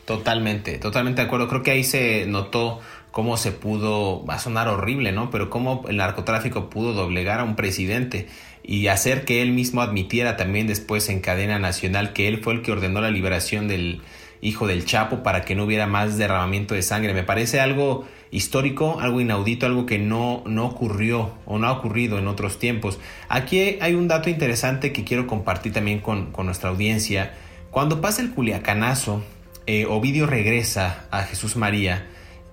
Totalmente, 0.06 0.80
totalmente 0.80 1.22
de 1.22 1.28
acuerdo. 1.28 1.48
Creo 1.48 1.64
que 1.64 1.72
ahí 1.72 1.84
se 1.84 2.26
notó 2.26 2.80
cómo 3.12 3.38
se 3.38 3.52
pudo, 3.52 4.26
va 4.26 4.36
a 4.36 4.40
sonar 4.40 4.68
horrible, 4.68 5.12
¿no? 5.12 5.30
Pero 5.30 5.50
cómo 5.50 5.84
el 5.88 5.98
narcotráfico 5.98 6.70
pudo 6.70 6.94
doblegar 6.94 7.40
a 7.40 7.44
un 7.44 7.56
presidente 7.56 8.28
y 8.64 8.88
hacer 8.88 9.26
que 9.26 9.42
él 9.42 9.52
mismo 9.52 9.82
admitiera 9.82 10.38
también 10.38 10.68
después 10.68 11.10
en 11.10 11.20
cadena 11.20 11.60
nacional 11.60 12.14
que 12.14 12.28
él 12.28 12.40
fue 12.42 12.54
el 12.54 12.62
que 12.62 12.72
ordenó 12.72 13.02
la 13.02 13.12
liberación 13.12 13.68
del 13.68 14.02
hijo 14.42 14.68
del 14.68 14.86
Chapo 14.86 15.24
para 15.24 15.44
que 15.44 15.56
no 15.56 15.64
hubiera 15.64 15.88
más 15.88 16.18
derramamiento 16.18 16.74
de 16.74 16.82
sangre. 16.82 17.14
Me 17.14 17.24
parece 17.24 17.60
algo 17.60 18.06
histórico, 18.32 19.00
algo 19.00 19.22
inaudito, 19.22 19.66
algo 19.66 19.86
que 19.86 20.00
no, 20.00 20.44
no 20.46 20.66
ocurrió 20.66 21.34
o 21.46 21.60
no 21.60 21.68
ha 21.68 21.72
ocurrido 21.72 22.18
en 22.18 22.28
otros 22.28 22.58
tiempos. 22.58 23.00
Aquí 23.30 23.78
hay 23.82 23.94
un 23.94 24.08
dato 24.08 24.30
interesante 24.30 24.92
que 24.92 25.04
quiero 25.04 25.28
compartir 25.28 25.74
también 25.74 26.00
con, 26.00 26.34
nuestra 26.44 26.70
audiencia. 26.70 27.34
Cuando 27.70 28.02
pasa 28.02 28.22
el 28.22 28.32
culiacanazo, 28.32 29.24
eh, 29.68 29.86
Ovidio 29.86 30.26
regresa 30.26 31.06
a 31.12 31.24
Jesús 31.24 31.56
María 31.56 32.08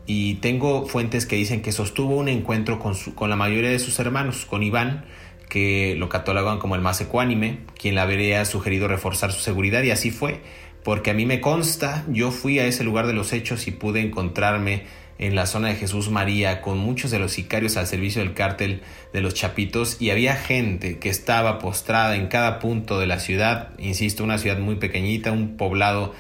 y 0.07 0.35
tengo 0.37 0.87
fuentes 0.87 1.27
que 1.27 1.37
dicen 1.37 1.63
que 1.63 1.73
sostuvo 1.73 2.17
un 2.17 2.29
encuentro 2.29 2.79
con, 2.79 2.95
con 3.15 3.31
la 3.31 3.37
mayoría 3.37 3.71
de 3.71 3.79
sus 3.79 3.99
hermanos, 3.99 4.47
con 4.47 4.63
Iván, 4.63 5.05
que 5.49 5.95
lo 5.97 6.09
catalogan 6.09 6.59
como 6.59 6.75
el 6.75 6.83
más 6.83 7.01
ecuánime, 7.01 7.61
quien 7.79 7.95
le 7.95 8.01
habría 8.01 8.45
sugerido 8.45 8.89
reforzar 8.89 9.33
su 9.33 9.41
seguridad 9.41 9.83
y 9.83 9.91
así 9.91 10.11
fue, 10.11 10.43
porque 10.89 11.11
a 11.11 11.15
mí 11.15 11.27
me 11.27 11.43
consta, 11.43 12.07
yo 12.09 12.31
fui 12.31 12.59
a 12.59 12.65
ese 12.65 12.83
lugar 12.83 13.07
de 13.07 13.13
los 13.13 13.35
hechos 13.35 13.67
y 13.67 13.73
pude 13.73 14.01
encontrarme 14.01 14.85
en 15.19 15.35
la 15.35 15.45
zona 15.45 15.69
de 15.69 15.75
Jesús 15.75 16.09
María 16.09 16.63
con 16.63 16.79
muchos 16.79 17.11
de 17.11 17.19
los 17.19 17.33
sicarios 17.33 17.77
al 17.77 17.87
servicio 17.87 18.23
del 18.23 18.33
cártel 18.33 18.81
de 19.13 19.21
los 19.21 19.35
Chapitos 19.35 20.01
y 20.01 20.09
había 20.09 20.35
gente 20.35 20.99
que 20.99 21.11
estaba 21.11 21.59
postrada 21.59 22.17
en 22.17 22.29
cada 22.29 22.59
punto 22.59 22.99
de 22.99 23.07
la 23.07 23.21
ciudad, 23.21 23.79
insisto, 23.79 24.25
una 24.25 24.39
ciudad 24.39 24.61
muy 24.61 24.77
pequeñita, 24.77 25.31
un 25.31 25.59
poblado, 25.59 26.15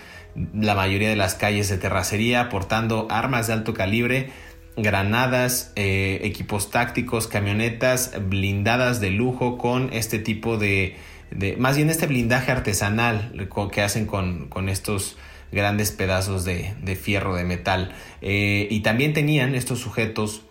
la 0.52 0.74
mayoría 0.74 1.08
de 1.08 1.16
las 1.16 1.34
calles 1.34 1.70
de 1.70 1.78
terracería, 1.78 2.50
portando 2.50 3.08
armas 3.10 3.46
de 3.46 3.54
alto 3.54 3.72
calibre, 3.72 4.28
granadas, 4.76 5.72
eh, 5.76 6.20
equipos 6.24 6.70
tácticos, 6.70 7.26
camionetas 7.26 8.12
blindadas 8.28 9.00
de 9.00 9.12
lujo 9.12 9.56
con 9.56 9.88
este 9.94 10.18
tipo 10.18 10.58
de, 10.58 10.94
de 11.30 11.56
más 11.56 11.76
bien 11.76 11.90
este 11.90 12.06
blindaje 12.06 12.52
artesanal 12.52 13.32
que 13.72 13.82
hacen 13.82 14.06
con, 14.06 14.48
con 14.48 14.68
estos 14.68 15.16
grandes 15.52 15.92
pedazos 15.92 16.44
de, 16.44 16.74
de 16.82 16.96
fierro, 16.96 17.34
de 17.34 17.44
metal. 17.44 17.94
Eh, 18.20 18.68
y 18.70 18.80
también 18.80 19.12
tenían 19.12 19.54
estos 19.54 19.78
sujetos 19.80 20.42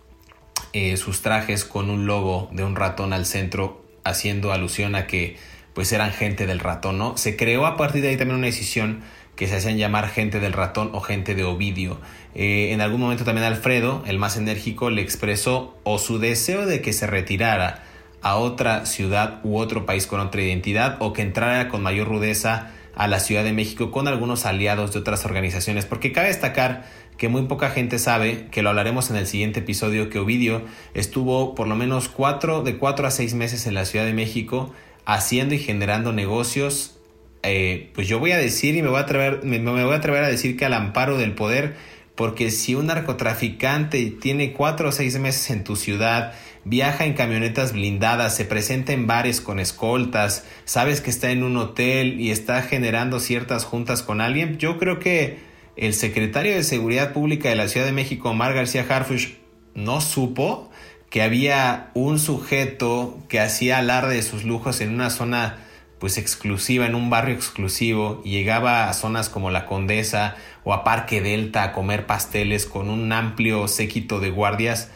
eh, 0.72 0.96
sus 0.96 1.22
trajes 1.22 1.64
con 1.64 1.88
un 1.88 2.06
logo 2.06 2.48
de 2.52 2.62
un 2.62 2.76
ratón 2.76 3.12
al 3.12 3.24
centro, 3.24 3.84
haciendo 4.04 4.52
alusión 4.52 4.94
a 4.94 5.06
que 5.06 5.36
pues 5.72 5.92
eran 5.92 6.12
gente 6.12 6.46
del 6.46 6.58
ratón, 6.58 6.98
¿no? 6.98 7.16
Se 7.16 7.36
creó 7.36 7.64
a 7.64 7.76
partir 7.76 8.02
de 8.02 8.08
ahí 8.08 8.16
también 8.16 8.38
una 8.38 8.46
decisión 8.46 9.00
que 9.34 9.46
se 9.46 9.56
hacían 9.56 9.78
llamar 9.78 10.08
gente 10.08 10.40
del 10.40 10.52
ratón 10.52 10.90
o 10.92 11.00
gente 11.00 11.34
de 11.34 11.44
Ovidio. 11.44 12.00
Eh, 12.34 12.72
en 12.72 12.80
algún 12.80 13.00
momento 13.00 13.24
también 13.24 13.46
Alfredo, 13.46 14.02
el 14.06 14.18
más 14.18 14.36
enérgico, 14.36 14.90
le 14.90 15.00
expresó 15.00 15.78
o 15.84 15.98
su 15.98 16.18
deseo 16.18 16.66
de 16.66 16.82
que 16.82 16.92
se 16.92 17.06
retirara 17.06 17.84
a 18.22 18.36
otra 18.36 18.86
ciudad 18.86 19.40
u 19.44 19.58
otro 19.58 19.86
país 19.86 20.06
con 20.06 20.20
otra 20.20 20.42
identidad 20.42 20.96
o 21.00 21.12
que 21.12 21.22
entrara 21.22 21.68
con 21.68 21.82
mayor 21.82 22.08
rudeza 22.08 22.72
a 22.94 23.06
la 23.06 23.20
Ciudad 23.20 23.44
de 23.44 23.52
México 23.52 23.92
con 23.92 24.08
algunos 24.08 24.44
aliados 24.44 24.92
de 24.92 24.98
otras 24.98 25.24
organizaciones, 25.24 25.86
porque 25.86 26.10
cabe 26.10 26.28
destacar 26.28 26.84
que 27.16 27.28
muy 27.28 27.42
poca 27.42 27.70
gente 27.70 27.98
sabe, 27.98 28.46
que 28.50 28.62
lo 28.62 28.70
hablaremos 28.70 29.10
en 29.10 29.16
el 29.16 29.26
siguiente 29.26 29.60
episodio, 29.60 30.10
que 30.10 30.18
Ovidio 30.18 30.62
estuvo 30.94 31.54
por 31.54 31.68
lo 31.68 31.76
menos 31.76 32.08
cuatro, 32.08 32.62
de 32.62 32.76
cuatro 32.76 33.06
a 33.06 33.10
seis 33.10 33.34
meses 33.34 33.66
en 33.66 33.74
la 33.74 33.84
Ciudad 33.84 34.04
de 34.04 34.14
México 34.14 34.72
haciendo 35.04 35.54
y 35.54 35.58
generando 35.58 36.12
negocios. 36.12 36.98
Eh, 37.42 37.90
pues 37.94 38.08
yo 38.08 38.18
voy 38.18 38.32
a 38.32 38.36
decir 38.36 38.76
y 38.76 38.82
me 38.82 38.88
voy 38.88 38.98
a, 38.98 39.02
atrever, 39.02 39.44
me, 39.44 39.58
voy 39.58 39.92
a 39.92 39.96
atrever 39.96 40.22
a 40.22 40.28
decir 40.28 40.56
que 40.56 40.64
al 40.64 40.74
amparo 40.74 41.18
del 41.18 41.34
poder, 41.34 41.76
porque 42.14 42.50
si 42.50 42.74
un 42.74 42.86
narcotraficante 42.86 44.04
tiene 44.10 44.52
cuatro 44.52 44.88
o 44.88 44.92
seis 44.92 45.18
meses 45.18 45.50
en 45.50 45.64
tu 45.64 45.76
ciudad, 45.76 46.34
viaja 46.68 47.06
en 47.06 47.14
camionetas 47.14 47.72
blindadas, 47.72 48.36
se 48.36 48.44
presenta 48.44 48.92
en 48.92 49.06
bares 49.06 49.40
con 49.40 49.58
escoltas, 49.58 50.44
sabes 50.64 51.00
que 51.00 51.10
está 51.10 51.30
en 51.30 51.42
un 51.42 51.56
hotel 51.56 52.20
y 52.20 52.30
está 52.30 52.62
generando 52.62 53.20
ciertas 53.20 53.64
juntas 53.64 54.02
con 54.02 54.20
alguien, 54.20 54.58
yo 54.58 54.78
creo 54.78 54.98
que 54.98 55.38
el 55.76 55.94
secretario 55.94 56.54
de 56.54 56.64
Seguridad 56.64 57.12
Pública 57.12 57.48
de 57.48 57.54
la 57.56 57.68
Ciudad 57.68 57.86
de 57.86 57.92
México, 57.92 58.30
Omar 58.30 58.52
García 58.52 58.84
Harfush, 58.88 59.34
no 59.74 60.00
supo 60.00 60.70
que 61.08 61.22
había 61.22 61.90
un 61.94 62.18
sujeto 62.18 63.18
que 63.28 63.40
hacía 63.40 63.78
alarde 63.78 64.16
de 64.16 64.22
sus 64.22 64.44
lujos 64.44 64.80
en 64.80 64.92
una 64.92 65.08
zona 65.08 65.58
pues 65.98 66.18
exclusiva, 66.18 66.86
en 66.86 66.94
un 66.94 67.10
barrio 67.10 67.34
exclusivo, 67.34 68.22
y 68.24 68.30
llegaba 68.30 68.88
a 68.88 68.92
zonas 68.92 69.28
como 69.28 69.50
la 69.50 69.66
Condesa 69.66 70.36
o 70.64 70.72
a 70.72 70.84
Parque 70.84 71.20
Delta 71.20 71.62
a 71.64 71.72
comer 71.72 72.06
pasteles 72.06 72.66
con 72.66 72.88
un 72.90 73.10
amplio 73.12 73.66
séquito 73.68 74.20
de 74.20 74.30
guardias 74.30 74.90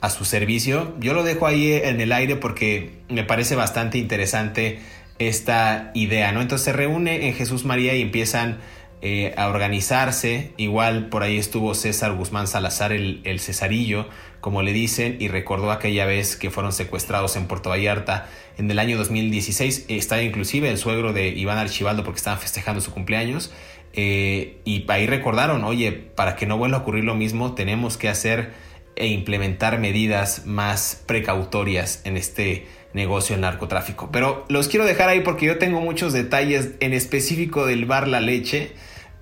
a 0.00 0.10
su 0.10 0.24
servicio. 0.24 0.94
Yo 1.00 1.14
lo 1.14 1.22
dejo 1.22 1.46
ahí 1.46 1.72
en 1.72 2.00
el 2.00 2.12
aire 2.12 2.36
porque 2.36 3.00
me 3.08 3.24
parece 3.24 3.56
bastante 3.56 3.98
interesante 3.98 4.80
esta 5.18 5.90
idea, 5.94 6.32
¿no? 6.32 6.42
Entonces 6.42 6.64
se 6.64 6.72
reúne 6.72 7.28
en 7.28 7.34
Jesús 7.34 7.64
María 7.64 7.94
y 7.94 8.02
empiezan 8.02 8.58
eh, 9.02 9.34
a 9.36 9.48
organizarse. 9.48 10.52
Igual 10.56 11.08
por 11.08 11.22
ahí 11.22 11.38
estuvo 11.38 11.74
César 11.74 12.12
Guzmán 12.14 12.46
Salazar, 12.46 12.92
el, 12.92 13.20
el 13.24 13.40
Cesarillo, 13.40 14.08
como 14.40 14.62
le 14.62 14.72
dicen, 14.72 15.16
y 15.20 15.28
recordó 15.28 15.70
aquella 15.70 16.06
vez 16.06 16.36
que 16.36 16.50
fueron 16.50 16.72
secuestrados 16.72 17.36
en 17.36 17.46
Puerto 17.46 17.70
Vallarta 17.70 18.28
en 18.58 18.70
el 18.70 18.78
año 18.78 18.98
2016. 18.98 19.86
Está 19.88 20.22
inclusive 20.22 20.70
el 20.70 20.78
suegro 20.78 21.12
de 21.12 21.28
Iván 21.28 21.58
Archibaldo 21.58 22.04
porque 22.04 22.18
estaban 22.18 22.38
festejando 22.38 22.80
su 22.80 22.92
cumpleaños. 22.92 23.52
Eh, 23.94 24.60
y 24.64 24.84
ahí 24.88 25.06
recordaron, 25.06 25.64
oye, 25.64 25.92
para 25.92 26.36
que 26.36 26.46
no 26.46 26.58
vuelva 26.58 26.78
a 26.78 26.80
ocurrir 26.80 27.04
lo 27.04 27.14
mismo, 27.14 27.54
tenemos 27.54 27.96
que 27.96 28.10
hacer 28.10 28.52
e 28.96 29.06
implementar 29.06 29.78
medidas 29.78 30.46
más 30.46 31.02
precautorias 31.06 32.00
en 32.04 32.16
este 32.16 32.66
negocio 32.94 33.34
del 33.34 33.42
narcotráfico. 33.42 34.10
Pero 34.10 34.44
los 34.48 34.68
quiero 34.68 34.86
dejar 34.86 35.08
ahí 35.08 35.20
porque 35.20 35.46
yo 35.46 35.58
tengo 35.58 35.80
muchos 35.80 36.12
detalles 36.12 36.70
en 36.80 36.94
específico 36.94 37.66
del 37.66 37.84
bar 37.84 38.08
La 38.08 38.20
Leche, 38.20 38.72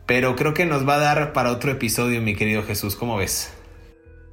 pero 0.06 0.36
creo 0.36 0.54
que 0.54 0.64
nos 0.64 0.88
va 0.88 0.96
a 0.96 1.00
dar 1.00 1.32
para 1.32 1.50
otro 1.50 1.72
episodio, 1.72 2.22
mi 2.22 2.36
querido 2.36 2.62
Jesús, 2.62 2.94
¿cómo 2.94 3.16
ves? 3.16 3.52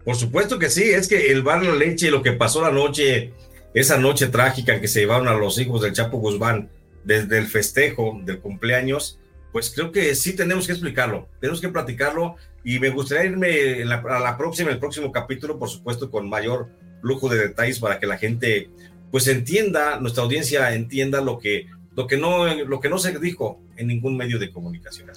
Por 0.05 0.15
supuesto 0.15 0.59
que 0.59 0.69
sí, 0.69 0.83
es 0.83 1.07
que 1.07 1.31
el 1.31 1.41
bar 1.41 1.63
La 1.63 1.75
Leche, 1.75 2.11
lo 2.11 2.21
que 2.21 2.33
pasó 2.33 2.61
la 2.61 2.71
noche, 2.71 3.33
esa 3.73 3.97
noche 3.97 4.27
trágica 4.27 4.79
que 4.79 4.87
se 4.87 5.01
llevaron 5.01 5.27
a 5.27 5.33
los 5.33 5.57
hijos 5.59 5.81
del 5.81 5.93
Chapo 5.93 6.17
Guzmán 6.17 6.69
desde 7.03 7.37
el 7.39 7.47
festejo 7.47 8.19
del 8.23 8.39
cumpleaños, 8.39 9.19
pues 9.51 9.71
creo 9.73 9.91
que 9.91 10.13
sí 10.15 10.33
tenemos 10.33 10.65
que 10.65 10.73
explicarlo, 10.73 11.27
tenemos 11.39 11.61
que 11.61 11.69
platicarlo 11.69 12.35
y 12.63 12.79
me 12.79 12.89
gustaría 12.89 13.31
irme 13.31 13.83
a 13.83 14.19
la 14.19 14.37
próxima, 14.37 14.71
el 14.71 14.79
próximo 14.79 15.11
capítulo, 15.11 15.57
por 15.57 15.69
supuesto, 15.69 16.11
con 16.11 16.29
mayor 16.29 16.69
lujo 17.01 17.29
de 17.29 17.37
detalles 17.37 17.79
para 17.79 17.99
que 17.99 18.05
la 18.05 18.17
gente 18.17 18.69
pues 19.11 19.27
entienda, 19.27 19.99
nuestra 19.99 20.23
audiencia 20.23 20.73
entienda 20.73 21.21
lo 21.21 21.37
que, 21.37 21.65
lo 21.95 22.07
que, 22.07 22.17
no, 22.17 22.53
lo 22.53 22.79
que 22.79 22.89
no 22.89 22.97
se 22.97 23.17
dijo 23.19 23.59
en 23.75 23.87
ningún 23.87 24.15
medio 24.15 24.39
de 24.39 24.51
comunicación. 24.51 25.09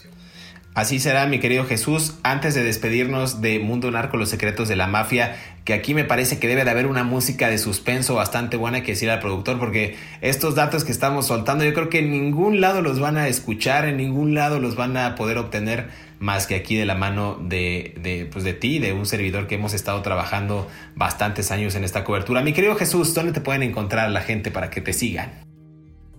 Así 0.74 0.98
será, 0.98 1.24
mi 1.26 1.38
querido 1.38 1.64
Jesús. 1.64 2.14
Antes 2.24 2.56
de 2.56 2.64
despedirnos 2.64 3.40
de 3.40 3.60
Mundo 3.60 3.92
Narco, 3.92 4.16
los 4.16 4.28
secretos 4.28 4.68
de 4.68 4.74
la 4.74 4.88
mafia, 4.88 5.36
que 5.64 5.72
aquí 5.72 5.94
me 5.94 6.02
parece 6.02 6.40
que 6.40 6.48
debe 6.48 6.64
de 6.64 6.70
haber 6.72 6.86
una 6.86 7.04
música 7.04 7.48
de 7.48 7.58
suspenso 7.58 8.16
bastante 8.16 8.56
buena 8.56 8.82
que 8.82 8.92
decir 8.92 9.08
al 9.08 9.20
productor, 9.20 9.60
porque 9.60 9.96
estos 10.20 10.56
datos 10.56 10.82
que 10.82 10.90
estamos 10.90 11.28
soltando, 11.28 11.64
yo 11.64 11.72
creo 11.74 11.90
que 11.90 12.00
en 12.00 12.10
ningún 12.10 12.60
lado 12.60 12.82
los 12.82 12.98
van 12.98 13.16
a 13.16 13.28
escuchar, 13.28 13.84
en 13.84 13.98
ningún 13.98 14.34
lado 14.34 14.58
los 14.58 14.74
van 14.74 14.96
a 14.96 15.14
poder 15.14 15.38
obtener 15.38 15.90
más 16.18 16.46
que 16.46 16.54
aquí 16.54 16.76
de 16.76 16.86
la 16.86 16.94
mano 16.94 17.38
de, 17.40 17.94
de, 18.00 18.28
pues 18.30 18.44
de 18.44 18.52
ti, 18.52 18.78
de 18.78 18.92
un 18.92 19.06
servidor 19.06 19.46
que 19.46 19.56
hemos 19.56 19.74
estado 19.74 20.00
trabajando 20.02 20.68
bastantes 20.94 21.50
años 21.50 21.74
en 21.74 21.84
esta 21.84 22.04
cobertura. 22.04 22.42
Mi 22.42 22.52
querido 22.52 22.74
Jesús, 22.76 23.14
¿dónde 23.14 23.32
te 23.32 23.40
pueden 23.40 23.62
encontrar 23.62 24.10
la 24.10 24.20
gente 24.20 24.50
para 24.50 24.70
que 24.70 24.80
te 24.80 24.92
sigan? 24.92 25.44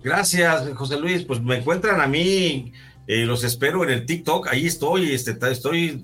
Gracias, 0.02 0.68
José 0.74 1.00
Luis. 1.00 1.24
Pues 1.24 1.40
me 1.40 1.56
encuentran 1.56 2.00
a 2.00 2.06
mí 2.06 2.72
eh, 3.06 3.24
los 3.24 3.44
espero 3.44 3.84
en 3.84 3.90
el 3.90 4.06
TikTok, 4.06 4.48
ahí 4.48 4.66
estoy, 4.66 5.12
este, 5.12 5.36
estoy 5.50 6.02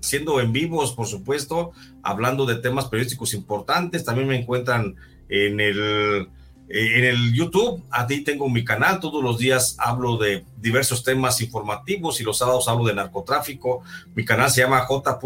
siendo 0.00 0.40
en 0.40 0.52
vivos, 0.52 0.92
por 0.92 1.06
supuesto, 1.06 1.72
hablando 2.02 2.46
de 2.46 2.56
temas 2.56 2.86
periodísticos 2.86 3.34
importantes. 3.34 4.04
También 4.04 4.28
me 4.28 4.38
encuentran 4.38 4.94
en 5.28 5.60
el, 5.60 6.28
en 6.68 7.04
el 7.04 7.32
YouTube. 7.32 7.82
Ahí 7.90 8.22
tengo 8.22 8.48
mi 8.48 8.64
canal. 8.64 9.00
Todos 9.00 9.22
los 9.22 9.38
días 9.38 9.76
hablo 9.78 10.16
de 10.16 10.44
diversos 10.56 11.04
temas 11.04 11.40
informativos 11.40 12.20
y 12.20 12.24
los 12.24 12.38
sábados 12.38 12.68
hablo 12.68 12.84
de 12.84 12.94
narcotráfico. 12.94 13.82
Mi 14.14 14.24
canal 14.24 14.50
se 14.50 14.62
llama 14.62 14.80
J. 14.80 15.18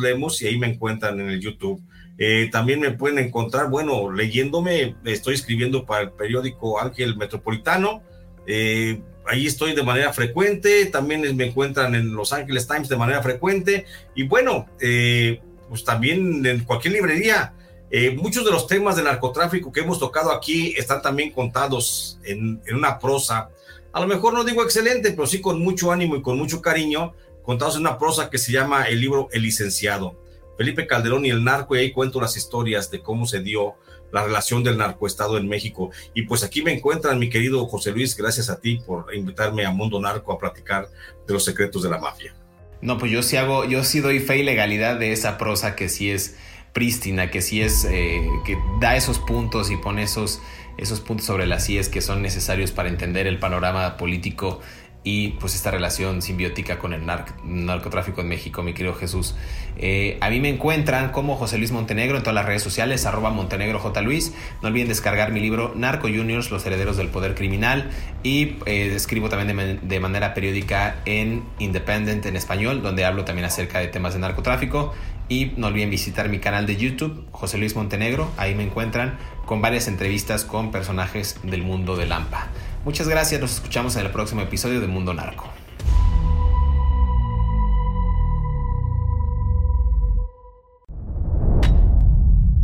Lemos 0.00 0.42
y 0.42 0.46
ahí 0.46 0.58
me 0.58 0.66
encuentran 0.66 1.20
en 1.20 1.30
el 1.30 1.40
YouTube. 1.40 1.82
Eh, 2.22 2.50
también 2.52 2.80
me 2.80 2.90
pueden 2.90 3.18
encontrar, 3.18 3.70
bueno, 3.70 4.12
leyéndome, 4.12 4.94
estoy 5.06 5.34
escribiendo 5.34 5.86
para 5.86 6.02
el 6.02 6.10
periódico 6.10 6.78
Ángel 6.78 7.16
Metropolitano. 7.16 8.02
Eh, 8.46 9.00
ahí 9.26 9.46
estoy 9.46 9.74
de 9.74 9.82
manera 9.82 10.12
frecuente, 10.12 10.84
también 10.86 11.34
me 11.34 11.46
encuentran 11.46 11.94
en 11.94 12.14
Los 12.14 12.34
Angeles 12.34 12.66
Times 12.66 12.90
de 12.90 12.96
manera 12.96 13.22
frecuente 13.22 13.86
y 14.14 14.24
bueno, 14.24 14.66
eh, 14.80 15.40
pues 15.70 15.84
también 15.84 16.44
en 16.44 16.64
cualquier 16.64 16.94
librería. 16.94 17.54
Eh, 17.90 18.12
muchos 18.16 18.44
de 18.44 18.52
los 18.52 18.66
temas 18.68 18.96
de 18.96 19.02
narcotráfico 19.02 19.72
que 19.72 19.80
hemos 19.80 19.98
tocado 19.98 20.30
aquí 20.30 20.74
están 20.76 21.02
también 21.02 21.32
contados 21.32 22.18
en, 22.22 22.62
una 22.72 22.98
prosa, 22.98 23.50
a 23.92 24.00
lo 24.00 24.06
mejor 24.06 24.32
no 24.32 24.44
digo 24.44 24.62
excelente, 24.62 25.10
pero 25.10 25.26
sí 25.26 25.40
con 25.40 25.60
mucho 25.60 25.90
ánimo 25.90 26.14
y 26.14 26.22
con 26.22 26.38
mucho 26.38 26.62
cariño, 26.62 27.14
contados 27.42 27.74
en 27.74 27.80
una 27.80 27.98
prosa 27.98 28.30
que 28.30 28.38
se 28.38 28.52
llama 28.52 28.84
el 28.84 29.00
libro 29.00 29.28
El 29.32 29.42
licenciado. 29.42 30.16
Felipe 30.56 30.86
Calderón 30.86 31.24
y 31.24 31.30
el 31.30 31.42
narco, 31.42 31.74
y 31.74 31.80
ahí 31.80 31.90
cuento 31.90 32.20
las 32.20 32.36
historias 32.36 32.90
de 32.90 33.00
cómo 33.00 33.26
se 33.26 33.40
dio 33.40 33.74
la 34.12 34.24
relación 34.24 34.62
del 34.62 34.76
narcoestado 34.76 35.38
en 35.38 35.48
México. 35.48 35.90
Y 36.14 36.22
pues 36.22 36.44
aquí 36.44 36.62
me 36.62 36.72
encuentran, 36.72 37.18
mi 37.18 37.28
querido 37.28 37.66
José 37.66 37.92
Luis, 37.92 38.16
gracias 38.16 38.50
a 38.50 38.60
ti 38.60 38.80
por 38.86 39.12
invitarme 39.14 39.64
a 39.64 39.70
Mundo 39.70 40.00
Narco 40.00 40.32
a 40.32 40.38
platicar 40.38 40.88
de 41.26 41.32
los 41.32 41.44
secretos 41.44 41.82
de 41.82 41.90
la 41.90 41.98
mafia. 41.98 42.34
No, 42.82 42.98
pues 42.98 43.10
yo 43.10 43.22
sí 43.22 43.36
hago, 43.36 43.64
yo 43.64 43.84
sí 43.84 44.00
doy 44.00 44.20
fe 44.20 44.38
y 44.38 44.42
legalidad 44.42 44.98
de 44.98 45.12
esa 45.12 45.38
prosa 45.38 45.76
que 45.76 45.88
sí 45.88 46.10
es 46.10 46.36
prístina, 46.72 47.30
que 47.30 47.42
sí 47.42 47.62
es, 47.62 47.84
eh, 47.84 48.26
que 48.44 48.56
da 48.80 48.96
esos 48.96 49.18
puntos 49.18 49.70
y 49.70 49.76
pone 49.76 50.02
esos, 50.02 50.40
esos 50.78 51.00
puntos 51.00 51.26
sobre 51.26 51.46
las 51.46 51.68
IES 51.68 51.88
que 51.88 52.00
son 52.00 52.22
necesarios 52.22 52.70
para 52.72 52.88
entender 52.88 53.26
el 53.26 53.38
panorama 53.38 53.96
político 53.96 54.60
y 55.02 55.28
pues 55.40 55.54
esta 55.54 55.70
relación 55.70 56.20
simbiótica 56.20 56.78
con 56.78 56.92
el 56.92 57.06
narcotráfico 57.06 58.20
en 58.20 58.28
México, 58.28 58.62
mi 58.62 58.74
querido 58.74 58.94
Jesús. 58.94 59.34
Eh, 59.78 60.18
a 60.20 60.28
mí 60.28 60.40
me 60.40 60.50
encuentran 60.50 61.10
como 61.10 61.36
José 61.36 61.56
Luis 61.56 61.72
Montenegro 61.72 62.18
en 62.18 62.22
todas 62.22 62.34
las 62.34 62.44
redes 62.44 62.62
sociales, 62.62 63.06
arroba 63.06 63.30
Montenegro 63.30 63.78
J. 63.78 64.02
Luis. 64.02 64.34
No 64.60 64.68
olviden 64.68 64.88
descargar 64.88 65.32
mi 65.32 65.40
libro 65.40 65.72
Narco 65.74 66.08
Juniors, 66.08 66.50
los 66.50 66.66
herederos 66.66 66.98
del 66.98 67.08
poder 67.08 67.34
criminal. 67.34 67.88
Y 68.22 68.56
eh, 68.66 68.92
escribo 68.94 69.30
también 69.30 69.80
de, 69.82 70.00
manera 70.00 70.34
periódica 70.34 70.96
en 71.06 71.44
Independent 71.58 72.26
en 72.26 72.36
español, 72.36 72.82
donde 72.82 73.06
hablo 73.06 73.24
también 73.24 73.46
acerca 73.46 73.78
de 73.78 73.88
temas 73.88 74.12
de 74.12 74.20
narcotráfico. 74.20 74.92
Y 75.30 75.52
no 75.56 75.68
olviden 75.68 75.90
visitar 75.90 76.28
mi 76.28 76.40
canal 76.40 76.66
de 76.66 76.76
YouTube, 76.76 77.24
José 77.30 77.56
Luis 77.56 77.76
Montenegro. 77.76 78.28
Ahí 78.36 78.56
me 78.56 78.64
encuentran 78.64 79.16
con 79.46 79.62
varias 79.62 79.86
entrevistas 79.86 80.44
con 80.44 80.72
personajes 80.72 81.38
del 81.44 81.62
mundo 81.62 81.96
de 81.96 82.04
Lampa. 82.04 82.48
Muchas 82.84 83.06
gracias, 83.06 83.40
nos 83.40 83.54
escuchamos 83.54 83.94
en 83.94 84.06
el 84.06 84.10
próximo 84.10 84.40
episodio 84.40 84.80
de 84.80 84.88
Mundo 84.88 85.14
Narco. 85.14 85.48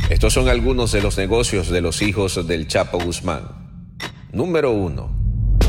Estos 0.09 0.33
son 0.33 0.49
algunos 0.49 0.91
de 0.91 1.01
los 1.01 1.17
negocios 1.17 1.69
de 1.69 1.79
los 1.79 2.01
hijos 2.01 2.45
del 2.47 2.67
Chapo 2.67 2.99
Guzmán. 2.99 3.43
Número 4.33 4.71
1. 4.71 5.09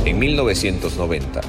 En 0.04 0.18
1990, 0.18 1.42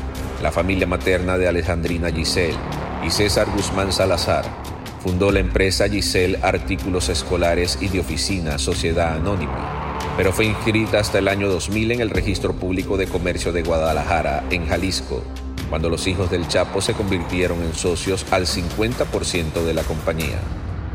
la 0.44 0.52
familia 0.52 0.86
materna 0.86 1.40
de 1.40 1.48
Alejandrina 1.48 2.12
Giselle 2.12 2.58
y 3.04 3.10
César 3.10 3.48
Guzmán 3.50 3.92
Salazar 3.92 4.69
fundó 5.00 5.32
la 5.32 5.40
empresa 5.40 5.90
Giselle 5.90 6.40
Artículos 6.42 7.10
Escolares 7.10 7.78
y 7.82 7.88
de 7.88 8.00
Oficina 8.00 8.58
Sociedad 8.58 9.16
Anónima 9.16 9.90
pero 10.20 10.34
fue 10.34 10.48
inscrita 10.48 11.00
hasta 11.00 11.20
el 11.20 11.30
año 11.30 11.48
2000 11.48 11.94
en 11.94 12.02
el 12.02 12.10
Registro 12.10 12.54
Público 12.54 12.98
de 12.98 13.08
Comercio 13.08 13.54
de 13.54 13.64
Guadalajara, 13.64 14.44
en 14.50 14.68
Jalisco, 14.68 15.24
cuando 15.70 15.90
los 15.90 16.08
hijos 16.08 16.30
del 16.30 16.46
Chapo 16.46 16.82
se 16.82 16.94
convirtieron 16.94 17.62
en 17.62 17.74
socios 17.74 18.26
al 18.30 18.46
50% 18.46 19.64
de 19.64 19.74
la 19.74 19.84
compañía. 19.84 20.40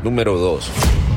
Número 0.03 0.37
2. 0.37 0.71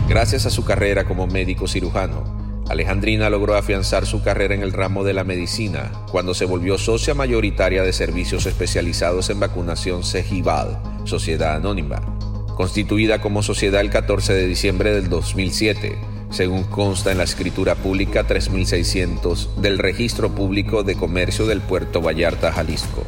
Gracias 0.09 0.47
a 0.47 0.51
su 0.51 0.65
carrera 0.65 1.05
como 1.05 1.27
médico 1.27 1.69
cirujano, 1.69 2.25
Alejandrina 2.71 3.29
logró 3.29 3.57
afianzar 3.57 4.07
su 4.07 4.23
carrera 4.23 4.55
en 4.55 4.63
el 4.63 4.73
ramo 4.73 5.05
de 5.05 5.13
la 5.13 5.25
medicina 5.25 5.91
cuando 6.11 6.35
se 6.35 6.47
volvió 6.47 6.79
socia 6.79 7.15
mayoritaria 7.15 7.83
de 7.83 7.93
servicios 7.93 8.47
especializados 8.47 9.29
en 9.31 9.41
vacunación 9.41 10.03
Cejival, 10.03 10.81
Sociedad 11.05 11.57
Anónima, 11.57 12.18
constituida 12.59 13.21
como 13.21 13.45
sociedad 13.45 13.81
el 13.81 13.89
14 13.89 14.35
de 14.35 14.49
diciembre 14.49 14.93
del 14.93 15.09
2007 15.09 15.97
según 16.31 16.65
consta 16.65 17.13
en 17.13 17.19
la 17.19 17.23
escritura 17.23 17.77
pública 17.77 18.25
3600 18.25 19.63
del 19.63 19.79
Registro 19.79 20.35
Público 20.35 20.83
de 20.83 20.97
Comercio 20.97 21.47
del 21.47 21.61
Puerto 21.61 22.03
Vallarta, 22.03 22.53
Jalisco. 22.53 23.05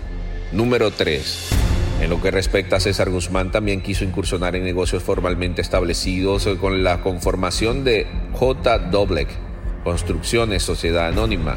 Número 0.52 0.92
3. 0.92 1.48
En 2.00 2.10
lo 2.10 2.22
que 2.22 2.30
respecta 2.30 2.76
a 2.76 2.80
César 2.80 3.10
Guzmán, 3.10 3.50
también 3.50 3.82
quiso 3.82 4.04
incursionar 4.04 4.54
en 4.54 4.62
negocios 4.62 5.02
formalmente 5.02 5.62
establecidos 5.62 6.48
con 6.60 6.84
la 6.84 7.00
conformación 7.02 7.82
de 7.82 8.06
J. 8.34 8.78
Doblek, 8.78 9.28
Construcciones 9.82 10.62
Sociedad 10.62 11.08
Anónima, 11.08 11.56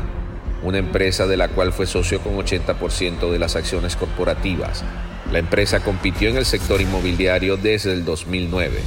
una 0.64 0.80
empresa 0.80 1.28
de 1.28 1.38
la 1.38 1.50
cual 1.50 1.72
fue 1.72 1.86
socio 1.86 2.22
con 2.22 2.36
80% 2.38 3.32
de 3.32 3.38
las 3.38 3.56
acciones 3.56 3.96
corporativas. 3.96 4.84
La 5.34 5.40
empresa 5.40 5.80
compitió 5.80 6.30
en 6.30 6.38
el 6.38 6.46
sector 6.46 6.80
inmobiliario 6.80 7.58
desde 7.58 7.92
el 7.92 8.06
2009. 8.06 8.78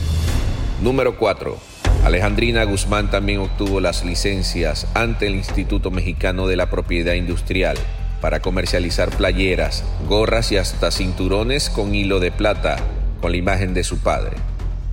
Número 0.80 1.18
4. 1.18 1.59
Alejandrina 2.05 2.62
Guzmán 2.62 3.11
también 3.11 3.40
obtuvo 3.40 3.80
las 3.80 4.05
licencias 4.05 4.86
ante 4.94 5.26
el 5.26 5.34
Instituto 5.34 5.90
Mexicano 5.90 6.47
de 6.47 6.55
la 6.55 6.70
Propiedad 6.70 7.14
Industrial 7.14 7.76
para 8.20 8.38
comercializar 8.38 9.11
playeras, 9.11 9.82
gorras 10.09 10.53
y 10.53 10.57
hasta 10.57 10.92
cinturones 10.92 11.68
con 11.68 11.97
hilo 11.97 12.20
de 12.20 12.30
plata 12.30 12.76
con 13.20 13.32
la 13.32 13.38
imagen 13.38 13.74
de 13.74 13.82
su 13.82 13.99
padre. 13.99 14.36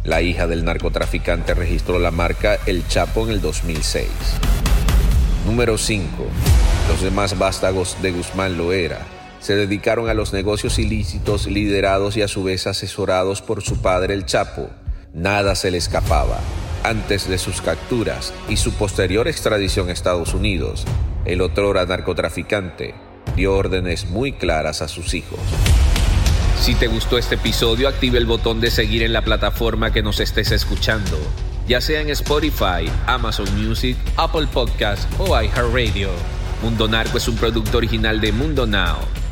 La 0.03 0.23
hija 0.23 0.47
del 0.47 0.65
narcotraficante 0.65 1.53
registró 1.53 1.99
la 1.99 2.09
marca 2.09 2.57
El 2.65 2.87
Chapo 2.87 3.27
en 3.27 3.29
el 3.29 3.41
2006. 3.41 4.07
Número 5.45 5.77
5. 5.77 6.03
Los 6.89 7.03
demás 7.03 7.37
vástagos 7.37 8.01
de 8.01 8.11
Guzmán 8.11 8.57
Loera 8.57 9.05
se 9.43 9.55
dedicaron 9.55 10.09
a 10.09 10.15
los 10.15 10.33
negocios 10.33 10.79
ilícitos 10.79 11.45
liderados 11.45 12.17
y 12.17 12.23
a 12.23 12.27
su 12.27 12.43
vez 12.43 12.65
asesorados 12.65 13.43
por 13.43 13.61
su 13.61 13.79
padre 13.79 14.15
El 14.15 14.25
Chapo. 14.25 14.71
Nada 15.13 15.53
se 15.53 15.69
le 15.69 15.77
escapaba 15.77 16.39
antes 16.83 17.29
de 17.29 17.37
sus 17.37 17.61
capturas 17.61 18.33
y 18.49 18.57
su 18.57 18.73
posterior 18.73 19.29
extradición 19.29 19.87
a 19.87 19.93
Estados 19.93 20.33
Unidos, 20.33 20.83
el 21.23 21.39
otrora 21.39 21.85
narcotraficante 21.85 22.93
dio 23.37 23.55
órdenes 23.55 24.09
muy 24.09 24.33
claras 24.33 24.81
a 24.81 24.89
sus 24.89 25.13
hijos. 25.13 25.39
Si 26.59 26.75
te 26.75 26.87
gustó 26.87 27.17
este 27.17 27.35
episodio, 27.35 27.87
active 27.87 28.17
el 28.17 28.25
botón 28.25 28.59
de 28.59 28.69
seguir 28.69 29.01
en 29.01 29.13
la 29.13 29.21
plataforma 29.21 29.93
que 29.93 30.03
nos 30.03 30.19
estés 30.19 30.51
escuchando, 30.51 31.17
ya 31.67 31.79
sea 31.79 32.01
en 32.01 32.09
Spotify, 32.09 32.89
Amazon 33.07 33.47
Music, 33.55 33.97
Apple 34.17 34.47
Podcast 34.51 35.09
o 35.19 35.41
iHeartRadio. 35.41 36.09
Mundo 36.61 36.89
Narco 36.89 37.17
es 37.17 37.27
un 37.29 37.35
producto 37.37 37.77
original 37.77 38.19
de 38.19 38.31
Mundo 38.33 38.67
Now, 38.67 38.97